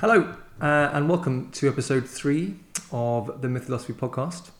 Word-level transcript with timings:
Hello, 0.00 0.34
uh, 0.60 0.90
and 0.92 1.08
welcome 1.08 1.52
to 1.52 1.68
episode 1.68 2.08
three 2.08 2.56
of 2.90 3.40
the 3.42 3.48
Mythosophy 3.48 3.92
podcast. 3.92 4.50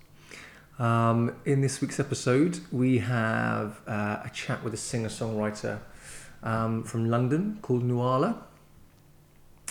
Um, 0.79 1.35
in 1.45 1.61
this 1.61 1.81
week's 1.81 1.99
episode, 1.99 2.61
we 2.71 2.99
have 2.99 3.81
uh, 3.89 4.21
a 4.25 4.31
chat 4.33 4.63
with 4.63 4.75
a 4.75 4.77
singer 4.77 5.09
songwriter 5.09 5.81
um, 6.45 6.85
from 6.85 7.11
London 7.11 7.59
called 7.63 7.83
Nuala. 7.83 8.45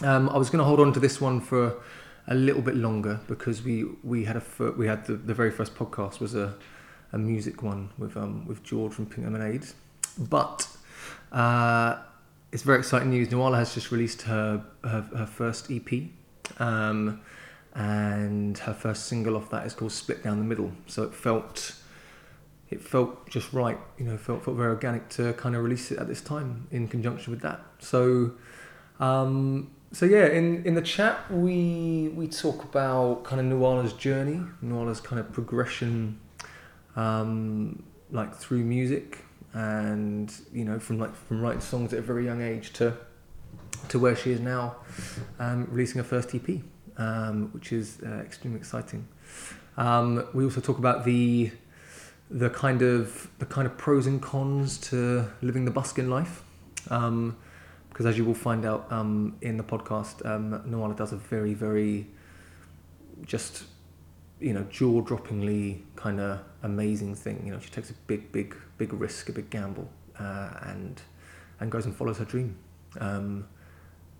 Um, 0.02 0.27
I 0.27 0.38
was 0.38 0.49
going 0.49 0.59
to 0.59 0.66
hold 0.66 0.81
on 0.81 0.91
to 0.91 0.99
this 0.99 1.21
one 1.21 1.39
for 1.39 1.82
a 2.27 2.36
little 2.36 2.61
bit 2.61 2.75
longer 2.75 3.21
because 3.30 3.64
we, 3.64 3.86
we 4.04 4.25
had 4.25 4.36
a 4.36 4.71
we 4.73 4.88
had 4.88 5.05
the, 5.05 5.14
the 5.14 5.34
very 5.34 5.50
first 5.50 5.75
podcast 5.75 6.20
was 6.20 6.36
a, 6.36 6.55
a 7.14 7.18
music 7.18 7.64
one 7.64 7.89
with 7.98 8.18
um, 8.18 8.45
with 8.45 8.64
George 8.64 8.91
from 8.91 9.05
Pink 9.05 9.23
Lemonade, 9.25 9.68
but 10.20 10.68
uh, 11.32 12.00
it's 12.54 12.61
very 12.61 12.77
exciting 12.77 13.09
news. 13.09 13.31
Nuala 13.31 13.57
has 13.57 13.73
just 13.73 13.91
released 13.91 14.21
her 14.21 14.63
her, 14.83 15.02
her 15.17 15.25
first 15.25 15.71
EP, 15.71 16.03
um, 16.59 17.20
and 17.73 18.57
her 18.59 18.73
first 18.75 19.07
single 19.07 19.35
off 19.35 19.49
that 19.49 19.66
is 19.66 19.73
called 19.73 19.91
"Split 19.91 20.23
Down 20.23 20.38
the 20.38 20.45
Middle." 20.45 20.71
So 20.85 21.02
it 21.02 21.16
felt 21.16 21.75
it 22.70 22.80
felt 22.80 23.27
just 23.27 23.52
right, 23.53 23.80
you 23.97 24.05
know, 24.05 24.17
felt 24.17 24.45
felt 24.45 24.55
very 24.55 24.70
organic 24.70 25.09
to 25.09 25.34
kind 25.34 25.55
of 25.55 25.63
release 25.63 25.91
it 25.91 25.97
at 25.97 26.08
this 26.08 26.21
time 26.21 26.67
in 26.71 26.88
conjunction 26.88 27.31
with 27.31 27.41
that. 27.41 27.59
So. 27.80 28.31
Um, 28.99 29.72
so 29.91 30.08
yeah, 30.08 30.25
in, 30.25 30.66
in 30.66 30.73
the 30.73 30.81
chat 30.81 31.31
we 31.31 32.09
we 32.16 32.27
talk 32.27 32.63
about 32.63 33.23
kind 33.23 33.39
of 33.39 33.45
Nuala's 33.45 33.94
journey, 33.94 34.41
Nuala's 34.61 34.99
kind 34.99 35.20
of 35.20 35.31
progression, 35.31 36.20
um, 36.95 37.83
like 38.09 38.33
through 38.33 38.63
music, 38.63 39.20
and 39.53 40.34
you 40.52 40.66
know 40.66 40.80
from 40.80 40.99
like 40.99 41.16
from 41.16 41.41
writing 41.41 41.61
songs 41.61 41.94
at 41.94 41.99
a 41.99 42.02
very 42.02 42.25
young 42.25 42.41
age 42.41 42.73
to 42.73 42.95
to 43.89 43.99
where 43.99 44.16
she 44.16 44.31
is 44.31 44.39
now, 44.39 44.75
um, 45.39 45.67
releasing 45.70 45.98
her 45.98 46.03
first 46.03 46.34
EP, 46.34 46.61
um, 46.98 47.49
which 47.53 47.71
is 47.71 47.99
uh, 48.05 48.09
extremely 48.25 48.59
exciting. 48.59 49.08
Um, 49.78 50.25
we 50.33 50.44
also 50.44 50.61
talk 50.61 50.78
about 50.78 51.05
the 51.05 51.52
the 52.30 52.50
kind 52.50 52.81
of 52.81 53.30
the 53.39 53.45
kind 53.45 53.67
of 53.67 53.78
pros 53.78 54.08
and 54.08 54.22
cons 54.22 54.78
to 54.89 55.28
living 55.41 55.66
the 55.66 55.72
busking 55.72 56.09
life, 56.09 56.44
um, 56.89 57.38
because 57.89 58.06
as 58.06 58.17
you 58.17 58.25
will 58.25 58.33
find 58.33 58.66
out 58.66 58.91
um, 58.91 59.35
in 59.41 59.58
the 59.58 59.63
podcast, 59.63 60.25
um, 60.25 60.61
Nuala 60.66 60.95
does 60.95 61.11
a 61.11 61.17
very 61.17 61.53
very 61.53 62.08
just 63.23 63.63
you 64.44 64.53
know 64.53 64.63
jaw-droppingly 64.69 65.81
kind 65.95 66.19
of 66.19 66.41
amazing 66.61 67.16
thing. 67.16 67.41
You 67.45 67.53
know, 67.53 67.59
she 67.59 67.69
takes 67.69 67.89
a 67.89 67.94
big 68.08 68.31
big 68.31 68.55
big 68.77 68.94
risk, 68.94 69.30
a 69.30 69.31
big 69.31 69.50
gamble, 69.50 69.89
uh, 70.19 70.50
and 70.61 71.02
and 71.59 71.72
goes 71.72 71.85
and 71.85 71.95
follows 71.95 72.17
her 72.17 72.25
dream, 72.25 72.58
um, 73.00 73.47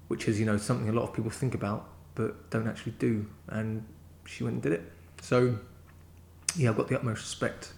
which 0.08 0.28
is 0.28 0.40
you 0.40 0.46
know 0.46 0.58
something 0.58 0.90
a 0.90 0.94
lot 0.94 1.04
of 1.04 1.14
people 1.14 1.30
think 1.30 1.54
about 1.54 1.90
but 2.16 2.50
don't 2.50 2.68
actually 2.68 2.94
do. 2.94 3.26
And 3.48 3.86
she 4.26 4.44
went 4.44 4.56
and 4.56 4.64
did 4.64 4.74
it. 4.74 4.92
So 5.22 5.58
yeah, 6.56 6.70
I've 6.70 6.78
got 6.78 6.88
the 6.88 6.96
utmost 6.96 7.22
respect, 7.22 7.74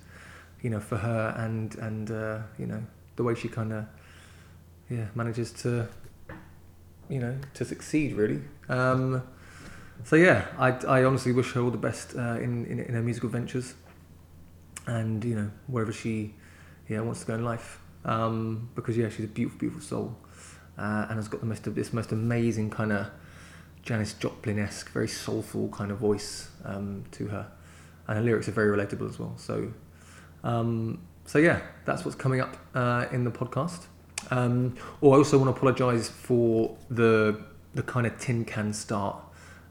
you 0.62 0.70
know, 0.70 0.80
for 0.80 0.98
her 0.98 1.34
and 1.38 1.76
and 1.76 2.12
uh, 2.12 2.40
you 2.58 2.68
know 2.68 2.84
the 3.16 3.24
way 3.24 3.36
she 3.36 3.48
kind 3.48 3.74
of 3.74 3.86
yeah 4.90 5.08
manages 5.16 5.52
to 5.52 5.88
you 7.10 7.20
know 7.20 7.38
to 7.54 7.66
succeed 7.66 8.14
really. 8.14 8.42
Um, 8.70 9.24
so 10.04 10.16
yeah, 10.16 10.48
I, 10.58 10.72
I 10.72 11.04
honestly 11.04 11.32
wish 11.32 11.54
her 11.54 11.62
all 11.62 11.72
the 11.72 11.78
best 11.78 12.16
uh, 12.16 12.38
in, 12.42 12.66
in 12.66 12.80
in 12.80 12.94
her 12.94 13.02
musical 13.02 13.30
ventures, 13.30 13.76
and 14.88 15.24
you 15.24 15.36
know 15.36 15.52
wherever 15.68 15.92
she 15.92 16.34
yeah 16.88 17.02
wants 17.02 17.22
to 17.22 17.28
go 17.28 17.36
in 17.36 17.46
life. 17.46 17.80
Um, 18.04 18.70
because 18.76 18.98
yeah, 18.98 19.10
she's 19.10 19.26
a 19.26 19.28
beautiful, 19.28 19.60
beautiful 19.60 19.82
soul, 19.82 20.18
uh, 20.78 21.08
and 21.10 21.18
has 21.18 21.28
got 21.28 21.40
the 21.40 21.48
most 21.48 21.66
of 21.68 21.76
this 21.76 21.92
most 21.92 22.12
amazing 22.12 22.70
kind 22.70 22.92
of 22.92 23.08
Janis 23.82 24.14
Joplin-esque, 24.14 24.92
very 24.92 25.08
soulful 25.08 25.70
kind 25.70 25.92
of 25.92 25.98
voice 25.98 26.50
um, 26.64 27.04
to 27.12 27.28
her, 27.28 27.48
and 28.08 28.18
her 28.18 28.24
lyrics 28.24 28.48
are 28.48 28.52
very 28.52 28.76
relatable 28.76 29.10
as 29.10 29.20
well. 29.20 29.34
So, 29.38 29.72
um, 30.44 31.02
so 31.26 31.40
yeah, 31.40 31.62
that's 31.86 32.06
what's 32.06 32.16
coming 32.16 32.42
up 32.42 32.58
uh, 32.76 33.06
in 33.12 33.24
the 33.24 33.32
podcast. 33.32 33.86
Um, 34.32 34.76
or 35.02 35.16
I 35.16 35.18
also 35.18 35.38
want 35.38 35.50
to 35.50 35.58
apologise 35.58 36.10
for 36.10 36.78
the 36.90 37.40
the 37.74 37.84
kind 37.84 38.08
of 38.08 38.18
tin 38.20 38.46
can 38.46 38.74
start. 38.74 39.18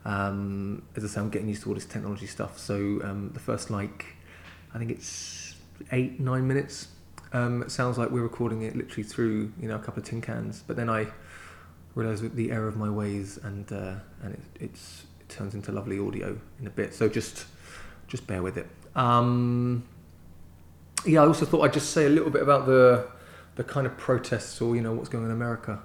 Um, 0.04 0.82
as 0.97 1.04
I 1.04 1.09
say, 1.09 1.20
I'm 1.20 1.31
getting 1.31 1.48
used 1.48 1.62
to 1.62 1.69
all 1.69 1.75
this 1.75 1.87
technology 1.87 2.26
stuff. 2.26 2.59
So 2.59 2.75
um, 2.75 3.31
the 3.32 3.41
first 3.41 3.70
like, 3.70 4.06
I 4.75 4.78
think 4.78 4.91
it's 4.91 5.56
eight 5.92 6.20
nine 6.20 6.47
minutes. 6.47 6.88
Um, 7.32 7.62
it 7.62 7.70
sounds 7.70 7.98
like 7.98 8.10
we're 8.10 8.22
recording 8.22 8.62
it 8.62 8.76
literally 8.76 9.03
through 9.03 9.53
you 9.60 9.69
know 9.69 9.76
a 9.76 9.78
couple 9.78 10.03
of 10.03 10.09
tin 10.09 10.20
cans, 10.20 10.62
but 10.66 10.76
then 10.76 10.88
I 10.88 11.09
realised 11.94 12.34
the 12.34 12.50
error 12.50 12.69
of 12.69 12.76
my 12.76 12.91
ways, 12.91 13.38
and 13.43 13.70
uh, 13.72 13.94
and 14.22 14.34
it, 14.34 14.41
it's 14.60 15.04
it 15.20 15.28
turns 15.28 15.54
into 15.54 15.72
lovely 15.72 15.98
audio 15.98 16.38
in 16.60 16.66
a 16.66 16.70
bit. 16.70 16.94
So 16.94 17.09
just 17.09 17.47
just 18.06 18.26
bear 18.26 18.43
with 18.43 18.56
it. 18.56 18.69
Um, 18.94 19.84
yeah, 21.06 21.22
I 21.22 21.26
also 21.26 21.44
thought 21.44 21.62
I'd 21.62 21.72
just 21.72 21.91
say 21.91 22.06
a 22.06 22.10
little 22.10 22.31
bit 22.31 22.43
about 22.43 22.66
the 22.66 23.09
the 23.56 23.64
kind 23.64 23.87
of 23.87 23.97
protests 23.97 24.60
or 24.60 24.76
you 24.76 24.82
know 24.82 24.93
what's 24.93 25.09
going 25.09 25.25
on 25.25 25.31
in 25.31 25.37
America, 25.37 25.81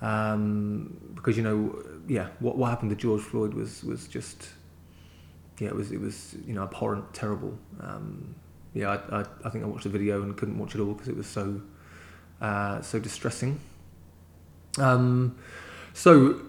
um, 0.00 1.14
because 1.14 1.36
you 1.36 1.42
know 1.42 1.82
yeah 2.08 2.28
what 2.40 2.56
what 2.56 2.70
happened 2.70 2.90
to 2.90 2.96
George 2.96 3.22
Floyd 3.22 3.54
was 3.54 3.82
was 3.84 4.06
just 4.06 4.48
yeah 5.58 5.68
it 5.68 5.74
was 5.74 5.92
it 5.92 6.00
was 6.00 6.36
you 6.46 6.54
know 6.54 6.62
abhorrent, 6.62 7.12
terrible. 7.14 7.58
Um, 7.80 8.34
yeah, 8.74 8.90
I, 8.90 9.20
I, 9.20 9.24
I 9.44 9.50
think 9.50 9.64
I 9.64 9.68
watched 9.68 9.84
the 9.84 9.90
video 9.90 10.22
and 10.22 10.36
couldn't 10.36 10.58
watch 10.58 10.74
it 10.74 10.80
all 10.80 10.94
because 10.94 11.08
it 11.08 11.16
was 11.16 11.26
so 11.26 11.60
uh, 12.40 12.82
so 12.82 12.98
distressing. 12.98 13.60
Um, 14.78 15.36
so 15.92 16.40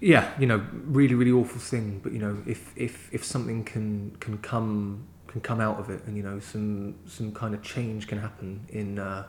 yeah, 0.00 0.30
you 0.38 0.46
know, 0.46 0.64
really, 0.72 1.14
really 1.14 1.32
awful 1.32 1.60
thing. 1.60 2.00
But 2.02 2.12
you 2.12 2.18
know, 2.18 2.42
if 2.46 2.72
if 2.76 3.12
if 3.12 3.24
something 3.24 3.64
can 3.64 4.16
can 4.20 4.38
come 4.38 5.06
can 5.26 5.40
come 5.40 5.60
out 5.60 5.78
of 5.78 5.90
it, 5.90 6.04
and 6.06 6.16
you 6.16 6.22
know, 6.22 6.38
some 6.38 6.96
some 7.06 7.32
kind 7.32 7.54
of 7.54 7.62
change 7.62 8.06
can 8.06 8.18
happen 8.18 8.66
in 8.68 8.98
uh, 8.98 9.24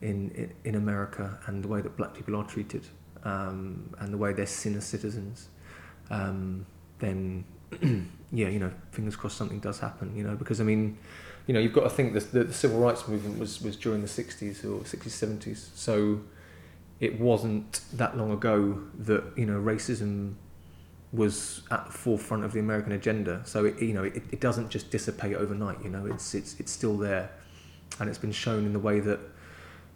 in 0.00 0.52
in 0.64 0.74
America 0.74 1.38
and 1.46 1.62
the 1.62 1.68
way 1.68 1.80
that 1.80 1.96
black 1.96 2.14
people 2.14 2.36
are 2.36 2.44
treated, 2.44 2.86
um, 3.24 3.94
and 3.98 4.12
the 4.12 4.18
way 4.18 4.32
they're 4.32 4.46
seen 4.46 4.76
as 4.76 4.84
citizens, 4.84 5.48
um, 6.10 6.66
then 6.98 7.44
yeah, 8.32 8.48
you 8.48 8.58
know, 8.58 8.70
fingers 8.92 9.16
crossed 9.16 9.36
something 9.36 9.60
does 9.60 9.80
happen. 9.80 10.14
You 10.16 10.24
know, 10.24 10.36
because 10.36 10.60
I 10.60 10.64
mean, 10.64 10.98
you 11.46 11.54
know, 11.54 11.60
you've 11.60 11.72
got 11.72 11.84
to 11.84 11.90
think 11.90 12.14
that 12.14 12.32
the, 12.32 12.44
the 12.44 12.54
civil 12.54 12.78
rights 12.78 13.08
movement 13.08 13.38
was 13.38 13.60
was 13.60 13.76
during 13.76 14.02
the 14.02 14.08
'60s 14.08 14.64
or 14.64 14.80
'60s, 14.84 15.38
'70s, 15.38 15.68
so 15.74 16.20
it 17.00 17.20
wasn't 17.20 17.80
that 17.92 18.16
long 18.16 18.32
ago 18.32 18.82
that 18.98 19.24
you 19.36 19.46
know 19.46 19.60
racism 19.60 20.34
was 21.12 21.62
at 21.70 21.86
the 21.86 21.92
forefront 21.92 22.44
of 22.44 22.52
the 22.52 22.60
American 22.60 22.92
agenda. 22.92 23.42
So 23.44 23.64
it 23.64 23.80
you 23.80 23.92
know 23.92 24.04
it, 24.04 24.22
it 24.30 24.40
doesn't 24.40 24.70
just 24.70 24.90
dissipate 24.90 25.36
overnight. 25.36 25.82
You 25.82 25.90
know 25.90 26.06
it's 26.06 26.34
it's 26.34 26.58
it's 26.60 26.72
still 26.72 26.96
there, 26.96 27.30
and 28.00 28.08
it's 28.08 28.18
been 28.18 28.32
shown 28.32 28.64
in 28.64 28.72
the 28.72 28.78
way 28.78 29.00
that 29.00 29.20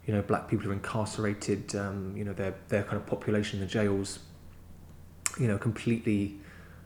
you 0.05 0.13
know 0.13 0.21
black 0.21 0.47
people 0.47 0.69
are 0.69 0.73
incarcerated. 0.73 1.75
Um, 1.75 2.15
you 2.15 2.23
know 2.23 2.33
their 2.33 2.55
their 2.69 2.83
kind 2.83 2.97
of 2.97 3.05
population 3.05 3.59
in 3.59 3.65
the 3.65 3.71
jails. 3.71 4.19
You 5.39 5.47
know 5.47 5.57
completely. 5.57 6.37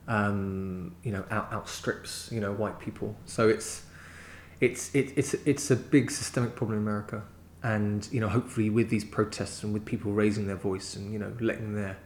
Um, 0.08 0.96
you 1.02 1.12
know 1.12 1.26
out 1.32 1.52
outstrips 1.52 2.30
you 2.32 2.40
know 2.40 2.54
white 2.54 2.80
people. 2.80 3.16
So 3.26 3.50
it's 3.50 3.86
it's 4.62 4.94
it, 4.94 5.14
it's 5.16 5.34
it's 5.34 5.72
a 5.72 5.76
big 5.76 6.12
systemic 6.12 6.56
problem 6.56 6.78
in 6.78 6.84
America 6.84 7.24
and 7.66 8.08
you 8.12 8.20
know 8.20 8.30
hopefully 8.30 8.70
with 8.70 8.90
these 8.90 9.04
protests 9.04 9.64
and 9.64 9.74
with 9.74 9.84
people 9.86 10.12
raising 10.12 10.46
their 10.46 10.56
voice 10.56 10.96
and 10.96 11.12
you 11.12 11.18
know 11.18 11.34
letting 11.40 11.74
their 11.74 11.98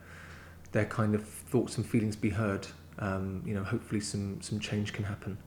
their 0.72 0.86
kind 0.86 1.14
of 1.14 1.28
thoughts 1.28 1.78
and 1.78 1.86
feelings 1.86 2.16
be 2.16 2.30
heard 2.30 2.66
um, 3.00 3.44
you 3.46 3.54
know 3.54 3.64
hopefully 3.64 4.00
some 4.00 4.42
some 4.42 4.60
change 4.60 4.94
can 4.94 5.04
happen 5.04 5.38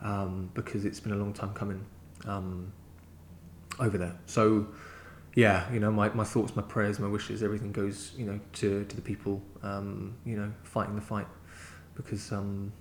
um, 0.00 0.48
because 0.54 0.84
it's 0.84 1.00
been 1.00 1.12
a 1.12 1.16
long 1.16 1.32
time 1.32 1.52
coming 1.54 1.84
um, 2.26 2.72
over 3.80 3.98
there 3.98 4.16
so 4.26 4.66
yeah 5.34 5.70
you 5.72 5.80
know 5.80 5.90
my, 5.90 6.08
my 6.10 6.24
thoughts 6.24 6.56
my 6.56 6.62
prayers 6.62 6.98
my 6.98 7.08
wishes 7.08 7.42
everything 7.42 7.72
goes 7.72 8.12
you 8.16 8.24
know 8.24 8.40
to, 8.52 8.84
to 8.84 8.96
the 8.96 9.02
people 9.02 9.42
um, 9.62 10.16
you 10.24 10.36
know 10.36 10.52
fighting 10.62 10.94
the 10.94 11.00
fight 11.00 11.26
because 11.94 12.32
um, 12.32 12.72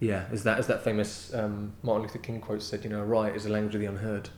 yeah 0.00 0.26
as 0.30 0.42
that 0.44 0.58
as 0.58 0.66
that 0.66 0.82
famous 0.82 1.32
um, 1.34 1.72
Martin 1.82 2.02
Luther 2.02 2.18
King 2.18 2.40
quote 2.40 2.62
said 2.62 2.84
you 2.84 2.90
know 2.90 3.02
riot 3.02 3.36
is 3.36 3.46
a 3.46 3.50
language 3.50 3.74
of 3.74 3.80
the 3.80 3.86
unheard 3.86 4.30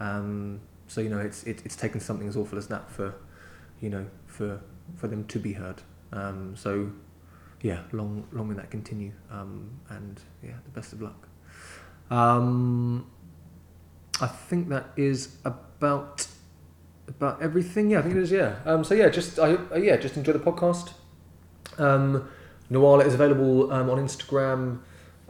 um, 0.00 0.60
so 0.90 1.00
you 1.00 1.08
know, 1.08 1.20
it's 1.20 1.44
it, 1.44 1.62
it's 1.64 1.76
taken 1.76 2.00
something 2.00 2.26
as 2.26 2.36
awful 2.36 2.58
as 2.58 2.66
that 2.68 2.90
for, 2.90 3.14
you 3.80 3.90
know, 3.90 4.06
for 4.26 4.60
for 4.96 5.06
them 5.06 5.24
to 5.26 5.38
be 5.38 5.52
heard. 5.52 5.82
Um, 6.12 6.56
so, 6.56 6.90
yeah, 7.62 7.82
long 7.92 8.26
long 8.32 8.48
may 8.48 8.54
that 8.56 8.70
continue. 8.70 9.12
Um, 9.30 9.70
and 9.88 10.20
yeah, 10.42 10.54
the 10.64 10.70
best 10.70 10.92
of 10.92 11.02
luck. 11.02 11.28
Um, 12.10 13.08
I 14.20 14.26
think 14.26 14.68
that 14.70 14.88
is 14.96 15.36
about 15.44 16.26
about 17.10 17.42
everything. 17.42 17.90
Yeah, 17.90 17.98
I 17.98 18.02
think 18.02 18.16
it 18.16 18.22
is. 18.22 18.32
Yeah. 18.32 18.56
Um, 18.64 18.84
so 18.84 18.94
yeah, 18.94 19.08
just 19.08 19.38
I 19.38 19.54
uh, 19.54 19.76
yeah, 19.76 19.96
just 19.96 20.16
enjoy 20.16 20.32
the 20.32 20.38
podcast. 20.38 20.92
Um, 21.78 22.28
Nuala 22.70 23.04
is 23.04 23.14
available 23.14 23.72
um, 23.72 23.90
on 23.90 23.98
Instagram 23.98 24.80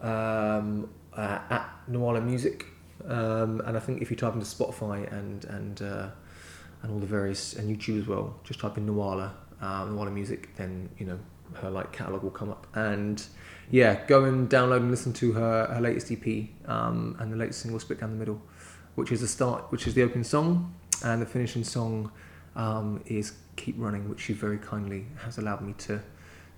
um, 0.00 0.88
uh, 1.12 1.38
at 1.50 1.68
Nuala 1.88 2.20
Music. 2.20 2.66
Um, 3.06 3.62
and 3.64 3.76
I 3.76 3.80
think 3.80 4.02
if 4.02 4.10
you 4.10 4.16
type 4.16 4.34
into 4.34 4.46
Spotify 4.46 5.10
and 5.12 5.44
and 5.46 5.82
uh, 5.82 6.08
and 6.82 6.92
all 6.92 6.98
the 6.98 7.06
various 7.06 7.54
and 7.54 7.74
YouTube 7.74 8.00
as 8.00 8.06
well, 8.06 8.38
just 8.44 8.60
type 8.60 8.76
in 8.76 8.86
Nuala, 8.86 9.34
uh, 9.60 9.86
Nuala 9.86 10.10
music, 10.10 10.54
then 10.56 10.90
you 10.98 11.06
know 11.06 11.18
her 11.54 11.70
like 11.70 11.92
catalog 11.92 12.22
will 12.22 12.30
come 12.30 12.50
up. 12.50 12.66
And 12.74 13.24
yeah, 13.70 14.04
go 14.06 14.24
and 14.24 14.48
download 14.48 14.78
and 14.78 14.90
listen 14.90 15.12
to 15.14 15.32
her 15.32 15.66
her 15.66 15.80
latest 15.80 16.12
EP 16.12 16.48
um, 16.66 17.16
and 17.18 17.32
the 17.32 17.36
latest 17.36 17.60
single 17.62 17.80
"Split 17.80 18.00
Down 18.00 18.10
the 18.10 18.16
Middle," 18.16 18.42
which 18.94 19.12
is 19.12 19.20
the 19.20 19.28
start, 19.28 19.70
which 19.70 19.86
is 19.86 19.94
the 19.94 20.02
opening 20.02 20.24
song, 20.24 20.74
and 21.04 21.22
the 21.22 21.26
finishing 21.26 21.64
song 21.64 22.10
um, 22.56 23.02
is 23.06 23.32
"Keep 23.56 23.76
Running," 23.78 24.08
which 24.08 24.20
she 24.20 24.32
very 24.32 24.58
kindly 24.58 25.06
has 25.24 25.38
allowed 25.38 25.62
me 25.62 25.74
to 25.78 26.00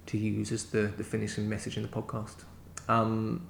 to 0.06 0.18
use 0.18 0.52
as 0.52 0.64
the 0.64 0.92
the 0.96 1.04
finishing 1.04 1.48
message 1.48 1.76
in 1.76 1.82
the 1.82 1.88
podcast. 1.88 2.44
Um, 2.88 3.46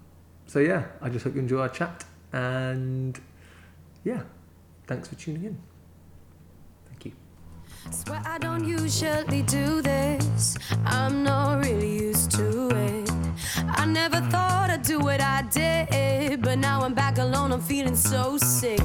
so 0.46 0.58
yeah, 0.58 0.86
I 1.00 1.08
just 1.08 1.24
hope 1.24 1.34
you 1.34 1.40
enjoy 1.40 1.60
our 1.60 1.68
chat, 1.68 2.04
and 2.32 3.18
yeah, 4.04 4.22
thanks 4.86 5.08
for 5.08 5.14
tuning 5.14 5.44
in. 5.44 5.58
Thank 6.88 7.06
you. 7.06 7.12
Swear 7.90 8.22
I 8.24 8.38
don't 8.38 8.64
usually 8.66 9.42
do 9.42 9.82
this. 9.82 10.56
I'm 10.84 11.22
not 11.22 11.64
really 11.64 11.98
used 11.98 12.32
to 12.32 12.68
it. 12.68 13.21
I 13.56 13.86
never 13.86 14.20
thought 14.30 14.70
I'd 14.70 14.82
do 14.82 14.98
what 14.98 15.20
I 15.20 15.42
did, 15.50 16.42
but 16.42 16.58
now 16.58 16.82
I'm 16.82 16.94
back 16.94 17.18
alone. 17.18 17.52
I'm 17.52 17.60
feeling 17.60 17.96
so 17.96 18.38
sick. 18.38 18.80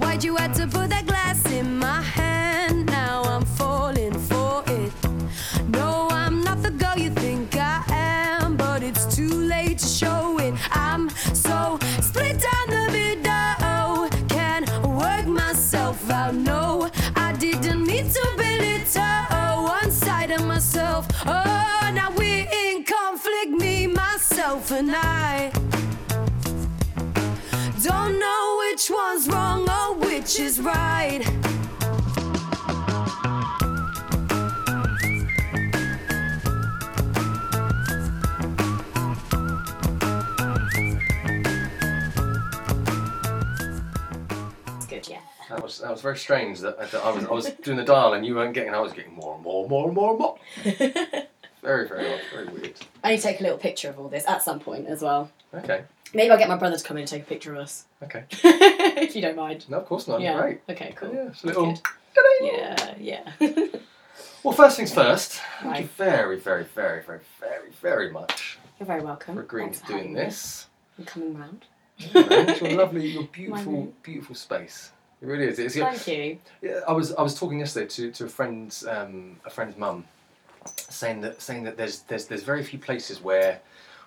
Why'd 0.00 0.24
you 0.24 0.36
have 0.36 0.54
to 0.56 0.66
put 0.66 0.90
that 0.90 1.06
glass 1.06 1.44
in 1.52 1.78
my 1.78 2.02
hand? 2.02 2.35
Myself, 24.76 24.82
and 24.82 24.90
I. 24.94 25.50
Don't 27.82 28.18
know 28.18 28.56
which 28.70 28.90
one's 28.90 29.28
wrong 29.28 29.68
or 29.68 29.94
which 29.94 30.40
is 30.40 30.60
right. 30.60 31.22
Good, 44.88 45.08
yeah. 45.08 45.20
That 45.48 45.62
was 45.62 45.80
that 45.80 45.90
was 45.90 46.00
very 46.00 46.16
strange 46.16 46.60
that, 46.60 46.78
that 46.78 46.94
I 47.04 47.10
was 47.10 47.24
I 47.24 47.32
was 47.32 47.50
doing 47.62 47.76
the 47.76 47.84
dial 47.84 48.14
and 48.14 48.26
you 48.26 48.34
weren't 48.34 48.54
getting. 48.54 48.74
I 48.74 48.80
was 48.80 48.92
getting 48.92 49.14
more 49.14 49.34
and 49.34 49.44
more 49.44 49.62
and 49.62 49.70
more 49.70 49.86
and 49.86 49.94
more 49.94 50.10
and 50.10 50.18
more. 50.18 51.26
very 51.66 51.88
very 51.88 52.12
odd, 52.12 52.20
very 52.32 52.46
weird. 52.46 52.74
I 53.02 53.10
need 53.10 53.16
to 53.16 53.22
take 53.22 53.40
a 53.40 53.42
little 53.42 53.58
picture 53.58 53.88
of 53.90 53.98
all 53.98 54.08
this 54.08 54.24
at 54.28 54.42
some 54.42 54.60
point 54.60 54.86
as 54.86 55.02
well. 55.02 55.30
Okay, 55.52 55.82
Maybe 56.14 56.30
I'll 56.30 56.38
get 56.38 56.48
my 56.48 56.56
brother 56.56 56.76
to 56.76 56.84
come 56.84 56.96
in 56.96 57.02
and 57.02 57.10
take 57.10 57.22
a 57.22 57.26
picture 57.26 57.52
of 57.52 57.58
us. 57.58 57.84
okay. 58.02 58.24
if 58.32 59.16
you 59.16 59.22
don't 59.22 59.36
mind. 59.36 59.68
No, 59.68 59.78
of 59.78 59.86
course 59.86 60.06
not. 60.06 60.20
yeah. 60.20 60.40
Great. 60.40 60.60
Okay, 60.68 60.92
cool. 60.94 61.12
Yeah, 61.12 61.28
it's 61.28 61.42
a 61.42 61.46
little. 61.48 61.78
Yeah, 62.40 62.94
yeah. 62.98 63.30
Well, 64.42 64.54
first 64.54 64.76
things 64.76 64.94
first. 64.94 65.40
Thank 65.60 65.80
you 65.80 65.86
very 65.96 66.38
very 66.38 66.62
very 66.64 67.02
very 67.02 67.20
very 67.40 67.70
very 67.82 68.10
much 68.12 68.58
You're 68.78 68.86
very 68.86 69.02
welcome. 69.02 69.34
for 69.34 69.40
agreeing 69.40 69.70
Thanks 69.72 69.80
to 69.80 69.92
doing 69.92 70.12
me. 70.14 70.20
this. 70.20 70.68
I'm 70.98 71.04
coming 71.04 71.36
round. 71.36 71.64
it's 71.98 72.60
your 72.60 72.72
lovely, 72.78 73.08
your 73.08 73.24
beautiful, 73.24 73.92
beautiful 74.04 74.36
space. 74.36 74.92
It 75.20 75.26
really 75.26 75.46
is. 75.46 75.58
It's, 75.58 75.74
Thank 75.74 76.06
you. 76.06 76.38
Yeah, 76.62 76.80
I 76.86 76.92
was 76.92 77.12
I 77.14 77.22
was 77.22 77.34
talking 77.38 77.58
yesterday 77.58 77.88
to, 77.88 78.12
to 78.12 78.24
a 78.26 78.28
friend's 78.28 78.86
um, 78.86 79.40
a 79.44 79.50
friend's 79.50 79.76
mum, 79.76 80.04
saying 80.66 81.20
that 81.22 81.40
saying 81.40 81.64
that 81.64 81.76
there's 81.76 82.00
there's 82.02 82.26
there's 82.26 82.42
very 82.42 82.62
few 82.62 82.78
places 82.78 83.20
where 83.22 83.60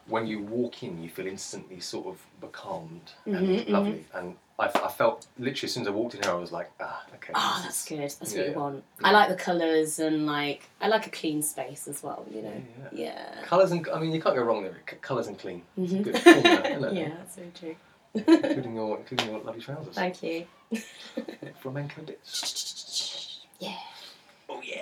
when 0.07 0.25
you 0.25 0.41
walk 0.41 0.83
in 0.83 1.01
you 1.03 1.09
feel 1.09 1.27
instantly 1.27 1.79
sort 1.79 2.07
of 2.07 2.17
becalmed 2.41 3.11
and 3.25 3.47
Mhm, 3.47 3.69
lovely 3.69 4.05
and 4.13 4.35
I, 4.57 4.65
I 4.65 4.87
felt 4.89 5.27
literally 5.37 5.67
as 5.67 5.73
soon 5.73 5.83
as 5.83 5.87
I 5.87 5.91
walked 5.91 6.15
in 6.15 6.23
here 6.23 6.31
I 6.31 6.35
was 6.35 6.51
like 6.51 6.71
ah 6.79 7.03
okay 7.15 7.33
Oh, 7.35 7.59
that's 7.63 7.85
good. 7.87 7.99
That's 7.99 8.33
Yeah, 8.33 8.39
what 8.39 8.45
you 8.47 8.51
yeah. 8.53 8.57
want. 8.57 8.83
I 9.03 9.11
like 9.11 9.29
the 9.29 9.35
colours 9.35 9.99
and 9.99 10.25
like 10.25 10.63
I 10.81 10.87
like 10.87 11.05
a 11.05 11.11
clean 11.11 11.41
space 11.43 11.87
as 11.87 12.01
well. 12.01 12.25
You 12.31 12.41
know. 12.41 12.61
Yeah, 12.91 13.05
Yeah. 13.05 13.43
colours 13.43 13.71
and 13.71 13.87
I 13.93 13.99
mean 13.99 14.11
you 14.11 14.21
can't 14.21 14.35
go 14.35 14.41
wrong 14.43 14.63
there 14.63 14.75
colours 15.01 15.27
and 15.27 15.37
clean 15.37 15.61
Mhm. 15.77 16.03
good 16.03 16.17
formula? 16.17 16.91
Yeah, 16.93 17.09
that's 17.19 17.35
very 17.35 17.51
true. 17.59 17.75
including 18.15 18.75
your 18.75 18.97
including 18.97 19.27
your 19.29 19.39
lovely 19.41 19.61
trousers 19.61 19.93
Thank 19.95 20.23
you. 20.23 20.45
flamenco 21.61 22.01
bits 22.01 23.45
Yeah. 23.59 23.77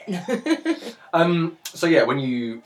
Yeah 0.08 0.76
Um, 1.14 1.58
so 1.64 1.88
yeah, 1.88 2.04
when 2.04 2.20
you 2.20 2.62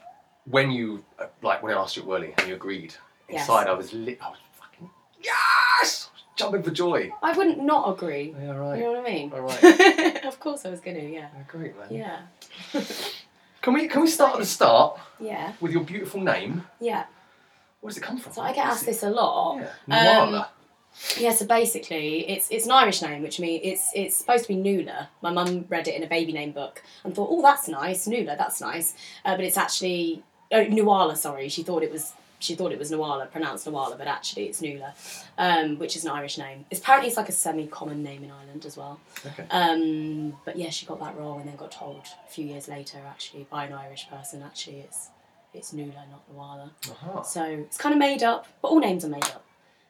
when 0.49 0.71
you 0.71 1.03
uh, 1.19 1.25
like 1.41 1.61
when 1.63 1.73
I 1.73 1.79
asked 1.81 1.95
you 1.95 2.01
at 2.03 2.07
Whirly 2.07 2.33
and 2.37 2.47
you 2.47 2.55
agreed, 2.55 2.93
Yes. 3.29 3.41
inside 3.41 3.67
I 3.67 3.73
was 3.73 3.93
lit. 3.93 4.17
I 4.21 4.29
was 4.29 4.39
fucking 4.59 4.89
yes, 5.21 6.09
jumping 6.35 6.63
for 6.63 6.71
joy. 6.71 7.11
I 7.21 7.31
wouldn't 7.37 7.59
not 7.63 7.89
agree. 7.93 8.33
Yeah, 8.37 8.47
You 8.75 8.83
know 8.83 8.91
what 8.93 9.07
I 9.07 9.11
mean? 9.13 9.31
All 9.33 9.41
right. 9.41 10.25
of 10.31 10.39
course 10.39 10.65
I 10.65 10.69
was 10.69 10.79
gonna, 10.81 10.99
yeah. 10.99 11.29
Yeah, 11.35 11.43
great 11.47 11.77
man. 11.77 11.87
Yeah. 11.91 12.19
Can 13.61 13.73
we 13.75 13.87
can 13.87 14.01
we 14.01 14.07
start 14.07 14.33
at 14.33 14.39
the 14.39 14.45
start 14.45 14.99
Yeah. 15.19 15.53
with 15.61 15.71
your 15.71 15.83
beautiful 15.83 16.19
name? 16.19 16.63
Yeah. 16.79 17.05
Where 17.79 17.89
does 17.89 17.97
it 17.97 18.01
come 18.03 18.17
from? 18.17 18.33
So 18.33 18.41
I 18.41 18.53
get 18.53 18.65
asked 18.65 18.87
this 18.87 19.03
a 19.03 19.09
lot. 19.09 19.59
Yeah, 19.87 20.21
Um, 20.23 20.29
Nuala. 20.31 20.49
Yeah, 21.17 21.31
so 21.31 21.45
basically, 21.45 22.29
it's 22.29 22.49
it's 22.49 22.65
an 22.65 22.71
Irish 22.71 23.01
name, 23.01 23.21
which 23.21 23.39
means 23.39 23.61
it's 23.63 23.91
it's 23.95 24.15
supposed 24.15 24.43
to 24.43 24.47
be 24.47 24.55
Nuala. 24.55 25.09
My 25.21 25.31
mum 25.31 25.65
read 25.69 25.87
it 25.87 25.95
in 25.95 26.03
a 26.03 26.07
baby 26.07 26.31
name 26.31 26.51
book 26.51 26.81
and 27.03 27.15
thought, 27.15 27.29
oh, 27.31 27.41
that's 27.41 27.67
nice, 27.67 28.07
Nuala, 28.07 28.35
that's 28.37 28.61
nice. 28.61 28.93
Uh, 29.25 29.35
but 29.35 29.45
it's 29.45 29.57
actually 29.57 30.23
oh, 30.51 30.63
Nuala. 30.63 31.15
Sorry, 31.15 31.49
she 31.49 31.63
thought 31.63 31.83
it 31.83 31.91
was 31.91 32.13
she 32.39 32.55
thought 32.55 32.71
it 32.71 32.79
was 32.79 32.91
Nuala, 32.91 33.27
pronounced 33.27 33.67
Nuala, 33.67 33.95
but 33.95 34.07
actually 34.07 34.45
it's 34.45 34.61
Nuala, 34.61 34.93
um, 35.37 35.77
which 35.77 35.95
is 35.95 36.05
an 36.05 36.11
Irish 36.11 36.37
name. 36.37 36.65
It's 36.71 36.79
apparently 36.81 37.07
it's 37.07 37.17
like 37.17 37.29
a 37.29 37.33
semi-common 37.33 38.01
name 38.03 38.23
in 38.23 38.31
Ireland 38.31 38.65
as 38.65 38.75
well. 38.75 38.99
Okay. 39.25 39.45
Um, 39.51 40.35
but 40.43 40.57
yeah, 40.57 40.69
she 40.69 40.85
got 40.85 40.99
that 40.99 41.15
wrong 41.17 41.41
and 41.41 41.49
then 41.49 41.55
got 41.55 41.71
told 41.71 42.07
a 42.27 42.31
few 42.31 42.45
years 42.45 42.67
later, 42.67 42.97
actually, 43.07 43.47
by 43.49 43.65
an 43.65 43.73
Irish 43.73 44.09
person, 44.09 44.41
actually 44.43 44.79
it's 44.79 45.09
it's 45.53 45.73
Nuala, 45.73 46.05
not 46.09 46.23
Nuala. 46.31 46.71
Aha. 46.89 47.21
So 47.23 47.43
it's 47.43 47.77
kind 47.77 47.93
of 47.93 47.99
made 47.99 48.23
up, 48.23 48.47
but 48.61 48.69
all 48.69 48.79
names 48.79 49.05
are 49.05 49.09
made 49.09 49.23
up. 49.25 49.43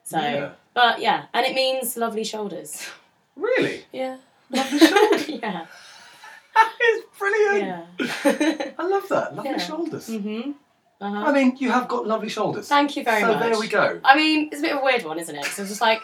So, 0.03 0.19
Yeah. 0.19 0.49
but 0.73 0.99
yeah, 1.01 1.25
and 1.33 1.45
it 1.45 1.53
means 1.55 1.95
lovely 1.97 2.23
shoulders. 2.23 2.87
Really? 3.35 3.85
Yeah. 3.91 4.17
Lovely 4.49 4.79
shoulders. 4.87 5.29
yeah. 5.29 5.65
That 6.53 6.73
is 6.83 7.03
brilliant. 7.17 7.87
Yeah. 7.99 8.71
I 8.77 8.83
love 8.87 9.07
that. 9.09 9.35
Lovely 9.35 9.51
Yeah. 9.51 9.57
shoulders. 9.57 10.07
mhm. 10.09 10.53
Uh-huh. 10.99 11.17
I 11.25 11.31
mean, 11.31 11.55
you 11.57 11.71
have 11.71 11.87
got 11.87 12.05
lovely 12.05 12.29
shoulders. 12.29 12.67
Thank 12.67 12.95
you 12.95 13.03
very 13.03 13.21
so 13.21 13.27
much. 13.29 13.41
So 13.41 13.49
there 13.49 13.59
we 13.59 13.67
go. 13.67 13.99
I 14.03 14.15
mean, 14.15 14.49
it's 14.51 14.59
a 14.59 14.61
bit 14.61 14.73
of 14.73 14.81
a 14.81 14.83
weird 14.83 15.03
one, 15.03 15.17
isn't 15.17 15.35
it? 15.35 15.41
Because 15.41 15.59
it's 15.59 15.69
just 15.69 15.81
like 15.81 16.01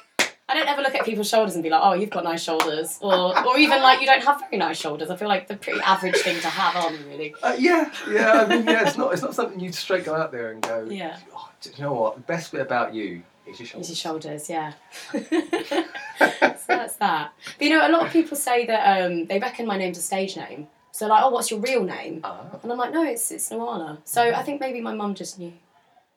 I 0.50 0.54
don't 0.56 0.68
ever 0.68 0.82
look 0.82 0.96
at 0.96 1.04
people's 1.06 1.27
shoulders 1.30 1.54
and 1.56 1.62
be 1.63 1.70
like, 1.70 1.82
"Oh, 1.84 1.94
you've 1.94 2.10
got 2.10 2.24
nice 2.24 2.42
shoulders," 2.42 2.98
or 3.01 3.38
or 3.46 3.58
even 3.60 3.82
like 3.84 4.00
you 4.00 4.08
don't 4.08 4.24
have 4.24 4.39
very 4.39 4.58
nice 4.58 4.77
shoulders. 4.80 5.10
I 5.12 5.18
feel 5.18 5.27
like 5.27 5.48
the 5.50 5.58
pretty 5.58 5.82
average 5.82 6.16
thing 6.16 6.39
to 6.39 6.48
have 6.48 6.75
on, 6.84 6.94
really. 7.10 7.36
Uh, 7.44 7.56
yeah, 7.60 7.92
yeah. 8.10 8.32
I 8.32 8.46
mean, 8.48 8.63
yeah. 8.66 8.88
It's 8.88 8.98
not. 8.98 9.12
It's 9.13 9.22
not 9.22 9.36
something 9.36 9.60
you 9.60 9.72
straight 9.74 10.06
go 10.06 10.16
out 10.16 10.32
there 10.32 10.51
and 10.51 10.62
go. 10.62 10.88
Yeah. 10.89 11.18
Oh, 11.36 11.50
you 11.63 11.84
know 11.84 11.94
what? 11.94 12.16
The 12.16 12.22
best 12.22 12.54
bit 12.54 12.62
about 12.62 12.94
you 12.96 13.22
It's 13.48 13.63
shoulders. 13.66 13.89
your 13.89 13.96
shoulders, 13.96 14.50
yeah. 14.50 14.74
so 15.12 16.66
that's 16.68 16.96
that. 16.98 17.34
But 17.58 17.62
you 17.66 17.70
know, 17.70 17.88
a 17.88 17.92
lot 17.92 18.06
of 18.06 18.12
people 18.12 18.38
say 18.38 18.66
that 18.66 19.01
um, 19.06 19.25
they 19.25 19.39
reckon 19.39 19.66
my 19.66 19.77
name's 19.77 19.98
a 19.98 20.01
stage 20.01 20.36
name. 20.36 20.68
So 20.92 21.08
like, 21.08 21.24
oh, 21.24 21.30
what's 21.30 21.51
your 21.51 21.60
real 21.60 21.84
name? 21.84 22.22
Ah, 22.24 22.46
And 22.63 22.72
I'm 22.72 22.77
like, 22.77 22.92
no, 22.94 23.04
it's 23.04 23.32
it's 23.32 23.50
Noala. 23.50 24.00
So 24.04 24.22
I 24.22 24.44
think 24.44 24.60
maybe 24.60 24.82
my 24.82 24.94
mum 24.94 25.13
just 25.16 25.38
knew. 25.39 25.50
Do 25.51 25.56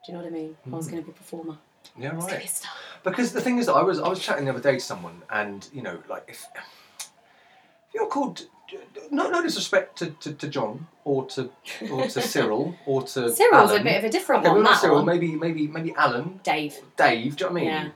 you 0.09 0.15
know 0.15 0.21
what 0.25 0.29
I 0.29 0.35
mean? 0.35 0.57
I 0.73 0.77
was 0.77 0.89
going 0.89 1.03
to 1.03 1.07
be 1.07 1.13
a 1.13 1.15
performer. 1.15 1.59
yeah, 1.99 2.11
right. 2.17 2.39
be 2.39 2.45
a 2.45 2.49
star. 2.49 2.73
Because 3.05 3.33
the 3.33 3.41
thing 3.43 3.59
is, 3.59 3.67
that 3.67 3.75
I 3.75 3.83
was 3.83 4.01
I 4.01 4.09
was 4.09 4.19
chatting 4.21 4.47
the 4.47 4.51
other 4.53 4.61
day 4.63 4.73
to 4.75 4.81
someone, 4.81 5.23
and 5.31 5.69
you 5.73 5.83
know, 5.83 6.03
like 6.09 6.25
if, 6.29 6.47
if 6.99 7.09
you're 7.95 8.07
called, 8.07 8.47
no 9.11 9.31
no 9.31 9.43
disrespect 9.43 9.99
to, 9.99 10.07
to, 10.23 10.33
to 10.35 10.49
John 10.49 10.87
or 11.05 11.27
to 11.27 11.51
or 11.91 12.07
to 12.07 12.21
Cyril 12.23 12.75
or 12.87 13.03
to 13.03 13.31
Cyril's 13.35 13.71
Alan. 13.71 13.81
a 13.81 13.85
bit 13.85 13.99
of 13.99 14.05
a 14.05 14.11
different 14.11 14.45
Okay, 14.45 14.53
one. 14.53 14.63
not 14.63 14.71
That 14.73 14.81
Cyril, 14.81 14.97
one. 14.97 15.07
maybe 15.07 15.35
maybe 15.37 15.67
maybe 15.67 15.95
Alan, 15.97 16.41
Dave. 16.43 16.77
Dave. 16.97 17.37
Do 17.37 17.45
you 17.45 17.51
know 17.51 17.55
what 17.55 17.63
I 17.63 17.65
mean? 17.65 17.65
Yeah. 17.73 17.89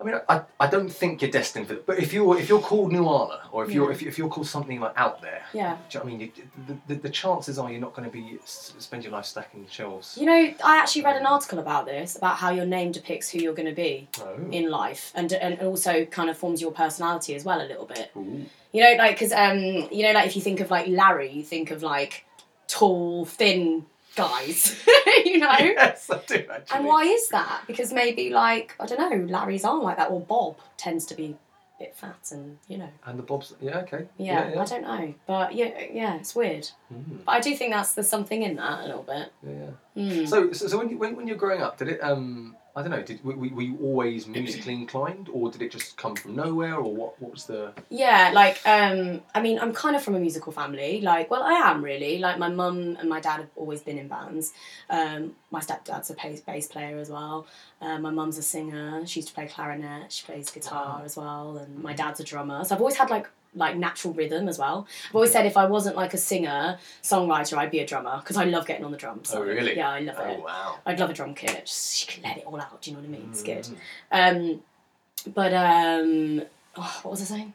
I 0.00 0.04
mean, 0.04 0.16
I, 0.28 0.42
I 0.58 0.66
don't 0.66 0.88
think 0.88 1.22
you're 1.22 1.30
destined 1.30 1.68
for 1.68 1.74
it. 1.74 1.86
But 1.86 2.00
if 2.00 2.12
you're 2.12 2.36
if 2.36 2.48
you're 2.48 2.60
called 2.60 2.90
Nuala, 2.92 3.42
or 3.52 3.62
if 3.64 3.70
you're 3.70 3.92
if, 3.92 4.02
if 4.02 4.18
you're 4.18 4.28
called 4.28 4.48
something 4.48 4.80
like 4.80 4.94
out 4.96 5.22
there, 5.22 5.42
Yeah. 5.52 5.76
do 5.88 5.98
you 5.98 6.00
know 6.00 6.04
what 6.04 6.14
I 6.14 6.16
mean? 6.16 6.32
You, 6.36 6.42
the, 6.66 6.94
the, 6.94 7.00
the 7.02 7.08
chances 7.08 7.56
are 7.56 7.70
you're 7.70 7.80
not 7.80 7.94
going 7.94 8.10
to 8.10 8.12
be 8.12 8.36
spend 8.44 9.04
your 9.04 9.12
life 9.12 9.26
stacking 9.26 9.64
shelves. 9.70 10.18
You 10.18 10.26
know, 10.26 10.54
I 10.64 10.76
actually 10.78 11.04
read 11.04 11.14
an 11.18 11.26
article 11.26 11.60
about 11.60 11.86
this, 11.86 12.16
about 12.16 12.34
how 12.38 12.50
your 12.50 12.66
name 12.66 12.90
depicts 12.90 13.30
who 13.30 13.38
you're 13.38 13.54
going 13.54 13.68
to 13.68 13.74
be 13.76 14.08
Oh. 14.20 14.34
in 14.50 14.70
life, 14.70 15.12
and 15.14 15.32
and 15.34 15.60
also 15.60 16.04
kind 16.06 16.28
of 16.28 16.36
forms 16.36 16.60
your 16.60 16.72
personality 16.72 17.36
as 17.36 17.44
well 17.44 17.60
a 17.60 17.68
little 17.68 17.86
bit. 17.86 18.10
Ooh. 18.16 18.46
You 18.72 18.82
know, 18.82 18.94
like 18.98 19.16
because 19.18 19.32
um, 19.32 19.58
you 19.90 20.02
know, 20.02 20.12
like 20.12 20.26
if 20.26 20.36
you 20.36 20.42
think 20.42 20.60
of 20.60 20.70
like 20.70 20.88
Larry, 20.88 21.30
you 21.30 21.42
think 21.42 21.70
of 21.70 21.82
like 21.82 22.24
tall, 22.68 23.24
thin 23.24 23.86
guys. 24.16 24.82
you 25.24 25.38
know. 25.38 25.54
Yes, 25.58 26.10
I 26.10 26.20
do 26.26 26.44
actually. 26.50 26.76
And 26.78 26.86
why 26.86 27.04
is 27.04 27.28
that? 27.28 27.62
Because 27.66 27.92
maybe 27.92 28.30
like 28.30 28.74
I 28.80 28.86
don't 28.86 28.98
know, 28.98 29.32
Larry's 29.32 29.64
aren't 29.64 29.84
like 29.84 29.96
that, 29.98 30.10
or 30.10 30.20
Bob 30.20 30.56
tends 30.76 31.04
to 31.06 31.14
be 31.14 31.36
a 31.78 31.84
bit 31.84 31.94
fat 31.94 32.30
and 32.30 32.58
you 32.68 32.78
know. 32.78 32.88
And 33.04 33.18
the 33.18 33.22
bobs. 33.22 33.54
Yeah. 33.60 33.78
Okay. 33.80 34.06
Yeah, 34.16 34.50
Yeah. 34.52 34.62
I 34.62 34.64
don't 34.64 34.82
know, 34.82 35.14
but 35.26 35.54
yeah, 35.54 35.70
yeah, 35.92 36.14
it's 36.16 36.34
weird. 36.34 36.70
Mm, 36.92 37.24
But 37.26 37.32
I 37.32 37.40
do 37.40 37.54
think 37.54 37.72
that's 37.72 37.94
there's 37.94 38.08
something 38.08 38.42
in 38.42 38.56
that 38.56 38.80
a 38.80 38.86
little 38.86 39.02
bit. 39.02 39.32
yeah. 39.46 39.70
yeah. 39.94 40.02
Mm. 40.02 40.28
So, 40.28 40.52
so, 40.52 40.68
so 40.68 40.78
when, 40.78 40.88
you, 40.88 40.96
when 40.98 41.14
when 41.16 41.26
you're 41.28 41.36
growing 41.36 41.60
up, 41.60 41.76
did 41.78 41.88
it? 41.88 42.00
Um, 42.02 42.56
I 42.74 42.80
don't 42.80 42.90
know. 42.90 43.02
Did 43.02 43.22
were, 43.22 43.36
were 43.36 43.62
you 43.62 43.76
always 43.82 44.26
musically 44.26 44.72
inclined, 44.72 45.28
or 45.30 45.50
did 45.50 45.60
it 45.60 45.70
just 45.70 45.96
come 45.98 46.16
from 46.16 46.34
nowhere, 46.34 46.76
or 46.76 46.94
what? 46.94 47.20
What 47.20 47.32
was 47.32 47.44
the? 47.44 47.72
Yeah, 47.90 48.30
like 48.32 48.60
um, 48.66 49.20
I 49.34 49.42
mean, 49.42 49.58
I'm 49.58 49.74
kind 49.74 49.94
of 49.94 50.02
from 50.02 50.14
a 50.14 50.20
musical 50.20 50.52
family. 50.52 51.00
Like, 51.02 51.30
well, 51.30 51.42
I 51.42 51.52
am 51.52 51.84
really. 51.84 52.18
Like, 52.18 52.38
my 52.38 52.48
mum 52.48 52.96
and 52.98 53.08
my 53.08 53.20
dad 53.20 53.40
have 53.40 53.50
always 53.56 53.82
been 53.82 53.98
in 53.98 54.08
bands. 54.08 54.52
Um, 54.88 55.36
my 55.50 55.60
stepdad's 55.60 56.10
a 56.10 56.14
bass, 56.14 56.40
bass 56.40 56.66
player 56.66 56.96
as 56.98 57.10
well. 57.10 57.46
Uh, 57.80 57.98
my 57.98 58.10
mum's 58.10 58.38
a 58.38 58.42
singer. 58.42 59.06
She 59.06 59.20
used 59.20 59.28
to 59.28 59.34
play 59.34 59.46
clarinet. 59.46 60.10
She 60.10 60.24
plays 60.24 60.50
guitar 60.50 61.02
as 61.04 61.16
well, 61.16 61.58
and 61.58 61.82
my 61.82 61.92
dad's 61.92 62.20
a 62.20 62.24
drummer. 62.24 62.64
So 62.64 62.74
I've 62.74 62.80
always 62.80 62.96
had 62.96 63.10
like 63.10 63.28
like 63.54 63.76
natural 63.76 64.14
rhythm 64.14 64.48
as 64.48 64.58
well. 64.58 64.86
I've 65.10 65.14
always 65.14 65.30
said 65.32 65.44
if 65.46 65.56
I 65.56 65.66
wasn't 65.66 65.96
like 65.96 66.14
a 66.14 66.18
singer 66.18 66.78
songwriter, 67.02 67.58
I'd 67.58 67.70
be 67.70 67.80
a 67.80 67.86
drummer 67.86 68.18
because 68.18 68.36
I 68.36 68.44
love 68.44 68.66
getting 68.66 68.84
on 68.84 68.90
the 68.92 68.96
drums. 68.96 69.30
Oh, 69.34 69.42
really? 69.42 69.76
Yeah, 69.76 69.90
I 69.90 70.00
love 70.00 70.16
Oh 70.18 70.24
it. 70.30 70.38
Oh 70.40 70.44
wow. 70.44 70.78
I'd 70.86 70.98
love 70.98 71.10
a 71.10 71.12
drum 71.12 71.34
kit. 71.34 71.66
Just 71.66 72.00
you 72.06 72.12
can 72.14 72.22
let 72.22 72.38
it 72.38 72.44
all 72.46 72.60
out. 72.60 72.80
Do 72.80 72.90
you 72.90 72.96
know 72.96 73.02
what 73.02 73.08
I 73.08 73.12
mean? 73.12 73.28
It's 73.30 73.42
good. 73.42 73.66
Mm. 74.12 74.52
Um, 74.54 75.32
but 75.34 75.52
um, 75.52 76.42
oh, 76.76 77.00
what 77.02 77.10
was 77.12 77.20
I 77.20 77.24
saying? 77.36 77.54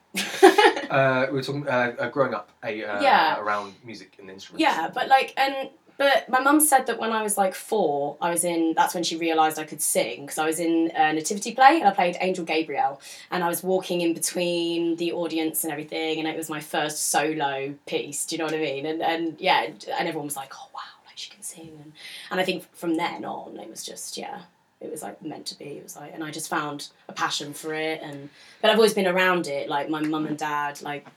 Uh, 0.89 1.25
we 1.29 1.37
were 1.37 1.43
talking 1.43 1.67
uh, 1.67 1.95
uh, 1.99 2.09
growing 2.09 2.33
up 2.33 2.49
a, 2.63 2.83
uh, 2.83 3.01
Yeah. 3.01 3.39
around 3.39 3.73
music 3.83 4.15
and 4.19 4.29
instruments. 4.29 4.61
Yeah, 4.61 4.89
but 4.93 5.07
like, 5.09 5.33
and 5.35 5.69
but 5.97 6.29
my 6.29 6.39
mum 6.39 6.59
said 6.59 6.85
that 6.87 6.99
when 6.99 7.11
I 7.11 7.23
was 7.23 7.37
like 7.37 7.55
four, 7.55 8.17
I 8.21 8.29
was 8.29 8.43
in. 8.43 8.73
That's 8.75 8.93
when 8.93 9.03
she 9.03 9.17
realised 9.17 9.57
I 9.57 9.63
could 9.63 9.81
sing 9.81 10.21
because 10.21 10.37
I 10.37 10.45
was 10.45 10.59
in 10.59 10.91
a 10.95 11.13
nativity 11.13 11.53
play 11.53 11.79
and 11.79 11.87
I 11.87 11.91
played 11.91 12.17
Angel 12.19 12.45
Gabriel, 12.45 13.01
and 13.31 13.43
I 13.43 13.47
was 13.47 13.63
walking 13.63 14.01
in 14.01 14.13
between 14.13 14.95
the 14.97 15.11
audience 15.11 15.63
and 15.63 15.71
everything, 15.71 16.19
and 16.19 16.27
it 16.27 16.37
was 16.37 16.49
my 16.49 16.59
first 16.59 17.07
solo 17.09 17.73
piece. 17.87 18.25
Do 18.25 18.35
you 18.35 18.39
know 18.39 18.45
what 18.45 18.53
I 18.53 18.59
mean? 18.59 18.85
And 18.85 19.01
and 19.01 19.39
yeah, 19.39 19.63
and 19.63 20.07
everyone 20.07 20.25
was 20.25 20.35
like, 20.35 20.53
"Oh 20.55 20.69
wow, 20.73 20.81
like 21.05 21.17
she 21.17 21.31
can 21.31 21.41
sing," 21.41 21.79
and 21.81 21.93
and 22.31 22.39
I 22.39 22.43
think 22.43 22.71
from 22.75 22.95
then 22.95 23.25
on, 23.25 23.57
it 23.59 23.69
was 23.69 23.83
just 23.83 24.17
yeah. 24.17 24.41
It 24.79 24.91
was 24.91 25.01
like 25.01 25.23
meant 25.23 25.47
to 25.47 25.57
be. 25.57 25.65
It 25.65 25.83
was 25.83 25.95
like, 25.95 26.13
and 26.13 26.23
I 26.23 26.29
just 26.29 26.51
found 26.51 26.89
a 27.09 27.11
passion 27.11 27.51
for 27.55 27.73
it, 27.73 27.99
and 28.03 28.29
but 28.61 28.69
I've 28.69 28.77
always 28.77 28.93
been 28.93 29.07
around 29.07 29.47
it. 29.47 29.67
Like 29.69 29.89
my 29.89 30.01
mum 30.01 30.27
and 30.27 30.37
dad, 30.37 30.83
like 30.83 31.07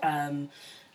um, 0.00 0.48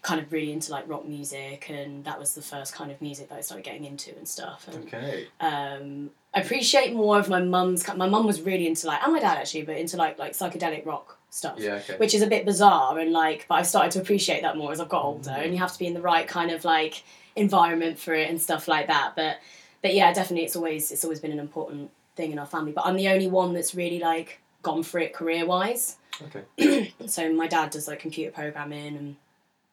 kind 0.10 0.20
of 0.22 0.32
really 0.34 0.51
into 0.51 0.72
like 0.72 0.86
rock 0.94 1.06
music, 1.06 1.70
and 1.70 2.04
that 2.06 2.18
was 2.20 2.30
the 2.34 2.42
first 2.42 2.74
kind 2.74 2.89
of 2.92 2.98
music 3.01 3.30
that 3.30 3.38
I 3.38 3.42
started 3.42 3.63
getting 3.63 3.86
into 3.86 4.10
and 4.18 4.28
stuff. 4.28 4.68
And 4.68 4.84
Okay. 4.86 5.28
um, 5.39 6.10
I 6.34 6.42
appreciate 6.42 6.94
more 6.94 7.18
of 7.20 7.28
my 7.30 7.42
mum's. 7.42 7.82
My 7.96 8.08
mum 8.08 8.25
was 8.25 8.42
really 8.42 8.68
into 8.68 8.88
like, 8.88 9.01
and 9.04 9.13
my 9.13 9.20
dad 9.20 9.38
actually, 9.38 9.63
but 9.63 9.78
into 9.78 9.98
like 9.98 10.18
like 10.20 10.34
psychedelic 10.34 10.86
rock 10.86 11.18
stuff. 11.30 11.58
Yeah. 11.60 11.75
Okay. 11.82 11.98
Which 11.98 12.13
is 12.18 12.22
a 12.22 12.28
bit 12.28 12.44
bizarre 12.46 12.98
and 13.00 13.12
like, 13.12 13.46
but 13.48 13.56
I've 13.56 13.68
started 13.68 13.92
to 13.96 14.01
appreciate 14.01 14.42
that 14.42 14.58
more 14.58 14.72
as 14.72 14.80
I've 14.80 14.89
got 14.89 15.04
older, 15.04 15.32
and 15.32 15.54
you 15.54 15.60
have 15.60 15.74
to 15.74 15.80
be 15.80 15.88
in 15.88 15.94
the 15.94 16.01
right 16.01 16.28
kind 16.28 16.51
of 16.51 16.66
like 16.66 17.04
environment 17.36 17.98
for 18.00 18.13
it 18.13 18.30
and 18.30 18.42
stuff 18.42 18.68
like 18.68 18.88
that. 18.88 19.13
But 19.16 19.38
but 19.82 19.94
yeah, 19.94 20.12
definitely, 20.13 20.46
it's 20.46 20.56
always 20.56 20.92
it's 20.92 21.04
always 21.06 21.20
been 21.20 21.32
an 21.32 21.39
important 21.39 21.92
thing 22.16 22.32
in 22.32 22.39
our 22.39 22.46
family. 22.48 22.72
But 22.72 22.86
I'm 22.86 22.96
the 22.96 23.10
only 23.10 23.28
one 23.28 23.54
that's 23.54 23.74
really 23.75 24.00
like 24.00 24.39
gone 24.62 24.84
for 24.84 25.00
it 25.00 25.13
career 25.13 25.46
wise. 25.46 25.98
okay. 26.28 26.94
So 27.08 27.32
my 27.34 27.48
dad 27.48 27.70
does 27.72 27.88
like 27.88 28.00
computer 28.00 28.32
programming, 28.32 28.96
and 28.98 29.16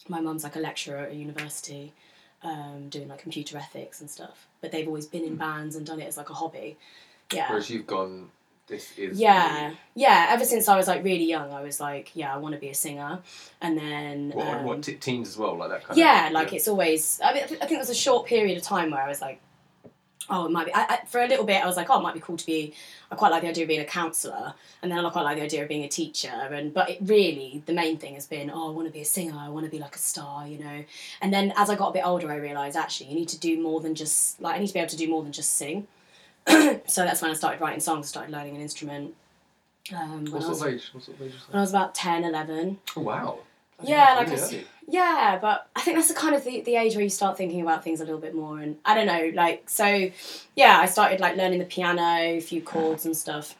my 0.08 0.20
mum's 0.20 0.44
like 0.44 0.56
a 0.56 0.60
lecturer 0.60 0.98
at 0.98 1.12
a 1.12 1.14
university, 1.14 1.92
um, 2.42 2.88
doing 2.88 3.08
like 3.08 3.18
computer 3.20 3.56
ethics 3.58 4.00
and 4.00 4.10
stuff. 4.10 4.46
But 4.60 4.72
they've 4.72 4.86
always 4.86 5.06
been 5.06 5.24
in 5.24 5.36
bands 5.36 5.76
and 5.76 5.86
done 5.86 6.00
it 6.00 6.06
as 6.06 6.16
like 6.16 6.30
a 6.30 6.34
hobby. 6.34 6.76
Yeah. 7.32 7.48
Whereas 7.48 7.70
you've 7.70 7.86
gone. 7.86 8.30
This 8.68 8.98
is. 8.98 9.20
Yeah, 9.20 9.74
yeah. 9.94 10.26
Ever 10.30 10.44
since 10.44 10.66
I 10.68 10.76
was 10.76 10.88
like 10.88 11.04
really 11.04 11.24
young, 11.24 11.52
I 11.52 11.62
was 11.62 11.78
like, 11.78 12.10
yeah, 12.14 12.34
I 12.34 12.38
want 12.38 12.54
to 12.56 12.60
be 12.60 12.68
a 12.68 12.74
singer, 12.74 13.20
and 13.60 13.78
then 13.78 14.30
What, 14.34 14.46
um, 14.48 14.64
what 14.64 14.82
t- 14.82 14.94
teens 14.94 15.28
as 15.28 15.36
well, 15.36 15.56
like 15.56 15.70
that 15.70 15.82
kind 15.82 15.92
of 15.92 15.98
yeah, 15.98 16.26
of. 16.26 16.32
like 16.32 16.52
it's 16.52 16.66
always. 16.66 17.20
I 17.24 17.32
mean, 17.32 17.44
I 17.44 17.46
think 17.46 17.68
there 17.70 17.78
was 17.78 17.90
a 17.90 17.94
short 17.94 18.26
period 18.26 18.56
of 18.58 18.64
time 18.64 18.90
where 18.90 19.00
I 19.00 19.08
was 19.08 19.20
like, 19.20 19.40
oh, 20.30 20.46
it 20.46 20.50
might 20.52 20.66
be. 20.66 20.74
I, 20.74 20.82
I, 20.84 20.98
for 21.06 21.20
a 21.22 21.26
little 21.28 21.44
bit, 21.44 21.62
I 21.62 21.66
was 21.66 21.76
like, 21.76 21.88
oh, 21.90 21.98
it 21.98 22.02
might 22.02 22.14
be 22.14 22.20
cool 22.20 22.36
to 22.36 22.46
be. 22.46 22.74
I 23.10 23.14
quite 23.14 23.30
like 23.30 23.42
the 23.42 23.48
idea 23.48 23.64
of 23.64 23.68
being 23.68 23.80
a 23.80 23.84
counsellor, 23.84 24.54
and 24.82 24.90
then 24.90 25.04
I 25.04 25.10
quite 25.10 25.22
like 25.22 25.36
the 25.36 25.42
idea 25.44 25.62
of 25.62 25.68
being 25.68 25.84
a 25.84 25.88
teacher. 25.88 26.28
And 26.28 26.72
but 26.74 26.90
it 26.90 26.98
really, 27.02 27.62
the 27.66 27.72
main 27.72 27.96
thing 27.98 28.14
has 28.14 28.26
been, 28.26 28.50
oh, 28.50 28.68
I 28.68 28.70
want 28.72 28.86
to 28.88 28.92
be 28.92 29.00
a 29.00 29.04
singer. 29.04 29.36
I 29.38 29.48
want 29.48 29.64
to 29.66 29.70
be 29.70 29.78
like 29.78 29.94
a 29.94 29.98
star, 29.98 30.46
you 30.46 30.58
know. 30.58 30.84
And 31.20 31.32
then 31.32 31.52
as 31.56 31.70
I 31.70 31.74
got 31.76 31.88
a 31.88 31.92
bit 31.92 32.06
older, 32.06 32.30
I 32.30 32.36
realised 32.36 32.76
actually 32.76 33.10
you 33.10 33.16
need 33.16 33.28
to 33.30 33.38
do 33.38 33.60
more 33.60 33.80
than 33.80 33.94
just 33.94 34.40
like 34.40 34.56
I 34.56 34.58
need 34.58 34.68
to 34.68 34.74
be 34.74 34.80
able 34.80 34.90
to 34.90 34.96
do 34.96 35.08
more 35.08 35.22
than 35.22 35.32
just 35.32 35.54
sing. 35.54 35.86
so 36.48 37.04
that's 37.04 37.22
when 37.22 37.30
I 37.30 37.34
started 37.34 37.60
writing 37.60 37.80
songs, 37.80 38.08
started 38.08 38.30
learning 38.32 38.54
an 38.56 38.62
instrument. 38.62 39.14
Um, 39.94 40.24
What 40.26 40.38
I 40.38 40.40
sort 40.40 40.48
was, 40.50 40.62
of 40.62 40.68
age? 40.68 40.90
What 40.92 41.04
sort 41.04 41.20
of 41.20 41.26
age 41.26 41.32
was 41.34 41.48
when 41.48 41.58
I 41.58 41.60
was 41.60 41.70
about 41.70 41.94
10, 41.94 42.24
11. 42.24 42.78
Oh 42.96 43.00
wow. 43.00 43.38
That's 43.78 43.88
Yeah, 43.90 44.14
like 44.16 44.28
I 44.28 44.32
s- 44.32 44.52
early. 44.52 44.66
Yeah, 44.88 45.38
but 45.40 45.68
I 45.74 45.80
think 45.80 45.96
that's 45.96 46.08
the 46.08 46.14
kind 46.14 46.34
of 46.34 46.44
the, 46.44 46.60
the 46.60 46.76
age 46.76 46.94
where 46.94 47.02
you 47.02 47.10
start 47.10 47.36
thinking 47.36 47.60
about 47.60 47.82
things 47.82 48.00
a 48.00 48.04
little 48.04 48.20
bit 48.20 48.34
more. 48.34 48.60
And 48.60 48.76
I 48.84 48.94
don't 48.94 49.06
know, 49.06 49.32
like, 49.34 49.68
so 49.68 50.10
yeah, 50.54 50.78
I 50.78 50.86
started 50.86 51.18
like 51.20 51.36
learning 51.36 51.58
the 51.58 51.64
piano, 51.64 52.00
a 52.36 52.40
few 52.40 52.60
chords 52.62 53.04
and 53.04 53.16
stuff. 53.16 53.54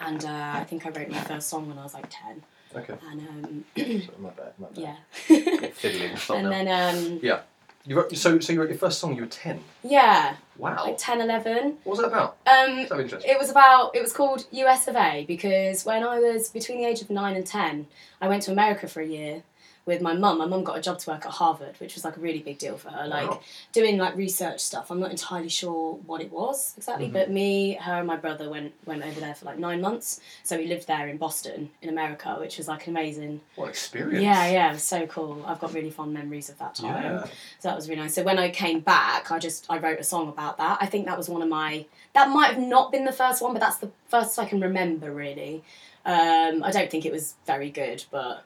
And 0.00 0.24
uh, 0.24 0.50
I 0.54 0.64
think 0.64 0.86
I 0.86 0.90
wrote 0.90 1.08
my 1.08 1.20
first 1.20 1.48
song 1.48 1.68
when 1.68 1.78
I 1.78 1.82
was 1.82 1.94
like 1.94 2.06
10. 2.10 2.42
Okay. 2.76 2.94
And 3.10 3.20
um, 3.28 3.64
Sorry, 3.76 4.08
my 4.18 4.28
bad. 4.30 4.52
My 4.58 4.68
bad. 4.68 4.78
yeah. 4.78 4.96
Fiddling. 5.72 6.16
And 6.30 6.44
now. 6.44 6.50
then, 6.50 6.68
um, 7.14 7.20
Yeah. 7.22 7.40
You 7.86 7.96
wrote, 7.96 8.14
so 8.14 8.38
so 8.38 8.52
you 8.52 8.60
wrote 8.60 8.68
your 8.68 8.76
first 8.76 8.98
song. 8.98 9.14
You 9.14 9.22
were 9.22 9.28
ten. 9.28 9.60
yeah, 9.82 10.36
Wow. 10.58 10.84
like 10.84 10.98
10, 10.98 11.22
11. 11.22 11.78
What 11.84 11.96
was 11.96 11.98
that 12.00 12.08
about? 12.08 12.36
Um, 12.46 12.86
So 12.86 13.00
interesting. 13.00 13.30
It 13.30 13.38
was 13.38 13.48
about, 13.48 13.96
it 13.96 14.02
was 14.02 14.12
called 14.12 14.44
US 14.50 14.88
of 14.88 14.96
A 14.96 15.24
because 15.26 15.86
when 15.86 16.04
I 16.04 16.18
was 16.18 16.50
between 16.50 16.78
the 16.78 16.84
age 16.84 17.00
of 17.00 17.08
9 17.08 17.34
and 17.34 17.46
10, 17.46 17.86
I 18.20 18.28
went 18.28 18.42
to 18.42 18.52
America 18.52 18.88
for 18.88 19.00
a 19.00 19.06
year 19.06 19.42
with 19.88 20.00
my 20.00 20.12
mum. 20.12 20.38
My 20.38 20.46
mum 20.46 20.62
got 20.62 20.78
a 20.78 20.80
job 20.80 20.98
to 21.00 21.10
work 21.10 21.26
at 21.26 21.32
Harvard, 21.32 21.74
which 21.80 21.94
was 21.96 22.04
like 22.04 22.16
a 22.16 22.20
really 22.20 22.38
big 22.38 22.58
deal 22.58 22.76
for 22.76 22.90
her. 22.90 23.08
Like 23.08 23.28
Wow. 23.30 23.40
doing 23.72 23.96
like 23.98 24.14
research 24.16 24.60
stuff. 24.60 24.90
I'm 24.92 25.00
not 25.00 25.10
entirely 25.10 25.48
sure 25.48 25.94
what 26.06 26.20
it 26.20 26.30
was 26.30 26.74
exactly, 26.76 27.06
Mm-hmm. 27.06 27.14
but 27.14 27.30
me, 27.30 27.74
her, 27.74 27.94
and 27.98 28.06
my 28.06 28.16
brother 28.16 28.48
went 28.48 28.72
went 28.86 29.02
over 29.02 29.18
there 29.18 29.34
for 29.34 29.46
like 29.46 29.58
nine 29.58 29.80
months. 29.80 30.20
So 30.44 30.56
we 30.56 30.66
lived 30.68 30.86
there 30.86 31.08
in 31.08 31.16
Boston, 31.16 31.70
in 31.82 31.88
America, 31.88 32.36
which 32.38 32.58
was 32.58 32.68
like 32.68 32.86
an 32.86 32.92
amazing. 32.96 33.40
What 33.56 33.70
experience? 33.70 34.22
Yeah, 34.22 34.48
yeah, 34.50 34.70
it 34.70 34.74
was 34.74 34.82
so 34.84 35.06
cool. 35.06 35.42
I've 35.46 35.58
got 35.58 35.72
really 35.74 35.90
fond 35.90 36.12
memories 36.14 36.48
of 36.50 36.58
that 36.58 36.74
time. 36.76 37.02
Yeah. 37.02 37.24
So 37.58 37.68
that 37.68 37.76
was 37.76 37.88
really 37.88 38.02
nice. 38.02 38.14
So 38.14 38.22
when 38.22 38.38
I 38.38 38.50
came 38.50 38.78
back, 38.80 39.32
I 39.32 39.38
just 39.40 39.66
I 39.68 39.78
wrote 39.78 39.98
a 39.98 40.04
song 40.04 40.28
about 40.28 40.58
that. 40.58 40.78
I 40.80 40.86
think 40.86 41.06
that 41.06 41.16
was 41.16 41.28
one 41.28 41.42
of 41.42 41.48
my 41.48 41.86
that 42.12 42.28
might 42.28 42.50
have 42.54 42.62
not 42.62 42.92
been 42.92 43.04
the 43.06 43.12
first 43.22 43.40
one, 43.42 43.52
but 43.54 43.60
that's 43.60 43.78
the 43.78 43.90
first 44.08 44.38
I 44.38 44.44
can 44.44 44.60
remember 44.60 45.10
really. 45.10 45.64
Um, 46.04 46.62
I 46.64 46.70
don't 46.70 46.90
think 46.90 47.04
it 47.06 47.12
was 47.12 47.34
very 47.46 47.70
good, 47.70 48.04
but. 48.10 48.44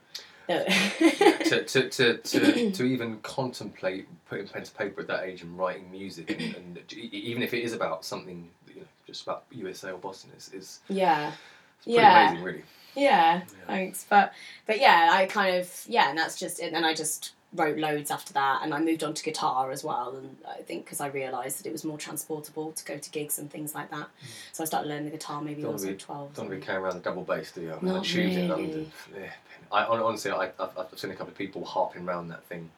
Oh. 0.49 0.65
to, 1.45 1.65
to, 1.65 1.89
to, 1.89 2.17
to, 2.19 2.71
to 2.73 2.85
even 2.85 3.19
contemplate 3.19 4.09
putting 4.29 4.49
pen 4.49 4.63
to 4.65 4.73
paper 4.73 5.03
at 5.03 5.07
that 5.09 5.25
age 5.25 5.43
and 5.43 5.57
writing 5.59 5.91
music, 5.91 6.31
and, 6.31 6.55
and 6.81 6.93
even 6.93 7.43
if 7.43 7.55
it 7.55 7.63
is 7.63 7.73
about 7.73 8.05
something, 8.05 8.49
you 8.69 8.81
know, 8.81 8.87
just 9.07 9.23
about 9.23 9.45
USA 9.53 9.93
or 9.93 9.99
Boston, 9.99 10.31
is, 10.37 10.51
is 10.53 10.81
yeah. 10.89 11.33
it's 11.77 11.85
pretty 11.85 11.99
Yeah. 11.99 12.29
amazing, 12.29 12.45
really. 12.45 12.63
Yeah, 12.95 13.43
thanks. 13.67 14.05
But 14.09 14.35
but 14.67 14.79
yeah, 14.79 15.11
I 15.13 15.25
kind 15.27 15.57
of 15.57 15.85
yeah, 15.89 16.11
and 16.11 16.19
that's 16.19 16.39
just 16.39 16.61
it. 16.61 16.75
And 16.75 16.85
I 16.85 16.93
just 16.93 17.33
wrote 17.55 17.77
loads 17.79 18.11
after 18.11 18.33
that, 18.33 18.61
and 18.63 18.73
I 18.73 18.81
moved 18.81 19.05
on 19.05 19.15
to 19.15 19.23
guitar 19.23 19.71
as 19.71 19.85
well. 19.85 20.17
And 20.17 20.37
I 20.49 20.63
think 20.63 20.85
because 20.85 21.01
I 21.01 21.09
realised 21.09 21.59
that 21.59 21.67
it 21.67 21.73
was 21.73 21.85
more 21.85 21.99
transportable 21.99 22.73
to 22.73 22.85
go 22.85 22.97
to 22.99 23.11
gigs 23.11 23.39
and 23.39 23.51
things 23.51 23.75
like 23.75 23.91
that, 23.91 24.07
hmm. 24.21 24.27
so 24.53 24.63
I 24.63 24.67
started 24.67 24.89
learning 24.89 25.07
the 25.07 25.11
guitar 25.13 25.43
maybe 25.43 25.63
Don't 25.63 25.73
was 25.75 25.83
be, 25.85 25.91
like 25.91 25.99
twelve. 25.99 26.33
don't 26.35 26.47
be 26.47 26.53
something. 26.55 26.61
carrying 26.67 26.85
around 26.85 26.95
the 26.95 27.01
double 27.01 27.23
bass, 27.25 27.53
do 27.53 27.61
you? 27.63 27.73
On 27.73 27.79
Not 27.85 28.03
the 28.03 28.09
tubes 28.09 28.37
in 28.37 28.49
really. 28.49 28.63
London. 28.63 28.93
Yeah. 29.19 29.31
I, 29.71 29.85
honestly, 29.85 30.31
I, 30.31 30.45
I've, 30.61 30.77
I've 30.79 30.99
seen 30.99 31.11
a 31.11 31.15
couple 31.15 31.31
of 31.33 31.39
people 31.39 31.65
harping 31.65 32.07
around 32.07 32.29
that 32.29 32.45
thing. 32.45 32.71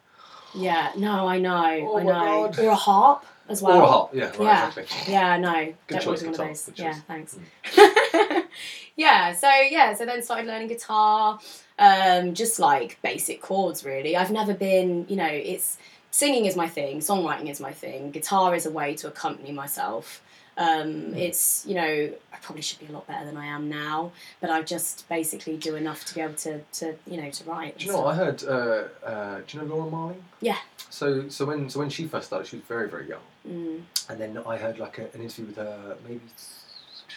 Yeah, 0.53 0.91
no, 0.95 1.27
I 1.27 1.39
know, 1.39 1.89
Oh 1.91 1.97
I 1.99 2.03
know. 2.03 2.47
God. 2.53 2.59
Or 2.59 2.69
a 2.69 2.75
harp 2.75 3.25
as 3.49 3.61
well. 3.61 3.79
or 3.79 3.83
a 3.83 3.87
harp, 3.87 4.09
yeah, 4.13 4.23
right, 4.29 4.39
yeah, 4.39 4.67
exactly. 4.69 5.11
yeah, 5.13 5.37
no. 5.37 5.53
Good 5.65 5.75
don't 5.89 6.01
choice, 6.01 6.23
want 6.23 6.23
one 6.23 6.31
guitar, 6.31 6.45
of 6.45 6.51
those. 6.51 6.65
good 6.67 6.79
Yeah, 6.79 6.93
choice. 6.93 7.01
thanks. 7.01 7.37
yeah, 8.95 9.33
so 9.33 9.49
yeah, 9.69 9.93
so 9.93 10.05
then 10.05 10.23
started 10.23 10.47
learning 10.47 10.69
guitar, 10.69 11.39
um, 11.79 12.33
just 12.33 12.59
like 12.59 12.97
basic 13.01 13.41
chords 13.41 13.83
really. 13.85 14.15
I've 14.15 14.31
never 14.31 14.53
been, 14.53 15.05
you 15.09 15.15
know, 15.15 15.27
it's 15.29 15.77
singing 16.11 16.45
is 16.45 16.55
my 16.55 16.67
thing, 16.69 16.99
songwriting 16.99 17.49
is 17.49 17.59
my 17.59 17.71
thing, 17.73 18.11
guitar 18.11 18.55
is 18.55 18.65
a 18.65 18.71
way 18.71 18.95
to 18.95 19.07
accompany 19.07 19.51
myself. 19.51 20.21
Um, 20.57 21.07
Hmm. 21.11 21.17
it's 21.17 21.65
you 21.67 21.75
know 21.75 21.83
I 22.31 22.37
probably 22.41 22.61
should 22.61 22.79
be 22.79 22.85
a 22.85 22.91
lot 22.93 23.05
better 23.07 23.25
than 23.25 23.35
I 23.35 23.47
am 23.47 23.67
now, 23.67 24.13
but 24.39 24.49
I 24.49 24.61
just 24.61 25.07
basically 25.09 25.57
do 25.57 25.75
enough 25.75 26.05
to 26.05 26.15
be 26.15 26.21
able 26.21 26.35
to, 26.35 26.61
to 26.79 26.95
you 27.05 27.21
know 27.21 27.29
to 27.29 27.43
write. 27.43 27.77
Do 27.77 27.85
you 27.87 27.91
know? 27.91 27.99
what? 28.03 28.13
I 28.13 28.15
heard. 28.15 28.41
Uh, 28.45 28.83
uh, 29.05 29.41
do 29.45 29.57
you 29.57 29.63
know 29.65 29.75
Laura 29.75 29.91
Marling? 29.91 30.23
Yeah. 30.39 30.59
So 30.89 31.27
so 31.27 31.43
when 31.43 31.69
so 31.69 31.79
when 31.79 31.89
she 31.89 32.07
first 32.07 32.27
started, 32.27 32.47
she 32.47 32.55
was 32.55 32.65
very 32.67 32.89
very 32.89 33.09
young, 33.09 33.19
Mm, 33.45 33.81
and 34.07 34.17
then 34.21 34.37
I 34.47 34.55
heard 34.55 34.79
like 34.79 34.97
a, 34.97 35.01
an 35.13 35.21
interview 35.23 35.47
with 35.47 35.57
her 35.57 35.97
maybe 36.07 36.21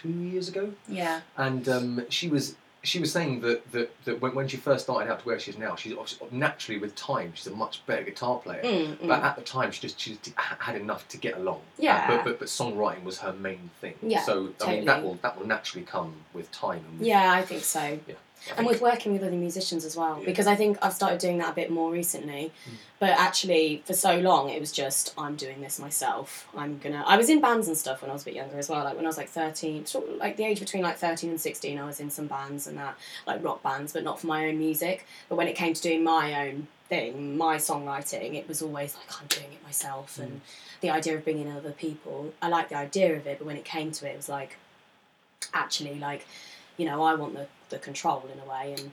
two 0.03 0.09
years 0.09 0.49
ago, 0.49 0.73
yeah. 0.89 1.21
and 1.37 1.69
um, 1.69 2.05
she 2.09 2.27
was 2.29 2.57
she 2.89 2.99
was 2.99 3.13
saying 3.13 3.41
that, 3.43 3.71
that, 3.73 4.05
that 4.05 4.21
when, 4.21 4.35
when 4.35 4.49
she 4.49 4.57
first 4.57 4.85
started 4.85 5.11
out 5.11 5.21
to 5.21 5.27
where 5.27 5.39
she 5.39 5.51
is 5.51 5.59
now, 5.59 5.77
she's 5.77 5.95
naturally 6.31 6.81
with 6.81 6.95
time 6.97 7.33
she's 7.35 7.47
a 7.47 7.55
much 7.55 7.85
better 7.87 8.03
guitar 8.03 8.39
player. 8.39 8.63
Mm, 8.63 8.97
mm. 8.97 9.09
But 9.09 9.23
at 9.23 9.37
the 9.37 9.43
time, 9.43 9.71
she 9.71 9.81
just 9.83 10.01
she 10.01 10.19
just 10.23 10.37
had 10.37 10.77
enough 10.77 11.07
to 11.09 11.19
get 11.19 11.37
along. 11.37 11.61
Yeah. 11.79 11.97
Uh, 11.97 12.17
but, 12.17 12.25
but 12.25 12.39
but 12.41 12.49
songwriting 12.49 13.05
was 13.05 13.19
her 13.19 13.33
main 13.33 13.71
thing. 13.81 13.95
Yeah, 14.03 14.23
So 14.23 14.53
I 14.65 14.73
mean 14.73 14.85
that 14.87 15.03
will 15.03 15.15
that 15.23 15.39
will 15.39 15.47
naturally 15.47 15.85
come 15.85 16.15
with 16.33 16.51
time. 16.51 16.83
And 16.89 16.99
with, 16.99 17.09
Yeah, 17.09 17.33
I 17.33 17.43
think 17.43 17.63
so. 17.63 17.99
Yeah. 18.07 18.15
And 18.57 18.67
with 18.67 18.81
working 18.81 19.13
with 19.13 19.23
other 19.23 19.37
musicians 19.37 19.85
as 19.85 19.97
well 19.97 20.19
Yeah. 20.19 20.27
because 20.27 20.47
i 20.47 20.55
think 20.55 20.79
i've 20.83 20.95
started 20.95 21.19
doing 21.19 21.39
that 21.39 21.51
a 21.51 21.55
bit 21.55 21.71
more 21.71 21.91
recently. 21.91 22.53
Hmm. 22.65 22.75
But 23.01 23.11
actually 23.11 23.83
for 23.85 23.93
so 23.93 24.19
long 24.19 24.49
it 24.51 24.61
was 24.61 24.73
just 24.73 25.15
i'm 25.17 25.37
doing 25.37 25.61
this 25.61 25.79
myself. 25.79 26.49
I'm 26.57 26.79
gonna 26.79 27.05
i 27.07 27.17
was 27.17 27.29
in 27.29 27.41
bands 27.41 27.69
and 27.69 27.77
stuff 27.77 28.03
when 28.03 28.11
i 28.11 28.15
was 28.15 28.23
a 28.23 28.25
bit 28.27 28.35
younger 28.35 28.59
as 28.59 28.69
well 28.69 28.85
like 28.85 28.97
when 28.97 29.05
i 29.05 29.09
was 29.09 29.17
like 29.17 29.29
13 29.29 29.87
sort 29.87 30.09
of 30.09 30.17
like 30.17 30.37
the 30.37 30.45
age 30.45 30.61
between 30.61 30.83
like 30.83 30.99
13 30.99 31.31
and 31.31 31.41
16 31.41 31.79
i 31.79 31.85
was 31.85 32.01
in 32.01 32.11
some 32.11 32.27
bands 32.27 32.67
and 32.67 32.77
that 32.79 32.97
like 33.27 33.43
rock 33.45 33.63
bands 33.63 33.93
but 33.93 34.03
not 34.03 34.21
for 34.21 34.27
my 34.27 34.49
own 34.49 34.59
music. 34.59 35.07
But 35.29 35.37
when 35.37 35.49
it 35.49 35.55
came 35.57 35.75
to 35.75 35.83
doing 35.83 36.03
my 36.03 36.49
own 36.49 36.67
thing 36.89 37.37
my 37.37 37.57
songwriting 37.57 38.35
it 38.35 38.49
was 38.49 38.63
always 38.63 38.97
like 38.97 39.21
i'm 39.21 39.27
doing 39.29 39.53
it 39.53 39.63
myself 39.63 40.19
and 40.19 40.31
hmm. 40.31 40.39
the 40.81 40.91
idea 40.91 41.15
of 41.17 41.23
bringing 41.25 41.47
in 41.47 41.57
other 41.57 41.73
people 41.73 42.33
i 42.41 42.49
like 42.49 42.69
the 42.69 42.75
idea 42.77 43.15
of 43.15 43.27
it 43.27 43.39
but 43.39 43.47
when 43.47 43.57
it 43.57 43.65
came 43.65 43.93
to 43.93 44.09
it 44.09 44.13
it 44.13 44.17
was 44.17 44.29
like 44.29 44.57
actually 45.55 45.99
like 45.99 46.27
you 46.77 46.87
know 46.87 47.03
i 47.03 47.15
want 47.15 47.35
the, 47.35 47.47
the 47.71 47.79
control 47.79 48.29
in 48.33 48.39
a 48.41 48.45
way 48.45 48.75
and 48.79 48.93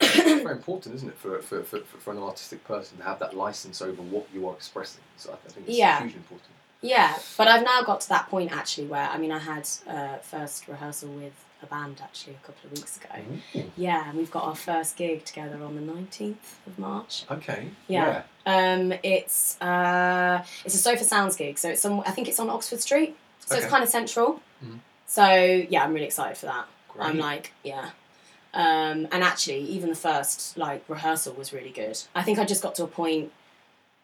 it's 0.00 0.42
very 0.42 0.52
important, 0.56 0.94
isn't 0.96 1.08
it, 1.08 1.16
for, 1.18 1.40
for, 1.40 1.62
for, 1.62 1.78
for 1.80 2.12
an 2.12 2.18
artistic 2.18 2.64
person 2.64 2.98
to 2.98 3.04
have 3.04 3.18
that 3.20 3.34
license 3.34 3.80
over 3.80 4.02
what 4.02 4.26
you 4.34 4.46
are 4.48 4.54
expressing. 4.54 5.02
So 5.16 5.32
I 5.32 5.36
think 5.50 5.66
it's 5.68 5.78
Yeah. 5.78 6.00
hugely 6.00 6.18
important. 6.18 6.50
Yeah, 6.80 7.16
but 7.38 7.48
I've 7.48 7.64
now 7.64 7.82
got 7.82 8.02
to 8.02 8.08
that 8.10 8.28
point 8.28 8.54
actually 8.54 8.88
where 8.88 9.08
I 9.08 9.16
mean 9.16 9.32
I 9.32 9.38
had 9.38 9.66
uh, 9.88 10.16
first 10.18 10.68
rehearsal 10.68 11.08
with 11.10 11.32
a 11.62 11.66
band 11.66 12.02
actually 12.02 12.34
a 12.34 12.46
couple 12.46 12.66
of 12.70 12.72
weeks 12.76 12.98
ago. 12.98 13.64
Yeah, 13.74 14.06
and 14.10 14.18
we've 14.18 14.30
got 14.30 14.44
our 14.44 14.54
first 14.54 14.96
gig 14.98 15.24
together 15.24 15.64
on 15.64 15.76
the 15.76 15.80
nineteenth 15.80 16.58
of 16.66 16.78
March. 16.78 17.24
Okay. 17.30 17.68
Yeah. 17.88 18.24
Um, 18.44 18.92
it's 19.02 19.58
uh, 19.62 20.44
it's 20.66 20.74
a 20.74 20.78
Sofar 20.78 21.04
Sounds 21.04 21.36
gig, 21.36 21.56
so 21.56 21.70
it's 21.70 21.86
on 21.86 22.00
I 22.00 22.10
think 22.10 22.28
it's 22.28 22.38
on 22.38 22.50
Oxford 22.50 22.80
Street, 22.82 23.16
so 23.46 23.56
it's 23.56 23.64
kind 23.66 23.82
of 23.82 23.88
central. 23.88 24.42
Mhm. 24.62 24.80
So 25.06 25.24
yeah, 25.70 25.84
I'm 25.84 25.94
really 25.94 26.04
excited 26.06 26.36
for 26.36 26.46
that. 26.46 26.66
Great. 26.88 27.06
I'm 27.06 27.18
like 27.18 27.52
yeah. 27.62 27.90
Um, 28.54 29.08
and 29.10 29.24
actually, 29.24 29.62
even 29.62 29.90
the 29.90 29.96
first 29.96 30.56
like 30.56 30.84
rehearsal 30.88 31.34
was 31.34 31.52
really 31.52 31.70
good. 31.70 32.00
I 32.14 32.22
think 32.22 32.38
I 32.38 32.44
just 32.44 32.62
got 32.62 32.76
to 32.76 32.84
a 32.84 32.86
point. 32.86 33.32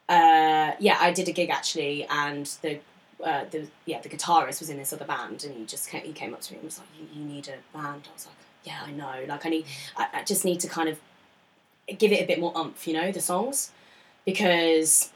Uh, 0.09 0.73
yeah, 0.81 0.99
I 1.01 1.13
did 1.13 1.29
a 1.29 1.33
gig 1.33 1.51
actually, 1.51 2.05
and 2.11 2.47
the 2.61 2.81
uh, 3.25 3.45
the 3.51 3.69
yeah 3.87 4.01
the 4.01 4.09
guitarist 4.09 4.59
was 4.59 4.69
in 4.69 4.77
this 4.77 4.93
other 4.93 5.05
band, 5.05 5.45
and 5.45 5.55
he 5.55 5.65
just 5.65 5.89
came, 5.89 6.03
he 6.03 6.13
came 6.13 6.35
up 6.35 6.41
to 6.43 6.53
me 6.53 6.59
and 6.59 6.65
was 6.65 6.79
like, 6.81 6.89
"You, 6.99 7.21
you 7.21 7.25
need 7.25 7.47
a 7.49 7.59
band." 7.77 8.09
I 8.11 8.13
was 8.13 8.27
like, 8.27 8.35
"Yeah, 8.65 8.81
I 8.85 8.91
know. 8.91 9.25
Like, 9.29 9.47
I 9.47 9.51
need. 9.51 9.67
I, 9.97 10.09
I 10.15 10.25
just 10.25 10.45
need 10.45 10.59
to 10.61 10.69
kind 10.69 10.89
of 10.89 10.99
give 11.97 12.11
it 12.11 12.21
a 12.21 12.27
bit 12.27 12.41
more 12.41 12.53
umph, 12.57 12.89
you 12.89 12.95
know, 12.95 13.13
the 13.13 13.21
songs, 13.21 13.71
because 14.25 15.11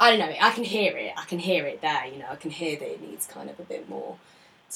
I 0.00 0.10
don't 0.10 0.18
know. 0.18 0.34
I 0.40 0.50
can 0.52 0.64
hear 0.64 0.96
it. 0.96 1.12
I 1.18 1.24
can 1.26 1.38
hear 1.38 1.66
it 1.66 1.82
there. 1.82 2.06
You 2.06 2.18
know, 2.18 2.28
I 2.30 2.36
can 2.36 2.50
hear 2.50 2.78
that 2.78 2.88
it 2.90 3.02
needs 3.02 3.26
kind 3.26 3.50
of 3.50 3.60
a 3.60 3.64
bit 3.64 3.90
more 3.90 4.16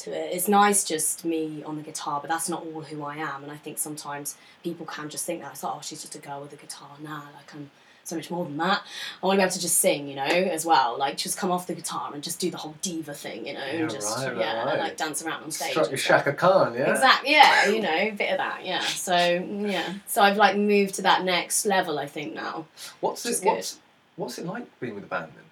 to 0.00 0.10
it. 0.12 0.34
It's 0.34 0.48
nice 0.48 0.84
just 0.84 1.24
me 1.24 1.62
on 1.64 1.76
the 1.76 1.82
guitar, 1.82 2.20
but 2.20 2.28
that's 2.28 2.48
not 2.48 2.64
all 2.64 2.82
who 2.82 3.02
I 3.04 3.16
am. 3.16 3.42
And 3.42 3.52
I 3.52 3.56
think 3.56 3.78
sometimes 3.78 4.36
people 4.62 4.86
can 4.86 5.08
just 5.08 5.24
think 5.24 5.42
that 5.42 5.52
it's 5.52 5.62
like, 5.62 5.72
oh, 5.74 5.80
she's 5.82 6.02
just 6.02 6.14
a 6.14 6.18
girl 6.18 6.42
with 6.42 6.52
a 6.52 6.56
guitar. 6.56 6.90
Nah, 7.00 7.22
like 7.34 7.54
I'm 7.54 7.70
so 8.04 8.16
much 8.16 8.30
more 8.30 8.44
than 8.44 8.56
that. 8.58 8.82
I 9.22 9.26
want 9.26 9.36
to 9.36 9.40
be 9.40 9.42
able 9.42 9.52
to 9.52 9.60
just 9.60 9.78
sing, 9.78 10.08
you 10.08 10.14
know, 10.14 10.22
as 10.22 10.64
well. 10.64 10.96
Like 10.98 11.16
just 11.16 11.36
come 11.36 11.50
off 11.50 11.66
the 11.66 11.74
guitar 11.74 12.12
and 12.14 12.22
just 12.22 12.38
do 12.38 12.50
the 12.50 12.56
whole 12.56 12.74
diva 12.82 13.14
thing, 13.14 13.46
you 13.46 13.54
know, 13.54 13.64
Yeah, 13.64 13.72
and 13.72 13.90
just 13.90 14.16
right, 14.16 14.28
right, 14.28 14.38
yeah, 14.38 14.70
and 14.70 14.80
like 14.80 14.96
dance 14.96 15.22
around 15.22 15.42
on 15.42 15.50
stage. 15.50 15.74
Your. 15.74 15.96
Chaka 15.96 16.32
Khan, 16.32 16.74
yeah? 16.74 16.92
Exactly. 16.92 17.32
Yeah, 17.32 17.66
you 17.68 17.80
know, 17.80 17.90
a 17.90 18.10
bit 18.12 18.30
of 18.30 18.38
that. 18.38 18.64
Yeah. 18.64 18.80
So 18.80 19.16
yeah. 19.16 19.94
So 20.06 20.22
I've 20.22 20.36
like 20.36 20.56
moved 20.56 20.94
to 20.96 21.02
that 21.02 21.24
next 21.24 21.66
level. 21.66 21.98
I 21.98 22.06
think 22.06 22.34
now. 22.34 22.66
What's 23.00 23.26
it, 23.26 23.44
what's, 23.44 23.78
what's 24.16 24.38
it 24.38 24.46
like 24.46 24.66
being 24.78 24.94
with 24.94 25.04
a 25.04 25.08
band 25.08 25.32
then? 25.34 25.42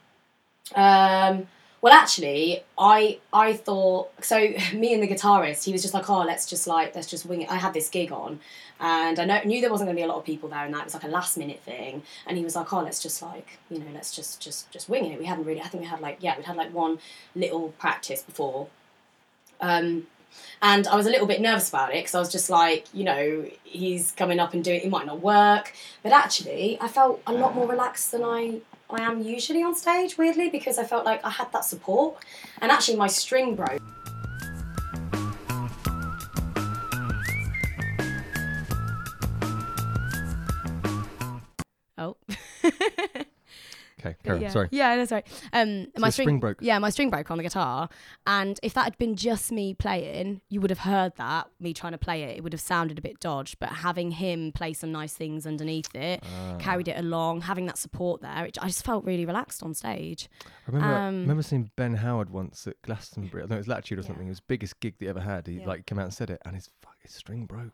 Um, 0.77 1.47
well, 1.85 1.93
actually, 1.93 2.63
I 2.79 3.19
I 3.31 3.53
thought 3.53 4.11
so. 4.23 4.39
Me 4.73 4.95
and 4.95 5.03
the 5.03 5.07
guitarist, 5.07 5.65
he 5.65 5.73
was 5.73 5.83
just 5.83 5.93
like, 5.93 6.09
"Oh, 6.09 6.21
let's 6.21 6.47
just 6.47 6.67
like 6.67 6.95
let's 6.95 7.07
just 7.07 7.27
wing 7.27 7.43
it." 7.43 7.51
I 7.51 7.57
had 7.57 7.75
this 7.75 7.91
gig 7.91 8.11
on, 8.11 8.41
and 8.81 9.19
I 9.19 9.27
know, 9.27 9.43
knew 9.45 9.61
there 9.61 9.71
wasn't 9.71 9.89
going 9.89 9.97
to 9.97 10.01
be 10.01 10.05
a 10.05 10.09
lot 10.09 10.17
of 10.17 10.25
people 10.25 10.49
there, 10.49 10.65
and 10.65 10.73
that 10.73 10.79
it 10.79 10.85
was 10.85 10.95
like 10.95 11.05
a 11.05 11.09
last 11.09 11.37
minute 11.37 11.61
thing. 11.61 12.03
And 12.27 12.39
he 12.39 12.43
was 12.43 12.57
like, 12.57 12.73
"Oh, 12.73 12.81
let's 12.81 13.03
just 13.03 13.21
like 13.21 13.59
you 13.69 13.81
know, 13.81 13.85
let's 13.93 14.17
just 14.17 14.41
just 14.41 14.71
just 14.71 14.89
wing 14.89 15.05
it." 15.05 15.19
We 15.19 15.27
hadn't 15.27 15.45
really. 15.45 15.61
I 15.61 15.65
think 15.65 15.83
we 15.83 15.87
had 15.87 16.01
like 16.01 16.17
yeah, 16.21 16.39
we'd 16.39 16.47
had 16.47 16.57
like 16.57 16.73
one 16.73 17.01
little 17.37 17.69
practice 17.79 18.23
before. 18.23 18.69
Um, 19.61 20.07
and 20.63 20.89
I 20.89 20.97
was 20.97 21.05
a 21.05 21.11
little 21.11 21.27
bit 21.27 21.43
nervous 21.43 21.69
about 21.69 21.91
it 21.91 21.99
because 21.99 22.15
I 22.15 22.19
was 22.19 22.33
just 22.33 22.49
like, 22.49 22.87
you 22.95 23.05
know, 23.05 23.47
he's 23.63 24.13
coming 24.13 24.41
up 24.41 24.55
and 24.55 24.65
doing 24.65 24.81
it 24.81 24.89
might 24.89 25.05
not 25.05 25.21
work. 25.21 25.75
But 26.03 26.13
actually, 26.13 26.79
I 26.81 26.89
felt 26.89 27.21
a 27.27 27.35
lot 27.35 27.55
more 27.55 27.69
relaxed 27.69 28.11
than 28.11 28.23
I 28.25 28.63
I 28.91 29.03
am 29.03 29.23
usually 29.23 29.63
on 29.63 29.75
stage, 29.75 30.19
weirdly, 30.19 30.51
because 30.51 30.79
I 30.79 30.85
felt 30.85 31.05
like 31.05 31.25
I 31.25 31.31
had 31.31 31.51
that 31.53 31.65
support. 31.65 32.17
And 32.61 32.71
actually, 32.71 32.97
my 32.97 33.07
string 33.07 33.57
broke. 33.57 33.81
Oh. 41.97 42.17
Okay, 44.05 44.17
Karen, 44.23 44.43
yeah. 44.43 44.49
sorry. 44.51 44.69
Yeah, 44.71 44.95
no, 44.97 45.05
sorry. 45.05 45.25
Um, 45.53 45.87
my 45.97 46.09
the 46.09 46.13
string 46.13 46.41
broke. 46.41 46.59
Yeah, 46.61 46.79
my 46.79 46.91
string 46.91 47.11
broke 47.11 47.31
on 47.31 47.37
the 47.39 47.43
guitar, 47.43 47.89
and 48.27 48.61
if 48.63 48.75
that 48.75 48.85
had 48.85 48.99
been 48.99 49.17
just 49.17 49.51
me 49.53 49.73
playing, 49.75 50.41
you 50.51 50.61
would 50.61 50.71
have 50.71 50.81
heard 50.81 51.15
that 51.17 51.49
me 51.61 51.73
trying 51.73 51.93
to 51.93 51.99
play 51.99 52.23
it. 52.25 52.37
It 52.37 52.43
would 52.43 52.53
have 52.53 52.61
sounded 52.61 52.99
a 52.99 53.03
bit 53.03 53.21
dodged, 53.21 53.59
but 53.59 53.69
having 53.71 54.11
him 54.13 54.53
play 54.53 54.73
some 54.73 54.93
nice 54.93 55.15
things 55.15 55.47
underneath 55.47 55.95
it, 55.95 56.23
Ah. 56.25 56.57
carried 56.59 56.89
it 56.89 56.99
along, 56.99 57.43
having 57.43 57.67
that 57.67 57.79
support 57.79 58.21
there, 58.21 58.45
it, 58.47 58.59
I 58.61 58.67
just 58.67 58.85
felt 58.85 59.05
really 59.05 59.25
relaxed 59.27 59.63
on 59.63 59.73
stage. 59.75 60.29
I 60.45 60.49
remember, 60.71 60.95
I 60.95 61.07
Um, 61.09 61.21
remember 61.23 61.43
seeing 61.43 61.71
Ben 61.77 61.95
Howard 61.95 62.31
once 62.31 62.67
at 62.67 62.81
Glastonbury. 62.83 63.43
I 63.43 63.47
think 63.47 63.57
it 63.57 63.59
was 63.59 63.69
Latitude 63.69 63.99
or 63.99 64.03
Yeah. 64.03 64.07
something. 64.09 64.27
It 64.27 64.31
was 64.31 64.39
the 64.41 64.45
biggest 64.49 64.81
gig 64.81 64.95
he 64.99 65.09
ever 65.09 65.21
had. 65.21 65.47
He 65.47 65.61
Yeah. 65.61 65.67
like 65.67 65.87
came 65.87 65.99
out 65.99 66.05
and 66.05 66.15
said 66.15 66.31
it, 66.31 66.43
and 66.45 66.55
his 66.55 66.69
fuck, 66.83 66.97
his 67.01 67.13
string 67.13 67.47
broke, 67.47 67.73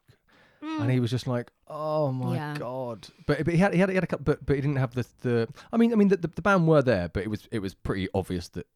and 0.81 0.91
he 0.91 1.01
was 1.05 1.11
just 1.11 1.27
like, 1.27 1.51
"Oh 1.69 2.11
my 2.13 2.35
Yeah. 2.35 2.55
god!" 2.59 3.09
But 3.27 3.45
but 3.45 3.55
he 3.55 3.59
had 3.59 3.73
he 3.75 3.81
had, 3.81 3.89
he 3.89 3.95
had 3.95 4.05
a 4.05 4.07
couple, 4.07 4.25
but 4.25 4.45
but 4.47 4.57
he 4.57 4.63
didn't 4.63 4.77
have 4.77 4.95
the 4.95 5.07
the. 5.23 5.49
I 5.73 5.77
mean 5.77 5.93
I 5.93 5.97
mean 5.97 6.09
the, 6.09 6.17
the, 6.17 6.29
the 6.29 6.43
band 6.43 6.67
were 6.69 6.83
there, 6.83 7.09
but 7.09 7.23
it 7.23 7.29
was 7.31 7.49
it 7.51 7.61
was 7.61 7.75
pretty 7.75 8.09
obvious 8.15 8.49
that, 8.51 8.67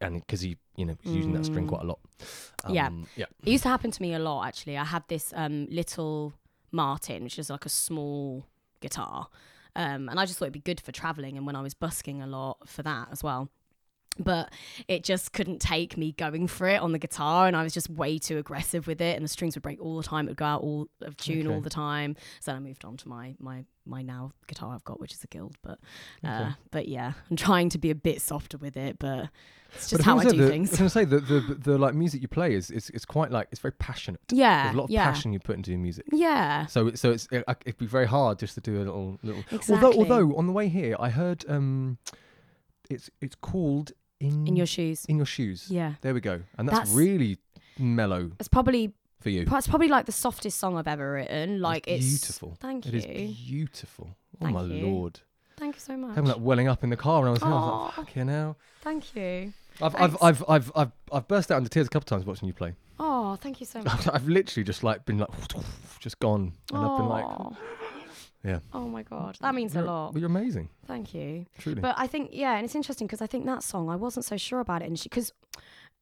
and 0.00 0.20
because 0.20 0.40
he 0.40 0.56
you 0.76 0.84
know 0.86 0.96
was 1.04 1.14
using 1.14 1.32
that 1.34 1.44
string 1.44 1.66
Mm. 1.66 1.68
quite 1.68 1.82
a 1.82 1.86
lot. 1.86 1.98
Yeah. 2.70 2.86
Um, 2.88 3.06
yeah. 3.16 3.26
It 3.44 3.50
used 3.50 3.62
to 3.64 3.68
happen 3.68 3.90
to 3.90 4.02
me 4.02 4.14
a 4.14 4.18
lot, 4.18 4.46
actually. 4.46 4.76
I 4.78 4.84
had 4.84 5.04
this 5.08 5.32
um, 5.36 5.66
little 5.70 6.32
Martin, 6.72 7.24
which 7.24 7.38
is 7.38 7.50
like 7.50 7.66
a 7.66 7.70
small 7.70 8.46
guitar. 8.80 9.28
Um, 9.76 10.08
and 10.08 10.18
I 10.18 10.24
just 10.26 10.38
thought 10.38 10.46
it'd 10.46 10.52
be 10.54 10.60
good 10.60 10.80
for 10.80 10.90
traveling 10.92 11.36
and 11.36 11.46
when 11.46 11.54
I 11.54 11.60
was 11.62 11.72
busking 11.74 12.20
a 12.22 12.26
lot 12.26 12.68
for 12.68 12.82
that 12.82 13.08
as 13.12 13.22
well. 13.22 13.48
But 14.20 14.50
it 14.88 15.04
just 15.04 15.32
couldn't 15.32 15.60
take 15.60 15.96
me 15.96 16.10
going 16.10 16.48
for 16.48 16.66
it 16.68 16.80
on 16.80 16.90
the 16.90 16.98
guitar, 16.98 17.46
and 17.46 17.56
I 17.56 17.62
was 17.62 17.72
just 17.72 17.88
way 17.88 18.18
too 18.18 18.36
aggressive 18.38 18.88
with 18.88 19.00
it, 19.00 19.14
and 19.14 19.24
the 19.24 19.28
strings 19.28 19.54
would 19.54 19.62
break 19.62 19.80
all 19.80 19.96
the 19.96 20.02
time. 20.02 20.26
It 20.26 20.30
would 20.32 20.36
go 20.38 20.44
out 20.44 20.62
all 20.62 20.88
of 21.02 21.16
tune 21.16 21.46
Okay. 21.46 21.54
all 21.54 21.60
the 21.60 21.70
time. 21.70 22.16
So 22.40 22.50
then 22.50 22.56
I 22.56 22.60
moved 22.60 22.84
on 22.84 22.96
to 22.96 23.08
my 23.08 23.36
my 23.38 23.64
my 23.86 24.02
now 24.02 24.32
guitar 24.48 24.74
I've 24.74 24.82
got, 24.84 24.98
which 24.98 25.12
is 25.12 25.22
a 25.22 25.28
Guild. 25.28 25.54
But 25.62 25.78
uh, 26.24 26.52
but 26.72 26.88
yeah, 26.88 27.12
I'm 27.30 27.36
trying 27.36 27.68
to 27.70 27.78
be 27.78 27.90
a 27.90 27.94
bit 27.94 28.20
softer 28.20 28.58
with 28.58 28.76
it, 28.76 28.98
but 28.98 29.28
it's 29.72 29.88
just 29.90 29.98
the 30.02 30.04
how 30.04 30.18
I 30.18 30.24
do 30.24 30.36
the- 30.36 30.48
things. 30.48 30.70
I 30.70 30.72
was 30.72 30.78
gonna 30.78 30.90
say 30.90 31.04
the, 31.04 31.20
the 31.20 31.54
the 31.70 31.78
like 31.78 31.94
music 31.94 32.20
you 32.20 32.26
play 32.26 32.54
is 32.54 32.72
is, 32.72 32.90
is 32.90 33.04
quite 33.04 33.30
like 33.30 33.46
it's 33.52 33.60
very 33.60 33.72
passionate. 33.74 34.20
Yeah, 34.32 34.64
There's 34.64 34.74
a 34.74 34.78
lot 34.78 34.84
of 34.86 34.90
yeah, 34.90 35.04
passion 35.04 35.32
you 35.32 35.38
put 35.38 35.54
into 35.54 35.70
your 35.70 35.78
music. 35.78 36.06
yeah. 36.10 36.66
So 36.66 36.92
so 36.96 37.12
it's 37.12 37.28
it, 37.30 37.44
it'd 37.64 37.78
be 37.78 37.86
very 37.86 38.06
hard 38.06 38.40
just 38.40 38.54
to 38.56 38.60
do 38.60 38.78
a 38.78 38.82
little 38.82 39.20
little. 39.22 39.44
Exactly. 39.52 39.74
Although 39.76 39.92
although 39.96 40.36
on 40.36 40.48
the 40.48 40.52
way 40.52 40.66
here 40.68 40.96
I 40.98 41.10
heard 41.10 41.44
um, 41.48 41.98
it's 42.90 43.10
it's 43.20 43.34
called 43.36 43.92
in 44.20 44.46
in 44.48 44.56
your 44.56 44.66
shoes. 44.66 45.04
in 45.06 45.16
your 45.16 45.26
shoes. 45.26 45.66
Yeah, 45.70 45.94
There 46.00 46.14
we 46.14 46.20
go, 46.20 46.40
and 46.56 46.68
that's, 46.68 46.78
That's- 46.78 46.94
really 46.94 47.38
mellow 47.78 48.32
it's 48.40 48.48
probably 48.48 48.92
for 49.20 49.30
you. 49.30 49.46
it's 49.50 49.66
probably 49.68 49.88
like 49.88 50.06
the 50.06 50.12
softest 50.12 50.58
song 50.58 50.76
I've 50.76 50.88
ever 50.88 51.12
written. 51.12 51.60
Like 51.60 51.86
it's 51.86 52.04
it's, 52.04 52.20
beautiful. 52.24 52.56
Thank 52.60 52.86
It 52.86 52.94
you. 52.94 52.98
is 52.98 53.36
beautiful. 53.36 54.08
Oh 54.40 54.44
Thank 54.44 54.54
my 54.54 54.64
you. 54.64 54.86
lord! 54.86 55.20
Thank 55.56 55.74
you 55.76 55.80
so 55.80 55.96
much. 55.96 56.14
Having 56.16 56.30
like 56.30 56.40
welling 56.40 56.68
up 56.68 56.82
in 56.84 56.90
the 56.90 56.96
car 56.96 57.20
and 57.20 57.28
I 57.28 57.32
was 57.32 57.42
I 57.42 57.48
was 57.50 57.84
like, 57.96 58.06
fucking 58.06 58.28
hell. 58.28 58.56
Thank 58.82 59.14
you. 59.16 59.52
I've, 59.80 59.94
I've, 59.94 60.16
I've, 60.20 60.44
I've, 60.48 60.72
I've, 60.74 60.92
I've 61.12 61.28
burst 61.28 61.52
out 61.52 61.58
into 61.58 61.68
tears 61.70 61.86
a 61.86 61.90
couple 61.90 62.04
of 62.04 62.08
times 62.08 62.24
watching 62.26 62.48
you 62.48 62.54
play. 62.54 62.74
Oh, 62.98 63.36
thank 63.36 63.60
you 63.60 63.66
so 63.66 63.80
much. 63.82 64.08
I've, 64.08 64.14
I've 64.14 64.28
literally 64.28 64.64
just 64.64 64.82
like 64.82 65.04
been 65.04 65.18
like, 65.18 65.28
just 66.00 66.18
gone, 66.18 66.52
and 66.72 66.78
I've 66.84 66.98
been 66.98 67.08
like. 67.08 67.26
Yeah. 68.44 68.60
Oh 68.72 68.88
my 68.88 69.02
god, 69.02 69.36
that 69.40 69.54
means 69.54 69.74
a 69.74 69.78
you're, 69.78 69.86
lot. 69.86 70.12
But 70.12 70.20
you're 70.20 70.30
amazing, 70.30 70.68
Thank 70.86 71.12
you. 71.14 71.46
truly. 71.58 71.80
But 71.80 71.96
I 71.98 72.06
think 72.06 72.30
yeah, 72.32 72.54
and 72.56 72.64
it's 72.64 72.74
interesting 72.74 73.06
because 73.06 73.20
I 73.20 73.26
think 73.26 73.46
that 73.46 73.62
song 73.62 73.90
I 73.90 73.96
wasn't 73.96 74.24
so 74.24 74.36
sure 74.36 74.60
about 74.60 74.82
it, 74.82 74.86
and 74.86 75.00
because 75.02 75.32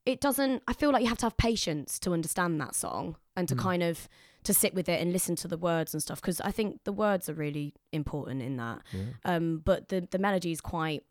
it 0.05 0.21
doesn't. 0.21 0.63
I 0.69 0.73
feel 0.73 0.91
like 0.93 1.03
you 1.03 1.09
have 1.09 1.19
to 1.19 1.27
have 1.27 1.37
patience 1.37 1.99
to 2.01 2.13
understand 2.13 2.61
that 2.61 2.75
song 2.75 3.17
and 3.37 3.49
to 3.49 3.55
Mm. 3.57 3.59
kind 3.59 3.83
of 3.83 4.09
to 4.45 4.55
sit 4.55 4.75
with 4.75 4.89
it 4.89 5.01
and 5.01 5.13
listen 5.13 5.35
to 5.37 5.49
the 5.49 5.57
words 5.57 5.93
and 5.93 6.01
stuff 6.03 6.21
because 6.21 6.41
I 6.43 6.53
think 6.53 6.85
the 6.85 6.93
words 6.93 7.29
are 7.29 7.35
really 7.35 7.75
important 7.93 8.43
in 8.43 8.57
that. 8.59 8.83
yeah. 8.93 9.03
um, 9.25 9.63
but 9.65 9.89
the 9.89 10.07
the 10.11 10.19
melody 10.19 10.53
is 10.53 10.61
quite. 10.61 11.03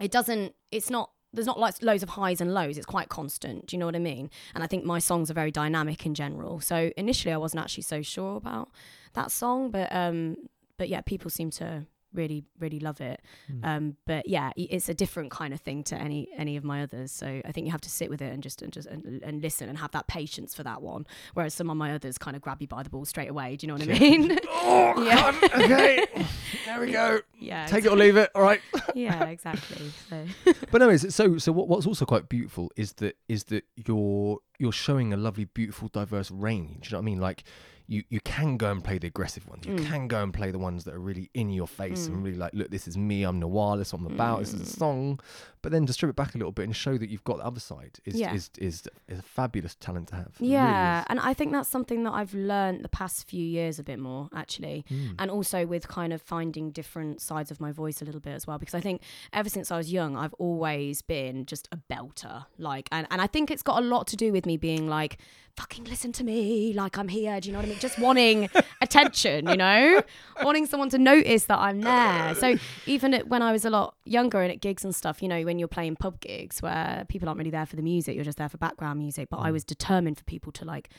It 0.00 0.10
doesn't. 0.10 0.54
It's 0.72 0.90
not. 0.90 1.10
There's 1.32 1.46
not 1.46 1.58
like 1.58 1.82
loads 1.82 2.02
of 2.02 2.10
highs 2.10 2.40
and 2.40 2.54
lows. 2.54 2.76
It's 2.76 2.86
quite 2.86 3.08
constant. 3.08 3.66
Do 3.66 3.76
you 3.76 3.80
know 3.80 3.86
what 3.86 3.96
I 3.96 4.00
mean? 4.00 4.30
And 4.54 4.64
I 4.64 4.66
think 4.66 4.84
my 4.84 4.98
songs 4.98 5.30
are 5.30 5.34
very 5.34 5.50
dynamic 5.50 6.06
in 6.06 6.14
general. 6.14 6.60
So 6.60 6.90
initially, 6.96 7.32
I 7.32 7.36
wasn't 7.36 7.62
actually 7.62 7.82
so 7.82 8.00
sure 8.02 8.36
about 8.36 8.70
that 9.12 9.30
song, 9.30 9.70
but 9.70 9.92
um, 9.94 10.36
but 10.78 10.88
yeah, 10.88 11.02
people 11.02 11.30
seem 11.30 11.50
to 11.50 11.86
really 12.12 12.44
really 12.58 12.80
love 12.80 13.00
it. 13.00 13.20
Hmm. 13.46 13.64
Um, 13.64 13.96
but 14.06 14.28
yeah, 14.28 14.50
it's 14.56 14.88
a 14.88 14.94
different 14.94 15.30
kind 15.30 15.52
of 15.52 15.60
thing 15.60 15.82
to 15.84 15.96
any 15.96 16.28
any 16.36 16.56
of 16.56 16.64
my 16.64 16.82
others. 16.82 17.12
So 17.12 17.40
I 17.44 17.52
think 17.52 17.66
you 17.66 17.70
have 17.72 17.80
to 17.82 17.90
sit 17.90 18.10
with 18.10 18.22
it 18.22 18.32
and 18.32 18.42
just 18.42 18.62
and 18.62 18.72
just 18.72 18.86
and, 18.88 19.22
and 19.22 19.42
listen 19.42 19.68
and 19.68 19.78
have 19.78 19.90
that 19.92 20.06
patience 20.06 20.54
for 20.54 20.62
that 20.62 20.82
one. 20.82 21.06
Whereas 21.34 21.54
some 21.54 21.70
of 21.70 21.76
my 21.76 21.92
others 21.94 22.18
kind 22.18 22.36
of 22.36 22.42
grab 22.42 22.60
you 22.60 22.68
by 22.68 22.82
the 22.82 22.90
ball 22.90 23.04
straight 23.04 23.30
away. 23.30 23.56
Do 23.56 23.66
you 23.66 23.72
know 23.72 23.78
what 23.78 23.88
I 23.88 23.98
mean? 23.98 24.38
Oh, 24.70 25.02
Yeah. 25.02 25.32
God. 25.32 25.44
Okay. 25.62 26.06
there 26.66 26.80
we 26.80 26.90
go. 26.92 27.20
yeah, 27.38 27.66
Take 27.66 27.84
it 27.84 27.88
or 27.92 27.96
leave 27.96 28.16
it. 28.16 28.30
All 28.34 28.42
right. 28.42 28.60
yeah, 28.94 29.24
exactly. 29.26 29.90
So 30.08 30.24
But 30.70 30.80
no, 30.80 30.88
it's, 30.90 31.14
so 31.14 31.38
so 31.38 31.52
what, 31.52 31.68
what's 31.68 31.86
also 31.86 32.04
quite 32.04 32.28
beautiful 32.28 32.70
is 32.76 32.94
that 32.94 33.16
is 33.28 33.44
that 33.44 33.64
you're 33.76 34.38
you're 34.58 34.72
showing 34.72 35.12
a 35.12 35.16
lovely, 35.16 35.44
beautiful, 35.44 35.88
diverse 35.88 36.30
range. 36.30 36.90
You 36.90 36.96
know 36.96 36.98
what 36.98 37.02
I 37.02 37.04
mean? 37.04 37.20
Like 37.20 37.44
you 37.90 38.04
you 38.10 38.20
can 38.20 38.56
go 38.58 38.70
and 38.70 38.84
play 38.84 38.98
the 38.98 39.06
aggressive 39.06 39.48
ones. 39.48 39.64
You 39.66 39.74
Mm. 39.74 39.86
can 39.86 40.08
go 40.08 40.22
and 40.22 40.32
play 40.32 40.50
the 40.50 40.58
ones 40.58 40.84
that 40.84 40.92
are 40.94 41.00
really 41.00 41.30
in 41.34 41.48
your 41.50 41.66
face 41.66 42.06
Mm. 42.06 42.08
and 42.12 42.24
really 42.24 42.36
like, 42.36 42.52
look, 42.54 42.70
this 42.70 42.86
is 42.86 42.96
me. 42.98 43.22
I'm 43.22 43.38
Noir. 43.40 43.76
This 43.78 43.88
is 43.88 43.92
what 43.94 44.00
I'm 44.02 44.12
about. 44.14 44.40
This 44.40 44.52
is 44.54 44.60
a 44.60 44.64
Mm. 44.64 44.78
song. 44.78 45.20
But 45.62 45.72
then 45.72 45.86
to 45.86 45.92
strip 45.92 46.10
it 46.10 46.14
back 46.16 46.34
a 46.34 46.38
little 46.38 46.52
bit 46.52 46.64
and 46.66 46.76
show 46.76 46.96
that 46.98 47.08
you've 47.10 47.24
got 47.24 47.38
the 47.38 47.44
other 47.46 47.58
side 47.60 47.98
is 48.04 48.14
Yeah. 48.14 48.32
is, 48.34 48.50
is 48.58 48.86
is 49.08 49.18
a 49.18 49.22
fabulous 49.22 49.74
talent 49.74 50.08
to 50.08 50.16
have. 50.16 50.26
It 50.26 50.40
really 50.40 50.52
yeah, 50.52 51.04
and 51.08 51.18
I 51.18 51.32
think 51.34 51.52
that's 51.52 51.68
something 51.68 52.04
that 52.04 52.12
I've 52.12 52.34
learned 52.34 52.84
the 52.84 52.88
past 52.90 53.26
few 53.26 53.44
years 53.44 53.78
a 53.78 53.82
bit 53.82 53.98
more 53.98 54.28
actually. 54.34 54.84
Mm. 54.90 55.14
and 55.18 55.30
also 55.30 55.66
with 55.66 55.88
kind 55.88 56.12
of 56.12 56.20
finding 56.22 56.70
different 56.70 57.20
sides 57.22 57.50
of 57.50 57.58
my 57.60 57.72
voice 57.72 58.02
a 58.02 58.04
little 58.04 58.20
bit 58.20 58.34
as 58.34 58.46
well 58.46 58.58
because 58.58 58.74
i 58.74 58.80
think 58.80 59.02
ever 59.32 59.48
since 59.48 59.70
i 59.70 59.76
was 59.76 59.90
young 59.92 60.16
i've 60.16 60.34
always 60.34 61.00
been 61.02 61.46
just 61.46 61.68
a 61.72 61.76
belter 61.90 62.44
like 62.58 62.88
and, 62.92 63.06
and 63.10 63.20
i 63.20 63.26
think 63.26 63.50
it's 63.50 63.62
got 63.62 63.82
a 63.82 63.86
lot 63.86 64.06
to 64.06 64.16
do 64.16 64.32
with 64.32 64.44
me 64.46 64.56
being 64.56 64.86
like 64.88 65.18
fucking 65.56 65.84
listen 65.84 66.12
to 66.12 66.24
me 66.24 66.72
like 66.72 66.96
i'm 66.98 67.08
here 67.08 67.40
do 67.40 67.48
you 67.48 67.52
know 67.52 67.58
what 67.58 67.66
i 67.66 67.68
mean 67.70 67.77
just 67.78 67.98
wanting 67.98 68.48
attention 68.80 69.48
you 69.48 69.56
know 69.56 70.02
wanting 70.42 70.66
someone 70.66 70.88
to 70.90 70.98
notice 70.98 71.44
that 71.46 71.58
i'm 71.58 71.80
there 71.80 72.34
so 72.34 72.56
even 72.86 73.14
at, 73.14 73.28
when 73.28 73.42
i 73.42 73.52
was 73.52 73.64
a 73.64 73.70
lot 73.70 73.94
younger 74.04 74.40
and 74.40 74.50
at 74.52 74.60
gigs 74.60 74.84
and 74.84 74.94
stuff 74.94 75.22
you 75.22 75.28
know 75.28 75.42
when 75.42 75.58
you're 75.58 75.68
playing 75.68 75.96
pub 75.96 76.20
gigs 76.20 76.60
where 76.62 77.04
people 77.08 77.28
aren't 77.28 77.38
really 77.38 77.50
there 77.50 77.66
for 77.66 77.76
the 77.76 77.82
music 77.82 78.14
you're 78.14 78.24
just 78.24 78.38
there 78.38 78.48
for 78.48 78.58
background 78.58 78.98
music 78.98 79.28
but 79.30 79.38
i 79.38 79.48
Mm. 79.50 79.52
was 79.52 79.64
determined 79.64 80.18
for 80.18 80.24
people 80.24 80.52
to 80.52 80.64
like 80.64 80.90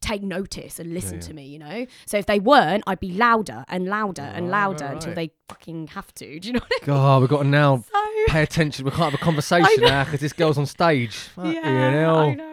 take 0.00 0.22
notice 0.22 0.78
and 0.78 0.94
listen 0.94 1.16
yeah. 1.16 1.20
to 1.20 1.34
me, 1.34 1.44
you 1.44 1.58
know? 1.58 1.84
So 2.06 2.16
if 2.16 2.24
they 2.24 2.38
weren't, 2.40 2.84
I'd 2.86 3.00
be 3.00 3.12
louder 3.12 3.66
and 3.68 3.84
louder 3.84 4.22
and 4.22 4.46
Right, 4.46 4.50
louder 4.62 4.84
right, 4.86 4.94
until 4.94 5.12
they 5.14 5.30
fucking 5.50 5.88
have 5.88 6.10
to. 6.14 6.40
Do 6.40 6.48
you 6.48 6.54
know 6.54 6.60
what 6.66 6.82
God, 6.86 7.20
we've 7.20 7.28
got 7.28 7.42
to 7.42 7.48
now 7.48 7.84
So, 7.92 8.32
pay 8.32 8.42
attention. 8.42 8.86
We 8.86 8.92
can't 8.92 9.12
have 9.12 9.14
a 9.20 9.22
conversation 9.22 9.82
now 9.82 10.04
because 10.04 10.20
this 10.20 10.32
girl's 10.32 10.56
on 10.56 10.64
stage. 10.64 11.28
Yeah, 11.36 11.90
hell. 11.90 12.16
I 12.18 12.34
know. 12.34 12.49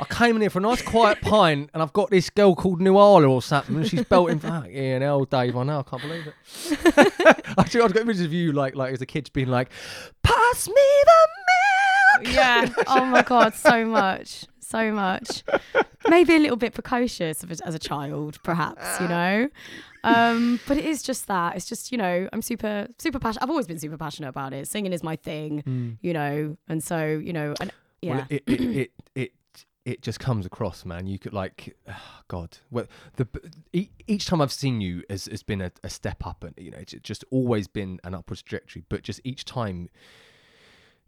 I 0.00 0.04
came 0.04 0.36
in 0.36 0.40
here 0.42 0.50
for 0.50 0.58
a 0.58 0.62
nice 0.62 0.82
quiet 0.82 1.20
pint, 1.22 1.70
and 1.74 1.82
I've 1.82 1.92
got 1.92 2.10
this 2.10 2.30
girl 2.30 2.54
called 2.54 2.80
Nuala 2.80 3.26
or 3.28 3.42
something, 3.42 3.76
and 3.76 3.86
she's 3.86 4.04
belting 4.04 4.38
fuck 4.38 4.66
yeah, 4.70 4.98
hell, 5.00 5.24
Dave. 5.24 5.56
I 5.56 5.62
know, 5.64 5.80
I 5.80 5.82
can't 5.82 6.02
believe 6.02 6.26
it. 6.26 6.34
Actually, 7.58 7.82
I've 7.82 7.92
got 7.92 8.02
images 8.02 8.22
of 8.22 8.32
you 8.32 8.52
like 8.52 8.74
like 8.74 8.92
as 8.92 9.00
a 9.02 9.06
kid 9.06 9.30
being 9.32 9.48
like, 9.48 9.70
"Pass 10.22 10.68
me 10.68 10.74
the 10.74 11.28
milk." 12.24 12.34
Yeah. 12.34 12.68
Oh 12.86 13.04
my 13.04 13.22
God, 13.22 13.54
so 13.54 13.84
much. 13.84 14.46
So 14.60 14.92
much. 14.92 15.44
Maybe 16.08 16.34
a 16.36 16.38
little 16.38 16.56
bit 16.56 16.74
precocious 16.74 17.42
a- 17.44 17.66
as 17.66 17.74
a 17.74 17.78
child, 17.78 18.38
perhaps, 18.42 19.00
you 19.00 19.08
know? 19.08 19.48
Um, 20.04 20.60
but 20.68 20.76
it 20.76 20.84
is 20.84 21.02
just 21.02 21.26
that. 21.28 21.56
It's 21.56 21.66
just, 21.66 21.90
you 21.92 21.98
know, 21.98 22.28
I'm 22.32 22.42
super, 22.42 22.86
super 22.98 23.18
passionate. 23.18 23.42
I've 23.44 23.50
always 23.50 23.66
been 23.66 23.78
super 23.78 23.96
passionate 23.96 24.28
about 24.28 24.52
it. 24.52 24.68
Singing 24.68 24.92
is 24.92 25.02
my 25.02 25.16
thing, 25.16 25.98
you 26.02 26.12
know? 26.12 26.56
And 26.68 26.82
so, 26.82 27.04
you 27.06 27.32
know, 27.32 27.54
and 27.60 27.72
yeah. 28.02 28.14
Well, 28.16 28.26
it, 28.30 28.42
it, 28.46 28.60
it 28.60 28.90
it 29.14 29.32
it 29.88 30.02
just 30.02 30.20
comes 30.20 30.44
across, 30.44 30.84
man. 30.84 31.06
You 31.06 31.18
could 31.18 31.32
like, 31.32 31.76
God, 32.28 32.58
well, 32.70 32.86
the 33.16 33.26
each 34.06 34.26
time 34.26 34.40
I've 34.40 34.52
seen 34.52 34.80
you 34.80 35.02
has 35.08 35.26
has 35.26 35.42
been 35.42 35.60
a, 35.62 35.72
a 35.82 35.88
step 35.88 36.26
up, 36.26 36.44
and 36.44 36.54
you 36.58 36.70
know, 36.70 36.78
it's 36.78 36.94
just 37.02 37.24
always 37.30 37.66
been 37.68 37.98
an 38.04 38.14
upwards 38.14 38.42
trajectory. 38.42 38.84
But 38.88 39.02
just 39.02 39.20
each 39.24 39.44
time, 39.44 39.88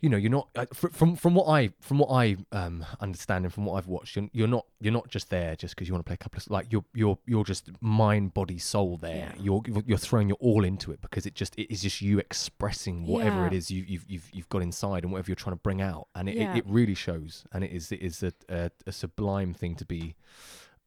you 0.01 0.09
know, 0.09 0.17
you're 0.17 0.31
not 0.31 0.49
uh, 0.57 0.67
fr- 0.73 0.89
from 0.89 1.15
from 1.17 1.35
what 1.35 1.47
I 1.49 1.71
from 1.81 1.99
what 1.99 2.09
I 2.11 2.37
um 2.53 2.85
understand 3.01 3.45
and 3.45 3.53
from 3.53 3.65
what 3.67 3.75
I've 3.77 3.87
watched, 3.87 4.17
you're, 4.17 4.29
you're 4.33 4.49
not 4.49 4.65
you're 4.81 4.93
not 4.93 5.09
just 5.09 5.29
there 5.31 5.55
just 5.57 5.75
because 5.75 5.89
you 5.89 5.95
want 5.95 6.05
to 6.05 6.09
play 6.09 6.15
a 6.15 6.19
couple 6.19 6.39
of 6.39 6.51
like 6.51 6.73
you're 6.73 6.85
you're 6.95 7.19
you're 7.27 7.45
just 7.45 7.71
mind, 7.81 8.33
body, 8.35 8.59
soul 8.59 8.97
there. 8.97 9.33
Yeah. 9.37 9.43
You're 9.43 9.63
you're 9.87 9.99
throwing 9.99 10.29
your 10.29 10.39
all 10.41 10.65
into 10.65 10.91
it 10.93 11.01
because 11.03 11.27
it 11.27 11.35
just 11.35 11.55
it 11.59 11.71
is 11.73 11.83
just 11.83 12.01
you 12.01 12.19
expressing 12.19 13.07
whatever 13.07 13.47
it 13.47 13.53
Yeah. 13.53 13.59
is 13.59 13.71
you, 13.71 13.85
you've 13.87 14.05
you've 14.09 14.29
you've 14.33 14.49
got 14.49 14.63
inside 14.63 15.03
and 15.05 15.13
whatever 15.13 15.29
you're 15.31 15.37
trying 15.37 15.57
to 15.57 15.61
bring 15.63 15.81
out, 15.83 16.09
and 16.15 16.29
it, 16.29 16.37
Yeah. 16.37 16.55
it, 16.55 16.59
it 16.59 16.65
really 16.67 16.95
shows, 16.95 17.45
and 17.53 17.63
it 17.65 17.71
is 17.71 17.93
it 17.93 18.01
is 18.01 18.23
a, 18.23 18.33
a, 18.49 18.71
a 18.87 18.93
sublime 18.93 19.53
thing 19.55 19.75
to 19.77 19.85
be 19.85 20.15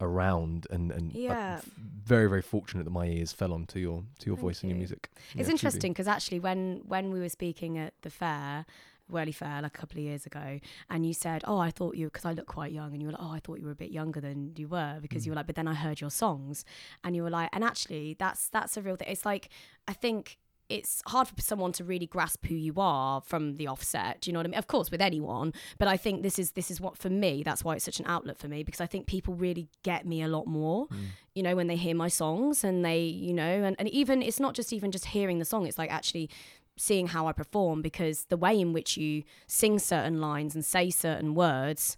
around 0.01 0.67
and 0.69 0.91
and 0.91 1.15
uh, 1.15 1.19
Yeah. 1.19 1.61
very 2.03 2.27
very 2.27 2.41
fortunate 2.41 2.83
that 2.83 2.91
my 2.91 3.05
ears 3.05 3.31
fell 3.31 3.53
onto 3.53 3.79
your 3.79 4.03
to 4.19 4.25
your 4.25 4.35
Thank 4.35 4.41
voice 4.41 4.61
and 4.61 4.71
your 4.71 4.77
music. 4.77 5.09
It's 5.35 5.47
Yeah, 5.47 5.51
interesting 5.53 5.93
because 5.93 6.07
actually, 6.07 6.39
when 6.39 6.81
when 6.87 7.11
we 7.11 7.19
were 7.19 7.29
speaking 7.29 7.77
at 7.77 7.93
the 8.01 8.09
fair, 8.09 8.65
Whirly 9.09 9.31
Fair, 9.31 9.61
like 9.61 9.75
a 9.75 9.79
couple 9.79 9.97
of 9.99 10.03
years 10.03 10.25
ago, 10.25 10.59
and 10.89 11.05
you 11.05 11.13
said, 11.13 11.43
"Oh, 11.45 11.57
I 11.57 11.71
thought 11.71 11.95
you," 11.95 12.07
because 12.07 12.25
I 12.25 12.31
look 12.33 12.47
quite 12.47 12.71
young, 12.71 12.93
and 12.93 13.01
you 13.01 13.07
were 13.07 13.13
like, 13.13 13.21
"Oh, 13.21 13.31
I 13.31 13.39
thought 13.39 13.59
you 13.59 13.65
were 13.65 13.71
a 13.71 13.75
bit 13.75 13.91
younger 13.91 14.21
than 14.21 14.53
you 14.55 14.67
were," 14.67 14.99
because 15.01 15.25
you 15.25 15.29
Mm. 15.31 15.33
were 15.33 15.35
like, 15.37 15.47
"But 15.47 15.55
then 15.55 15.67
I 15.67 15.73
heard 15.73 16.01
your 16.01 16.09
songs," 16.09 16.63
and 17.03 17.15
you 17.15 17.23
were 17.23 17.29
like, 17.29 17.49
and 17.53 17.63
actually, 17.63 18.15
that's 18.17 18.49
that's 18.49 18.77
a 18.77 18.81
real 18.81 18.95
thing. 18.95 19.07
It's 19.09 19.25
like 19.25 19.49
I 19.87 19.93
think. 19.93 20.37
It's 20.69 21.03
hard 21.07 21.27
for 21.27 21.39
someone 21.41 21.73
to 21.73 21.83
really 21.83 22.07
grasp 22.07 22.45
who 22.47 22.55
you 22.55 22.73
are 22.77 23.19
from 23.21 23.57
the 23.57 23.67
offset. 23.67 24.21
Do 24.21 24.29
you 24.29 24.33
know 24.33 24.39
what 24.39 24.45
I 24.47 24.49
mean? 24.49 24.57
Of 24.57 24.65
course, 24.67 24.89
with 24.89 25.01
anyone, 25.01 25.53
but 25.77 25.89
I 25.89 25.97
think 25.97 26.23
this 26.23 26.39
is 26.39 26.51
this 26.51 26.71
is 26.71 26.79
what 26.79 26.97
for 26.97 27.09
me. 27.09 27.43
That's 27.43 27.65
why 27.65 27.75
it's 27.75 27.83
such 27.83 27.99
an 27.99 28.05
outlet 28.07 28.39
for 28.39 28.47
me 28.47 28.63
because 28.63 28.79
I 28.79 28.87
think 28.87 29.05
people 29.05 29.35
really 29.35 29.67
get 29.83 30.05
me 30.07 30.23
a 30.23 30.27
lot 30.29 30.47
more 30.47 30.87
Mm. 30.87 31.07
you 31.35 31.43
know 31.43 31.55
when 31.55 31.67
they 31.67 31.75
hear 31.75 31.93
my 31.93 32.07
songs 32.07 32.63
and 32.63 32.83
they 32.83 33.01
you 33.03 33.33
know 33.33 33.63
and, 33.63 33.75
and 33.77 33.89
even 33.89 34.21
it's 34.21 34.39
not 34.39 34.55
just 34.55 34.71
even 34.71 34.89
just 34.89 35.07
hearing 35.07 35.37
the 35.37 35.45
song 35.45 35.67
it's 35.67 35.77
like 35.77 35.91
actually 35.91 36.29
seeing 36.77 37.07
how 37.07 37.27
i 37.27 37.31
perform 37.31 37.81
because 37.81 38.25
the 38.25 38.37
way 38.37 38.59
in 38.59 38.73
which 38.73 38.97
you 38.97 39.23
sing 39.47 39.77
certain 39.79 40.19
lines 40.19 40.55
and 40.55 40.65
say 40.65 40.89
certain 40.89 41.33
words 41.35 41.97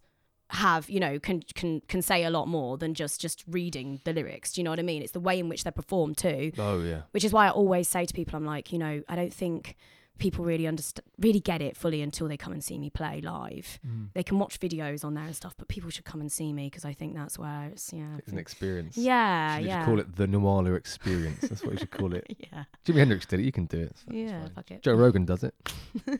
have 0.50 0.90
you 0.90 1.00
know 1.00 1.18
can 1.18 1.42
can 1.56 1.82
can 1.88 2.02
say 2.02 2.24
a 2.24 2.30
lot 2.30 2.48
more 2.48 2.78
than 2.78 2.94
just 2.94 3.20
just 3.20 3.44
reading 3.48 4.00
the 4.04 4.14
lyrics. 4.14 4.54
Do 4.54 4.62
you 4.62 4.64
know 4.64 4.70
what 4.70 4.80
i 4.80 4.84
mean? 4.84 5.02
It's 5.02 5.12
the 5.12 5.20
way 5.20 5.40
in 5.40 5.50
which 5.50 5.64
they're 5.64 5.72
performed 5.72 6.18
too. 6.18 6.52
Oh 6.58 6.82
yeah. 6.82 7.02
which 7.12 7.24
is 7.24 7.34
why 7.34 7.48
i 7.48 7.50
always 7.50 7.88
say 7.88 8.06
to 8.06 8.14
people 8.14 8.36
i'm 8.36 8.46
like 8.46 8.72
you 8.72 8.78
know 8.78 9.02
i 9.10 9.16
don't 9.16 9.34
think 9.34 9.76
people 10.17 10.45
really 10.45 10.65
understand 10.67 11.06
really 11.19 11.39
get 11.39 11.62
it 11.62 11.75
fully 11.75 12.01
until 12.01 12.28
they 12.28 12.38
come 12.38 12.54
and 12.54 12.63
see 12.63 12.78
me 12.78 12.89
play 12.89 13.19
live 13.21 13.80
Mm. 13.86 14.08
they 14.13 14.23
can 14.23 14.39
watch 14.39 14.60
videos 14.60 15.04
on 15.04 15.13
there 15.13 15.25
and 15.25 15.36
stuff 15.36 15.54
but 15.58 15.67
people 15.67 15.89
should 15.89 16.06
come 16.06 16.21
and 16.21 16.32
see 16.32 16.54
me 16.54 16.67
because 16.67 16.86
i 16.86 16.93
think 16.93 17.15
that's 17.15 17.38
where 17.38 17.69
it's 17.71 17.91
yeah 17.93 18.15
It's 18.17 18.32
an 18.32 18.38
experience. 18.38 18.97
yeah 18.97 19.58
Should 19.58 19.65
yeah 19.67 19.75
just 19.80 19.86
call 19.88 19.99
it 19.99 20.15
the 20.15 20.28
Noala 20.28 20.75
experience. 20.78 21.39
That's 21.41 21.63
what 21.63 21.73
you 21.73 21.80
should 21.80 21.91
call 21.91 22.13
it. 22.13 22.25
yeah 22.51 22.63
Jimi 22.86 22.97
Hendrix 22.99 23.25
did 23.25 23.39
it. 23.41 23.43
You 23.43 23.51
can 23.51 23.65
do 23.65 23.80
it. 23.80 23.95
so 23.97 24.13
Yeah, 24.13 24.47
fuck 24.56 24.71
it. 24.71 24.82
Joe 24.82 24.93
Rogan 24.95 25.25
does 25.25 25.43
it. 25.43 25.54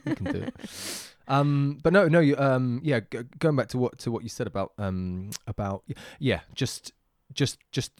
You 0.06 0.16
can 0.16 0.26
do 0.34 0.42
it. 0.42 0.54
Um, 1.28 1.80
but 1.82 1.92
no, 1.92 2.08
no. 2.08 2.20
You, 2.20 2.38
um, 2.38 2.82
yeah. 2.84 3.00
G- 3.00 3.24
going 3.40 3.56
back 3.56 3.68
to 3.70 3.80
what 3.80 3.98
to 4.00 4.12
what 4.12 4.22
you 4.22 4.30
said 4.30 4.46
about 4.46 4.74
um 4.78 5.32
about 5.48 5.82
yeah, 6.20 6.42
just 6.54 6.94
just 7.34 7.58
just 7.72 7.92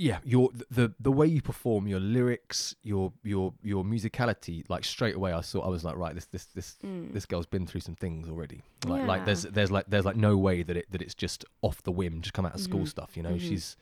yeah, 0.00 0.18
your 0.24 0.48
the 0.70 0.94
the 0.98 1.12
way 1.12 1.26
you 1.26 1.42
perform, 1.42 1.86
your 1.86 2.00
lyrics, 2.00 2.74
your 2.82 3.12
your 3.22 3.52
your 3.62 3.84
musicality, 3.84 4.64
like 4.70 4.82
straight 4.82 5.14
away, 5.14 5.32
I 5.32 5.42
saw 5.42 5.60
I 5.60 5.68
was 5.68 5.84
like, 5.84 5.96
right, 5.96 6.14
this 6.14 6.24
this 6.26 6.46
this 6.46 6.78
Mm. 6.82 7.12
this 7.12 7.26
girl's 7.26 7.44
been 7.46 7.66
through 7.66 7.82
some 7.82 7.96
things 7.96 8.26
already. 8.28 8.62
Like 8.86 9.04
like 9.06 9.24
there's 9.26 9.42
there's 9.42 9.70
like 9.70 9.84
there's 9.88 10.06
like 10.06 10.16
no 10.16 10.38
way 10.38 10.62
that 10.62 10.76
it 10.76 10.86
that 10.90 11.02
it's 11.02 11.14
just 11.14 11.44
off 11.60 11.82
the 11.82 11.92
whim, 11.92 12.22
just 12.22 12.32
come 12.32 12.46
out 12.46 12.54
of 12.54 12.60
school 12.60 12.84
Mhm. 12.84 12.88
stuff. 12.88 13.10
You 13.16 13.22
know, 13.22 13.34
Mhm. 13.34 13.40
she's 13.40 13.76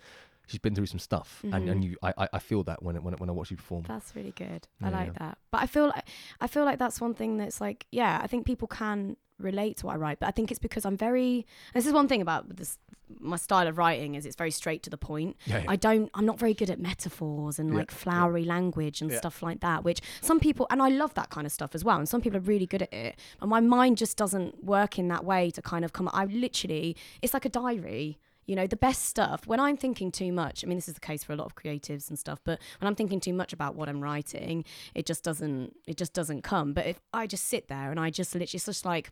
she's 0.48 0.60
been 0.60 0.74
through 0.74 0.86
some 0.86 0.98
stuff, 0.98 1.40
and 1.44 1.54
and 1.54 1.68
mm-hmm. 1.68 1.82
you 1.82 1.96
I 2.02 2.28
I- 2.32 2.38
feel 2.38 2.62
that 2.64 2.82
when 2.82 2.96
it, 2.96 3.02
when 3.02 3.14
it, 3.14 3.20
when 3.20 3.28
I 3.28 3.32
watch 3.32 3.50
you 3.50 3.56
perform. 3.56 3.84
That's 3.86 4.16
really 4.16 4.32
good. 4.32 4.66
Yeah, 4.80 4.86
I 4.86 4.90
like 4.90 5.06
yeah. 5.08 5.18
that. 5.18 5.38
But 5.50 5.62
I 5.62 5.66
feel 5.66 5.86
like 5.86 6.04
I 6.40 6.46
feel 6.46 6.64
like 6.64 6.78
that's 6.78 7.00
one 7.00 7.14
thing 7.14 7.36
that's 7.36 7.60
like, 7.60 7.86
yeah, 7.92 8.20
I 8.22 8.26
think 8.26 8.46
people 8.46 8.68
can 8.68 9.16
relate 9.38 9.76
to 9.78 9.86
what 9.86 9.94
I 9.94 9.96
write, 9.96 10.20
but 10.20 10.26
I 10.26 10.30
think 10.32 10.50
it's 10.50 10.58
because 10.58 10.84
I'm 10.84 10.96
very. 10.96 11.46
This 11.74 11.86
is 11.86 11.92
one 11.92 12.08
thing 12.08 12.22
about 12.22 12.56
this. 12.56 12.78
My 13.20 13.36
style 13.36 13.66
of 13.66 13.78
writing 13.78 14.16
is 14.16 14.26
it's 14.26 14.36
very 14.36 14.50
straight 14.50 14.82
to 14.82 14.90
the 14.90 14.98
point. 14.98 15.36
Yeah, 15.46 15.58
yeah. 15.58 15.64
I 15.68 15.76
don't. 15.76 16.10
I'm 16.14 16.26
not 16.26 16.38
very 16.38 16.54
good 16.54 16.70
at 16.70 16.78
metaphors 16.78 17.58
and 17.58 17.70
Yeah, 17.70 17.78
like 17.78 17.90
flowery 17.90 18.44
language 18.44 19.00
and 19.00 19.12
stuff 19.12 19.42
like 19.42 19.60
that. 19.60 19.84
Which 19.84 20.00
some 20.20 20.40
people 20.40 20.66
and 20.70 20.82
I 20.82 20.88
love 20.88 21.14
that 21.14 21.30
kind 21.30 21.46
of 21.46 21.52
stuff 21.52 21.74
as 21.74 21.84
well. 21.84 21.98
And 21.98 22.08
some 22.08 22.20
people 22.20 22.38
are 22.38 22.42
really 22.42 22.66
good 22.66 22.82
at 22.82 22.92
it, 22.92 23.18
but 23.40 23.48
my 23.48 23.60
mind 23.60 23.96
just 23.96 24.16
doesn't 24.16 24.64
work 24.64 24.98
in 24.98 25.08
that 25.08 25.24
way 25.24 25.50
to 25.52 25.62
kind 25.62 25.84
of 25.84 25.92
come. 25.92 26.10
I 26.12 26.24
literally, 26.26 26.96
it's 27.22 27.34
like 27.34 27.44
a 27.44 27.50
diary. 27.50 28.18
You 28.48 28.56
know, 28.56 28.66
the 28.66 28.76
best 28.76 29.04
stuff, 29.04 29.46
when 29.46 29.60
I'm 29.60 29.76
thinking 29.76 30.10
too 30.10 30.32
much, 30.32 30.64
I 30.64 30.66
mean, 30.66 30.78
this 30.78 30.88
is 30.88 30.94
the 30.94 31.00
case 31.00 31.22
for 31.22 31.34
a 31.34 31.36
lot 31.36 31.44
of 31.44 31.54
creatives 31.54 32.08
and 32.08 32.18
stuff, 32.18 32.40
but 32.42 32.58
when 32.80 32.88
I'm 32.88 32.94
thinking 32.94 33.20
too 33.20 33.34
much 33.34 33.52
about 33.52 33.76
what 33.76 33.88
I'm 33.90 34.02
writing, 34.02 34.64
it 34.94 35.04
just 35.04 35.22
doesn't, 35.22 35.76
it 35.86 35.98
just 35.98 36.14
doesn't 36.14 36.42
come. 36.42 36.72
But 36.72 36.86
if 36.86 36.98
I 37.12 37.26
just 37.26 37.44
sit 37.44 37.68
there 37.68 37.90
and 37.90 38.00
I 38.00 38.08
just 38.08 38.34
literally, 38.34 38.56
it's 38.56 38.64
just 38.64 38.84
like 38.86 39.10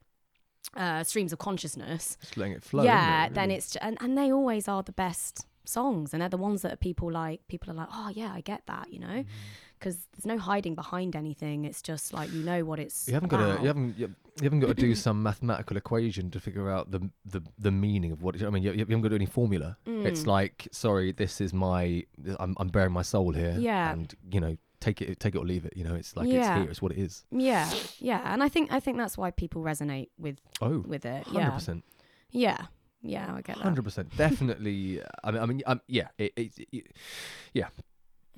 uh, 0.75 1.05
streams 1.05 1.33
of 1.33 1.39
consciousness, 1.39 2.17
just 2.23 2.37
letting 2.39 2.55
it 2.55 2.65
flow. 2.65 2.83
yeah, 2.83 3.27
it, 3.27 3.35
then 3.35 3.51
it's, 3.51 3.77
and, 3.77 3.99
and 4.01 4.17
they 4.17 4.33
always 4.33 4.69
are 4.69 4.83
the 4.83 4.93
best 4.93 5.47
songs. 5.65 6.15
And 6.15 6.23
they're 6.23 6.31
the 6.31 6.39
ones 6.39 6.63
that 6.63 6.81
people 6.81 7.13
like, 7.13 7.47
people 7.47 7.71
are 7.71 7.75
like, 7.75 7.89
oh, 7.93 8.11
yeah, 8.15 8.33
I 8.33 8.41
get 8.41 8.63
that, 8.67 8.93
you 8.93 9.01
know? 9.01 9.07
Mm-hmm. 9.07 9.29
Because 9.79 9.97
there's 10.13 10.27
no 10.27 10.39
hiding 10.39 10.75
behind 10.75 11.15
anything. 11.15 11.65
It's 11.67 11.83
just 11.83 12.13
like, 12.15 12.33
you 12.33 12.43
know 12.43 12.65
what 12.65 12.79
it's 12.79 13.07
You 13.07 13.15
haven't 13.15 13.29
got 13.29 13.39
to. 13.57 13.61
You 13.63 13.67
haven't. 13.69 13.99
You 13.99 14.15
you 14.39 14.45
haven't 14.45 14.61
got 14.61 14.69
to 14.69 14.75
do 14.75 14.95
some 14.95 15.23
mathematical 15.23 15.77
equation 15.77 16.31
to 16.31 16.41
figure 16.41 16.71
out 16.71 16.91
the 16.91 17.11
the, 17.25 17.43
the 17.59 17.71
meaning 17.71 18.13
of 18.13 18.23
what. 18.23 18.37
It, 18.37 18.43
I 18.45 18.51
mean, 18.51 18.63
you, 18.63 18.73
you 18.73 18.79
haven't 18.81 19.01
got 19.03 19.09
to 19.09 19.11
do 19.11 19.17
any 19.17 19.27
formula. 19.27 19.77
It's 19.87 20.23
Mm. 20.23 20.27
like, 20.27 20.69
sorry, 20.73 21.13
this 21.13 21.41
is 21.41 21.53
my. 21.53 22.05
I'm, 22.39 22.55
I'm 22.59 22.69
bearing 22.69 22.93
my 22.93 23.03
soul 23.03 23.33
here. 23.33 23.57
Yeah. 23.59 23.93
And 23.93 24.15
you 24.31 24.41
know, 24.41 24.57
take 24.81 25.01
it 25.03 25.19
take 25.21 25.35
it 25.35 25.39
or 25.39 25.45
leave 25.45 25.65
it. 25.65 25.75
You 25.77 25.85
know, 25.85 25.95
it's 25.95 26.17
like 26.17 26.29
Yeah. 26.29 26.39
it's 26.39 26.61
here. 26.63 26.71
It's 26.71 26.83
what 26.83 26.93
it 26.93 26.99
is. 26.99 27.25
Yeah, 27.31 27.71
yeah, 27.99 28.21
and 28.33 28.43
I 28.43 28.49
think 28.49 28.73
I 28.73 28.81
think 28.81 28.97
that's 28.99 29.17
why 29.19 29.31
people 29.31 29.63
resonate 29.63 30.09
with 30.19 30.39
Oh, 30.61 30.79
with 30.87 31.05
it. 31.07 31.25
100 31.27 31.39
Yeah, 31.41 31.51
percent. 31.51 31.85
yeah, 32.31 32.67
yeah. 33.03 33.35
I 33.35 33.41
get 33.43 33.57
that. 33.57 33.63
Hundred 33.63 33.85
percent, 33.85 34.15
definitely. 34.17 35.01
I 35.25 35.31
mean, 35.31 35.41
I 35.43 35.47
mean, 35.47 35.63
um, 35.67 35.81
yeah, 35.87 36.09
it, 36.19 36.33
it, 36.37 36.53
it, 36.73 36.87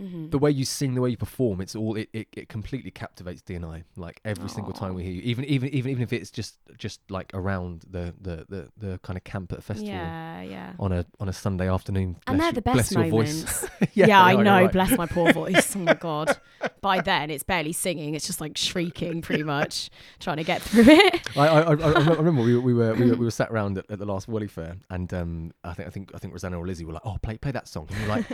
Mhm. 0.00 0.30
the 0.30 0.38
way 0.38 0.50
you 0.50 0.64
sing, 0.64 0.94
the 0.94 1.00
way 1.00 1.11
you 1.11 1.16
perform, 1.16 1.61
it's 1.61 1.74
all 1.74 1.96
it, 1.96 2.08
it, 2.12 2.28
it 2.32 2.48
completely 2.48 2.90
captivates 2.90 3.42
DNI. 3.42 3.82
Like 3.96 4.20
every 4.24 4.48
single 4.48 4.72
time 4.72 4.94
we 4.94 5.02
hear 5.02 5.12
you, 5.12 5.22
even 5.22 5.44
even 5.44 5.68
even 5.74 5.90
even 5.90 6.02
if 6.02 6.12
it's 6.12 6.30
just 6.30 6.56
just 6.76 7.00
like 7.11 7.30
around 7.34 7.84
the 7.90 8.14
the 8.20 8.46
the, 8.48 8.68
the 8.76 8.98
kind 8.98 9.16
of 9.16 9.24
camp 9.24 9.52
at 9.52 9.58
a 9.58 9.62
festival 9.62 9.92
Yeah, 9.92 10.42
yeah. 10.42 10.72
on 10.78 10.92
a 10.92 11.04
on 11.18 11.28
a 11.28 11.32
Sunday 11.32 11.68
afternoon. 11.68 12.16
And 12.26 12.38
they're 12.40 12.52
the 12.52 12.62
bless 12.62 12.76
best 12.76 12.94
moments. 12.96 13.42
voice. 13.70 13.70
yeah, 13.94 14.06
they 14.06 14.12
I 14.12 14.42
know. 14.42 14.50
right. 14.62 14.72
Bless 14.72 14.96
my 14.96 15.06
poor 15.06 15.32
voice. 15.42 15.74
Oh 15.74 15.80
my 15.80 15.94
god. 15.94 16.37
By 16.80 17.00
then, 17.00 17.30
it's 17.30 17.42
barely 17.44 17.72
singing. 17.72 18.14
It's 18.14 18.26
just 18.26 18.40
like 18.40 18.56
shrieking, 18.56 19.22
pretty 19.22 19.42
much, 19.44 19.90
trying 20.20 20.37
to 20.38 20.44
get 20.44 20.62
through 20.62 20.84
it. 20.88 21.28
I, 21.37 21.46
I, 21.48 21.61
I, 21.61 21.72
I 21.74 22.14
remember 22.14 22.42
we, 22.42 22.54
were- 22.54 22.61
we 22.61 22.74
were 22.74 22.94
we 22.94 23.11
were 23.11 23.16
we 23.16 23.24
were 23.24 23.30
sat 23.32 23.50
around 23.50 23.78
at, 23.78 23.90
at 23.90 23.98
the 23.98 24.06
last 24.06 24.28
Whirly 24.28 24.46
Fair, 24.48 24.76
and 24.90 25.12
um, 25.14 25.52
I 25.64 25.74
think 25.74 25.87
I 25.88 25.90
think 25.90 26.11
I 26.14 26.18
think 26.18 26.32
Rosanna 26.32 26.58
or 26.58 26.66
Lizzie 26.66 26.84
were 26.84 26.92
like, 26.92 27.02
"Oh, 27.04 27.16
play 27.22 27.37
play 27.38 27.50
that 27.52 27.66
song," 27.68 27.88
and 27.90 27.96
we 27.98 28.02
were 28.02 28.08
like, 28.16 28.30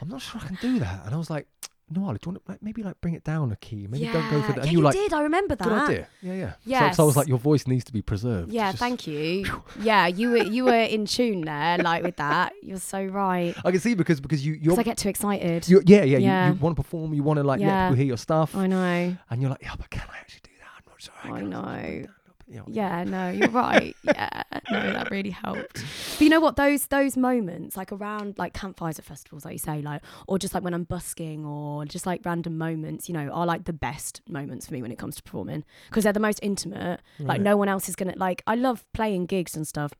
"I'm 0.00 0.08
not 0.08 0.20
sure 0.22 0.40
I 0.42 0.46
can 0.46 0.58
do 0.60 0.78
that," 0.80 0.97
and 1.04 1.14
I 1.14 1.18
was 1.18 1.30
like, 1.30 1.46
"No, 1.90 2.04
Ali, 2.06 2.18
do 2.20 2.28
you 2.28 2.32
want 2.32 2.44
to 2.46 2.52
like, 2.52 2.62
maybe 2.62 2.82
like 2.82 3.00
bring 3.00 3.14
it 3.14 3.24
down 3.24 3.50
a 3.52 3.56
key? 3.56 3.86
Maybe 3.88 4.04
yeah, 4.04 4.12
don't 4.12 4.30
go 4.30 4.42
for 4.42 4.52
that." 4.52 4.58
And 4.58 4.66
yeah, 4.66 4.72
you 4.72 4.78
you 4.78 4.84
like, 4.84 4.94
did. 4.94 5.12
I 5.12 5.22
remember 5.22 5.54
that. 5.56 5.64
"Good 5.68 5.72
idea, 5.90 6.08
yeah, 6.22 6.52
yeah." 6.64 6.90
So, 6.90 6.96
so 6.96 7.02
I 7.02 7.06
was 7.06 7.16
like, 7.16 7.28
"Your 7.28 7.38
voice 7.38 7.66
needs 7.66 7.84
to 7.84 7.92
be 7.92 8.02
preserved." 8.02 8.52
Yeah, 8.52 8.70
Just- 8.72 8.78
thank 8.80 9.06
you. 9.06 9.44
Yeah, 9.80 10.06
you 10.06 10.30
were 10.30 10.38
you 10.56 10.64
were 10.64 10.74
in 10.96 11.06
tune 11.06 11.42
there, 11.42 11.78
like 11.78 12.02
with 12.02 12.16
that. 12.16 12.52
You're 12.62 12.78
so 12.78 13.04
right. 13.04 13.54
I 13.64 13.70
can 13.70 13.80
see 13.80 13.94
because 13.94 14.20
because 14.20 14.44
you 14.44 14.52
you're, 14.54 14.72
Because 14.74 14.78
I 14.78 14.82
get 14.82 14.98
too 14.98 15.08
excited. 15.08 15.68
yeah 15.68 15.80
yeah, 15.84 16.02
Yeah. 16.04 16.48
you, 16.48 16.54
you 16.54 16.58
want 16.60 16.76
to 16.76 16.82
perform, 16.82 17.14
you 17.14 17.22
want 17.22 17.38
to 17.38 17.44
like 17.44 17.60
let 17.60 17.66
Yeah. 17.66 17.86
people 17.88 17.96
hear 17.96 18.06
your 18.06 18.18
stuff, 18.18 18.54
I 18.54 18.66
know. 18.66 19.16
and 19.30 19.40
you're 19.40 19.50
like, 19.50 19.62
"Yeah, 19.62 19.74
but 19.78 19.88
can 19.90 20.02
I 20.12 20.18
actually 20.18 20.40
do 20.44 20.50
that? 20.58 20.70
I'm 20.76 20.84
not 20.90 21.00
sure." 21.00 21.14
I 21.22 21.40
can. 21.40 21.50
know. 21.50 22.12
Yeah, 22.50 22.62
Yeah, 22.66 23.04
no, 23.04 23.28
you're 23.30 23.50
right. 23.50 23.94
Yeah, 24.02 24.42
no, 24.70 24.92
that 24.92 25.10
really 25.10 25.30
helped. 25.30 25.84
But 26.12 26.20
you 26.20 26.28
know 26.30 26.40
what? 26.40 26.56
Those 26.56 26.86
those 26.86 27.16
moments, 27.16 27.76
like 27.76 27.92
around 27.92 28.38
like 28.38 28.54
campfires 28.54 28.98
at 28.98 29.04
festivals, 29.04 29.44
like 29.44 29.52
you 29.52 29.58
say, 29.58 29.82
like 29.82 30.02
or 30.26 30.38
just 30.38 30.54
like 30.54 30.62
when 30.64 30.72
I'm 30.74 30.84
busking 30.84 31.44
or 31.44 31.84
just 31.84 32.06
like 32.06 32.22
random 32.24 32.56
moments, 32.56 33.08
you 33.08 33.12
know, 33.12 33.28
are 33.28 33.44
like 33.46 33.64
the 33.64 33.72
best 33.72 34.22
moments 34.28 34.66
for 34.66 34.72
me 34.74 34.82
when 34.82 34.90
it 34.92 34.98
comes 34.98 35.16
to 35.16 35.22
performing 35.22 35.64
because 35.88 36.04
they're 36.04 36.12
the 36.12 36.20
most 36.20 36.40
intimate. 36.42 37.00
Like 37.18 37.28
Right. 37.28 37.40
no 37.42 37.56
one 37.56 37.68
else 37.68 37.88
is 37.88 37.96
gonna 37.96 38.14
like. 38.16 38.42
I 38.46 38.54
love 38.54 38.84
playing 38.94 39.26
gigs 39.26 39.54
and 39.54 39.66
stuff. 39.68 39.92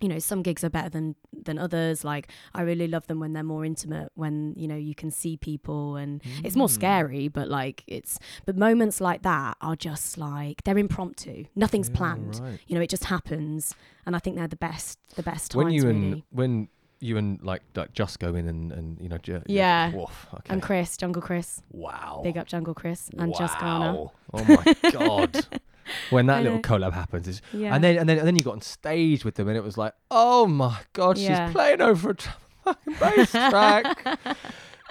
You 0.00 0.08
know, 0.08 0.18
some 0.18 0.42
gigs 0.42 0.62
are 0.64 0.70
better 0.70 0.88
than 0.88 1.16
than 1.32 1.58
others. 1.58 2.04
Like 2.04 2.30
I 2.54 2.62
really 2.62 2.86
love 2.88 3.06
them 3.08 3.18
when 3.20 3.32
they're 3.32 3.42
more 3.42 3.64
intimate, 3.64 4.10
when 4.14 4.54
you 4.56 4.68
know 4.68 4.76
you 4.76 4.94
can 4.94 5.10
see 5.10 5.36
people, 5.36 5.96
and 5.96 6.22
it's 6.44 6.54
more 6.56 6.68
Mm. 6.68 6.70
scary. 6.80 7.28
But 7.28 7.48
like 7.48 7.82
it's, 7.86 8.18
but 8.46 8.56
moments 8.56 9.00
like 9.00 9.22
that 9.22 9.56
are 9.60 9.76
just 9.76 10.18
like 10.18 10.62
they're 10.64 10.78
impromptu. 10.78 11.44
Nothing's 11.56 11.88
Yeah, 11.88 11.96
planned 11.96 12.40
right. 12.40 12.60
you 12.66 12.74
know 12.76 12.80
it 12.80 12.90
just 12.90 13.04
happens 13.04 13.74
and 14.06 14.14
i 14.16 14.18
think 14.18 14.36
they're 14.36 14.48
the 14.48 14.56
best 14.56 14.98
the 15.16 15.22
best 15.22 15.50
times 15.50 15.64
When 15.64 15.72
you 15.72 15.82
really 15.82 15.96
and 16.12 16.22
when 16.30 16.68
you 17.00 17.16
and 17.18 17.40
like 17.42 17.62
like 17.76 17.92
just 17.92 18.18
go 18.18 18.34
in 18.34 18.48
and 18.48 18.72
and 18.72 19.00
you 19.00 19.08
know 19.08 19.18
ju- 19.18 19.42
Yeah. 19.46 19.92
woof, 19.92 20.26
okay. 20.34 20.52
and 20.52 20.62
chris 20.62 20.96
jungle 20.96 21.20
chris 21.22 21.62
wow 21.70 22.20
big 22.24 22.36
up 22.38 22.46
jungle 22.46 22.74
chris 22.74 23.10
and 23.18 23.34
just 23.36 23.58
Ghana. 23.60 23.92
Wow. 23.94 24.12
Oh 24.34 24.44
my 24.44 24.90
god. 24.92 25.46
When 26.10 26.26
that 26.26 26.42
little 26.42 26.60
collab 26.60 26.92
happens, 26.92 27.28
it's, 27.28 27.40
yeah 27.52 27.74
and 27.74 27.82
then 27.82 27.98
and 27.98 28.08
then 28.08 28.18
and 28.18 28.26
then 28.26 28.36
you 28.36 28.42
got 28.42 28.52
on 28.54 28.60
stage 28.60 29.24
with 29.24 29.34
them, 29.36 29.48
and 29.48 29.56
it 29.56 29.62
was 29.64 29.76
like, 29.78 29.94
oh 30.10 30.46
my 30.46 30.78
god, 30.92 31.18
Yeah. 31.18 31.46
she's 31.46 31.52
playing 31.54 31.80
over 31.80 32.10
a 32.10 32.14
tr- 32.14 32.30
fucking 32.64 32.94
bass 33.00 33.30
track. 33.30 34.06